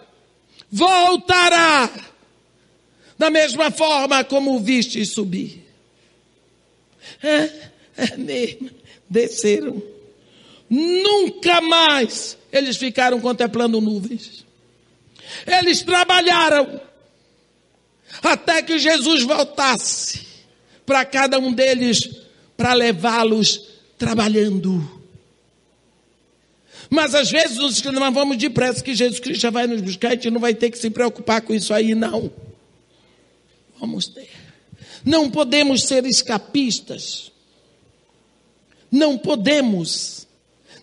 voltará 0.70 1.90
da 3.18 3.30
mesma 3.30 3.70
forma 3.70 4.24
como 4.24 4.56
o 4.56 4.60
viste 4.60 5.04
subir. 5.06 5.64
É, 7.22 7.50
é 7.96 8.16
mesmo. 8.16 8.70
Desceram. 9.08 9.82
Nunca 10.68 11.60
mais 11.60 12.38
eles 12.50 12.76
ficaram 12.76 13.20
contemplando 13.20 13.80
nuvens. 13.80 14.44
Eles 15.46 15.82
trabalharam 15.82 16.80
até 18.22 18.62
que 18.62 18.78
Jesus 18.78 19.22
voltasse 19.22 20.26
para 20.84 21.04
cada 21.04 21.38
um 21.38 21.52
deles 21.52 22.10
para 22.56 22.74
levá-los 22.74 23.68
trabalhando. 23.98 25.01
Mas 26.92 27.14
às 27.14 27.30
vezes 27.30 27.56
nós 27.56 27.80
vamos 28.12 28.36
depressa 28.36 28.84
que 28.84 28.94
Jesus 28.94 29.18
Cristo 29.18 29.40
já 29.40 29.48
vai 29.48 29.66
nos 29.66 29.80
buscar, 29.80 30.08
a 30.08 30.10
gente 30.10 30.30
não 30.30 30.38
vai 30.38 30.52
ter 30.52 30.70
que 30.70 30.76
se 30.76 30.90
preocupar 30.90 31.40
com 31.40 31.54
isso 31.54 31.72
aí, 31.72 31.94
não. 31.94 32.30
Vamos 33.80 34.08
ter. 34.08 34.28
Não 35.02 35.30
podemos 35.30 35.84
ser 35.84 36.04
escapistas. 36.04 37.32
Não 38.90 39.16
podemos, 39.16 40.28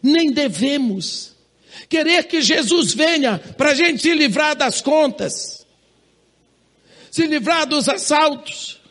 nem 0.02 0.32
devemos, 0.32 1.34
querer 1.88 2.24
que 2.24 2.42
Jesus 2.42 2.92
venha 2.92 3.38
para 3.38 3.70
a 3.70 3.76
gente 3.76 4.02
se 4.02 4.12
livrar 4.12 4.56
das 4.56 4.82
contas, 4.82 5.64
se 7.12 7.28
livrar 7.28 7.68
dos 7.68 7.88
assaltos. 7.88 8.82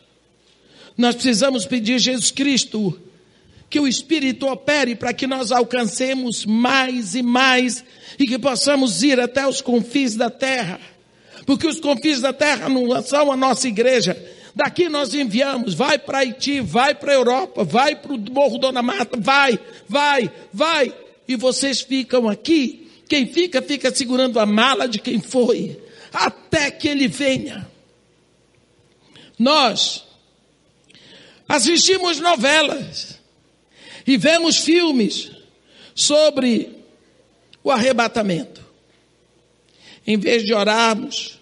Nós 0.97 1.15
precisamos 1.15 1.65
pedir 1.65 1.99
Jesus 1.99 2.31
Cristo 2.31 2.97
que 3.69 3.79
o 3.79 3.87
Espírito 3.87 4.47
opere 4.47 4.95
para 4.95 5.13
que 5.13 5.27
nós 5.27 5.51
alcancemos 5.51 6.45
mais 6.45 7.13
e 7.15 7.21
mais 7.21 7.83
e 8.17 8.25
que 8.25 8.39
possamos 8.39 9.03
ir 9.03 9.19
até 9.19 9.47
os 9.47 9.61
confins 9.61 10.15
da 10.15 10.29
terra. 10.29 10.79
Porque 11.45 11.67
os 11.67 11.79
confins 11.79 12.21
da 12.21 12.33
terra 12.33 12.67
não 12.67 13.01
são 13.01 13.31
a 13.31 13.37
nossa 13.37 13.67
igreja, 13.67 14.17
Daqui 14.55 14.89
nós 14.89 15.13
enviamos, 15.13 15.73
vai 15.73 15.97
para 15.97 16.19
Haiti, 16.19 16.59
vai 16.59 16.95
para 16.95 17.11
a 17.11 17.15
Europa, 17.15 17.63
vai 17.63 17.95
para 17.95 18.13
o 18.13 18.17
Morro 18.17 18.57
Dona 18.57 18.81
Marta, 18.81 19.17
vai, 19.19 19.59
vai, 19.87 20.31
vai. 20.51 20.93
E 21.27 21.35
vocês 21.35 21.81
ficam 21.81 22.27
aqui. 22.27 22.89
Quem 23.07 23.25
fica, 23.25 23.61
fica 23.61 23.93
segurando 23.93 24.39
a 24.39 24.45
mala 24.45 24.87
de 24.87 24.99
quem 24.99 25.21
foi, 25.21 25.81
até 26.11 26.69
que 26.71 26.87
ele 26.87 27.07
venha. 27.07 27.67
Nós 29.37 30.03
assistimos 31.47 32.19
novelas 32.19 33.18
e 34.09 34.17
vemos 34.17 34.57
filmes 34.57 35.29
sobre 35.93 36.67
o 37.63 37.69
arrebatamento. 37.69 38.65
Em 40.07 40.17
vez 40.17 40.43
de 40.43 40.51
orarmos, 40.51 41.39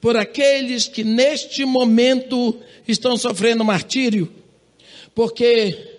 por 0.00 0.16
aqueles 0.16 0.86
que 0.86 1.02
neste 1.02 1.64
momento 1.64 2.60
estão 2.86 3.16
sofrendo 3.16 3.64
martírio, 3.64 4.32
porque 5.16 5.98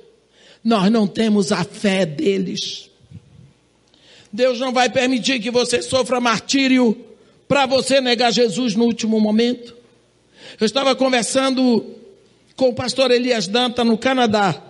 nós 0.64 0.90
não 0.90 1.06
temos 1.06 1.52
a 1.52 1.66
fé 1.66 2.06
deles. 2.06 2.90
Deus 4.32 4.62
não 4.62 4.72
vai 4.72 4.90
permitir 4.90 5.42
que 5.42 5.52
você 5.52 5.82
sofra 5.82 6.22
martírio 6.22 7.06
para 7.50 7.66
você 7.66 8.00
negar 8.00 8.32
Jesus 8.32 8.76
no 8.76 8.86
último 8.86 9.20
momento. 9.20 9.76
Eu 10.58 10.66
estava 10.66 10.96
conversando 10.96 11.86
com 12.56 12.70
o 12.70 12.74
pastor 12.74 13.12
Elias 13.12 13.46
Dantas 13.46 13.86
no 13.86 13.98
Canadá. 13.98 14.67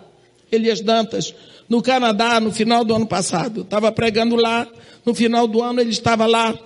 Elias 0.52 0.82
Dantas, 0.82 1.34
no 1.68 1.82
Canadá, 1.82 2.39
no 2.39 2.52
final 2.52 2.86
do 2.86 2.95
ano 2.95 3.08
passado. 3.08 3.62
Estava 3.62 3.91
pregando 3.91 4.36
lá, 4.36 4.68
no 5.06 5.14
final 5.14 5.48
do 5.48 5.62
ano 5.62 5.82
ele 5.82 5.91
estava 5.91 6.26
lá 6.26 6.58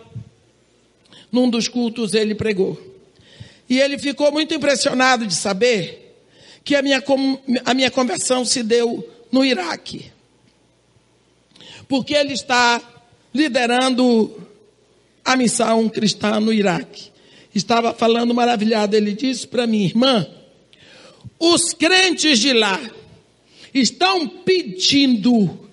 num 1.31 1.49
dos 1.49 1.67
cultos 1.67 2.13
ele 2.13 2.35
pregou. 2.35 2.79
E 3.69 3.79
ele 3.79 3.97
ficou 3.97 4.31
muito 4.31 4.53
impressionado 4.53 5.25
de 5.25 5.33
saber 5.33 6.17
que 6.63 6.75
a 6.75 6.81
minha, 6.81 7.01
a 7.63 7.73
minha 7.73 7.89
conversão 7.89 8.43
se 8.43 8.61
deu 8.61 9.07
no 9.31 9.45
Iraque. 9.45 10.11
Porque 11.87 12.13
ele 12.13 12.33
está 12.33 12.81
liderando 13.33 14.45
a 15.23 15.37
missão 15.37 15.87
cristã 15.87 16.39
no 16.39 16.51
Iraque. 16.51 17.11
Estava 17.55 17.93
falando 17.93 18.33
maravilhado. 18.33 18.95
Ele 18.95 19.13
disse 19.13 19.47
para 19.47 19.65
mim, 19.65 19.85
irmã, 19.85 20.27
os 21.39 21.73
crentes 21.73 22.39
de 22.39 22.51
lá 22.51 22.79
estão 23.73 24.27
pedindo, 24.27 25.67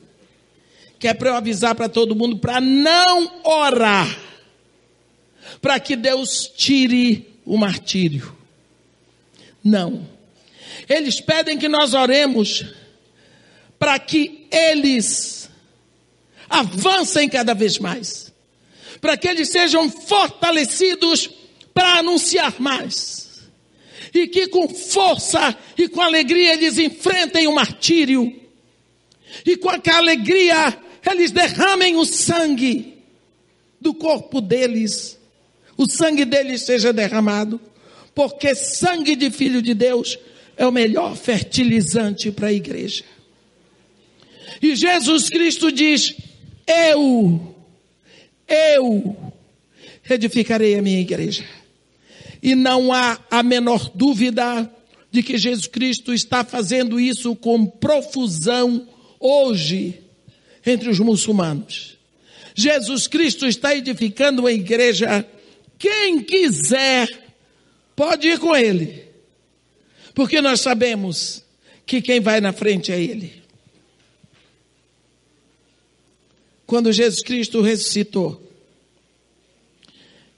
que 0.99 1.09
é 1.09 1.15
para 1.15 1.31
eu 1.31 1.35
avisar 1.37 1.75
para 1.75 1.89
todo 1.89 2.17
mundo, 2.17 2.39
para 2.39 2.61
não 2.61 3.41
orar 3.45 4.29
para 5.61 5.81
que 5.81 5.97
Deus 5.97 6.51
tire 6.57 7.27
o 7.45 7.57
martírio. 7.57 8.37
Não. 9.63 10.07
Eles 10.89 11.21
pedem 11.21 11.59
que 11.59 11.69
nós 11.69 11.95
oremos 11.95 12.65
para 13.79 13.99
que 13.99 14.47
eles 14.51 15.51
avancem 16.49 17.29
cada 17.29 17.55
vez 17.55 17.79
mais, 17.79 18.33
para 19.01 19.17
que 19.17 19.29
eles 19.29 19.51
sejam 19.51 19.91
fortalecidos 19.91 21.31
para 21.75 21.99
anunciar 21.99 22.61
mais, 22.61 23.18
e 24.15 24.27
que 24.27 24.49
com 24.49 24.69
força 24.69 25.57
e 25.77 25.89
com 25.89 26.01
alegria 26.01 26.55
eles 26.55 26.79
enfrentem 26.79 27.47
o 27.47 27.55
martírio, 27.55 28.41
e 29.45 29.57
com 29.57 29.71
a 29.71 29.81
alegria 29.97 30.79
eles 31.11 31.31
derramem 31.31 31.97
o 31.97 32.05
sangue 32.05 32.99
do 33.81 33.95
corpo 33.95 34.41
deles 34.41 35.19
o 35.79 35.89
sangue 35.89 36.25
dele 36.25 36.59
seja 36.59 36.93
derramado, 36.93 37.61
porque 38.13 38.53
sangue 38.53 39.15
de 39.15 39.31
filho 39.31 39.63
de 39.63 39.73
Deus 39.75 40.19
é 40.57 40.67
o 40.67 40.73
melhor 40.73 41.17
fertilizante 41.17 42.33
para 42.33 42.49
a 42.49 42.53
igreja. 42.53 43.05
E 44.61 44.75
Jesus 44.75 45.29
Cristo 45.29 45.71
diz: 45.71 46.17
Eu, 46.67 47.55
eu 48.49 49.17
edificarei 50.11 50.75
a 50.75 50.83
minha 50.83 51.01
igreja. 51.01 51.45
E 52.43 52.55
não 52.55 52.93
há 52.93 53.19
a 53.31 53.43
menor 53.43 53.91
dúvida 53.95 54.71
de 55.11 55.23
que 55.23 55.39
Jesus 55.39 55.67
Cristo 55.67 56.13
está 56.13 56.45
fazendo 56.45 57.01
isso 57.01 57.35
com 57.35 57.67
profusão 57.67 58.87
hoje 59.19 60.01
entre 60.65 60.89
os 60.89 60.99
muçulmanos. 60.99 61.97
Jesus 62.55 63.07
Cristo 63.07 63.47
está 63.47 63.75
edificando 63.75 64.43
uma 64.43 64.53
igreja. 64.53 65.27
Quem 65.79 66.23
quiser 66.23 67.09
pode 67.95 68.29
ir 68.29 68.39
com 68.39 68.55
ele. 68.55 69.05
Porque 70.15 70.41
nós 70.41 70.61
sabemos 70.61 71.45
que 71.87 72.03
quem 72.03 72.21
vai 72.21 72.41
na 72.41 72.53
frente 72.53 72.93
é 72.93 73.01
ele. 73.01 73.43
Quando 76.67 76.93
Jesus 76.93 77.23
Cristo 77.23 77.63
ressuscitou, 77.63 78.43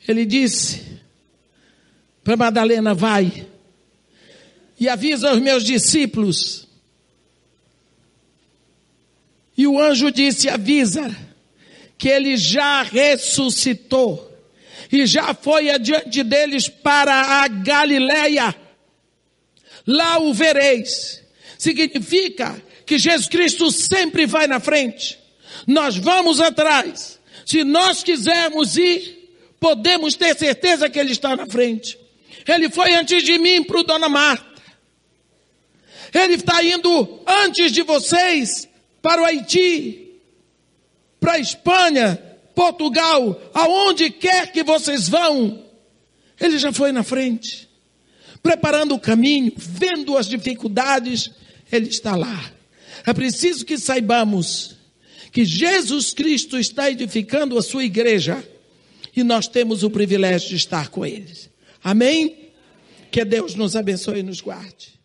ele 0.06 0.24
disse 0.24 1.00
para 2.22 2.36
Madalena: 2.36 2.94
Vai 2.94 3.46
e 4.80 4.88
avisa 4.88 5.28
aos 5.28 5.40
meus 5.40 5.62
discípulos. 5.62 6.66
E 9.56 9.66
o 9.66 9.78
anjo 9.78 10.10
disse: 10.10 10.48
Avisa 10.48 11.14
que 11.98 12.08
ele 12.08 12.34
já 12.38 12.82
ressuscitou 12.82 14.26
e 14.90 15.04
já 15.04 15.34
foi 15.34 15.68
adiante 15.68 16.24
deles 16.24 16.66
para 16.66 17.42
a 17.42 17.48
Galileia. 17.48 18.56
Lá 19.86 20.18
o 20.18 20.32
vereis. 20.32 21.22
Significa 21.58 22.60
que 22.86 22.98
Jesus 22.98 23.28
Cristo 23.28 23.70
sempre 23.70 24.24
vai 24.24 24.46
na 24.46 24.58
frente. 24.58 25.18
Nós 25.66 25.96
vamos 25.96 26.40
atrás. 26.40 27.20
Se 27.44 27.62
nós 27.64 28.02
quisermos 28.02 28.78
ir, 28.78 29.36
podemos 29.60 30.16
ter 30.16 30.34
certeza 30.36 30.88
que 30.88 30.98
Ele 30.98 31.12
está 31.12 31.36
na 31.36 31.46
frente. 31.46 31.98
Ele 32.46 32.70
foi 32.70 32.94
antes 32.94 33.22
de 33.22 33.38
mim 33.38 33.62
para 33.62 33.80
o 33.80 33.84
Dona 33.84 34.08
Marta. 34.08 34.50
Ele 36.12 36.34
está 36.34 36.62
indo 36.62 37.20
antes 37.26 37.72
de 37.72 37.82
vocês 37.82 38.68
para 39.00 39.22
o 39.22 39.24
Haiti, 39.24 40.20
para 41.18 41.34
a 41.34 41.38
Espanha, 41.38 42.16
Portugal, 42.54 43.40
aonde 43.54 44.10
quer 44.10 44.50
que 44.52 44.62
vocês 44.62 45.08
vão. 45.08 45.64
Ele 46.40 46.58
já 46.58 46.72
foi 46.72 46.90
na 46.90 47.02
frente, 47.02 47.68
preparando 48.42 48.94
o 48.94 49.00
caminho, 49.00 49.52
vendo 49.56 50.16
as 50.16 50.26
dificuldades, 50.26 51.30
ele 51.70 51.88
está 51.88 52.16
lá. 52.16 52.52
É 53.06 53.12
preciso 53.12 53.64
que 53.64 53.78
saibamos 53.78 54.76
que 55.30 55.44
Jesus 55.44 56.12
Cristo 56.12 56.58
está 56.58 56.90
edificando 56.90 57.56
a 57.56 57.62
sua 57.62 57.84
igreja 57.84 58.44
e 59.14 59.22
nós 59.22 59.46
temos 59.46 59.82
o 59.82 59.90
privilégio 59.90 60.48
de 60.48 60.56
estar 60.56 60.88
com 60.88 61.06
eles. 61.06 61.48
Amém? 61.82 62.50
Que 63.10 63.24
Deus 63.24 63.54
nos 63.54 63.74
abençoe 63.74 64.20
e 64.20 64.22
nos 64.22 64.40
guarde. 64.40 64.99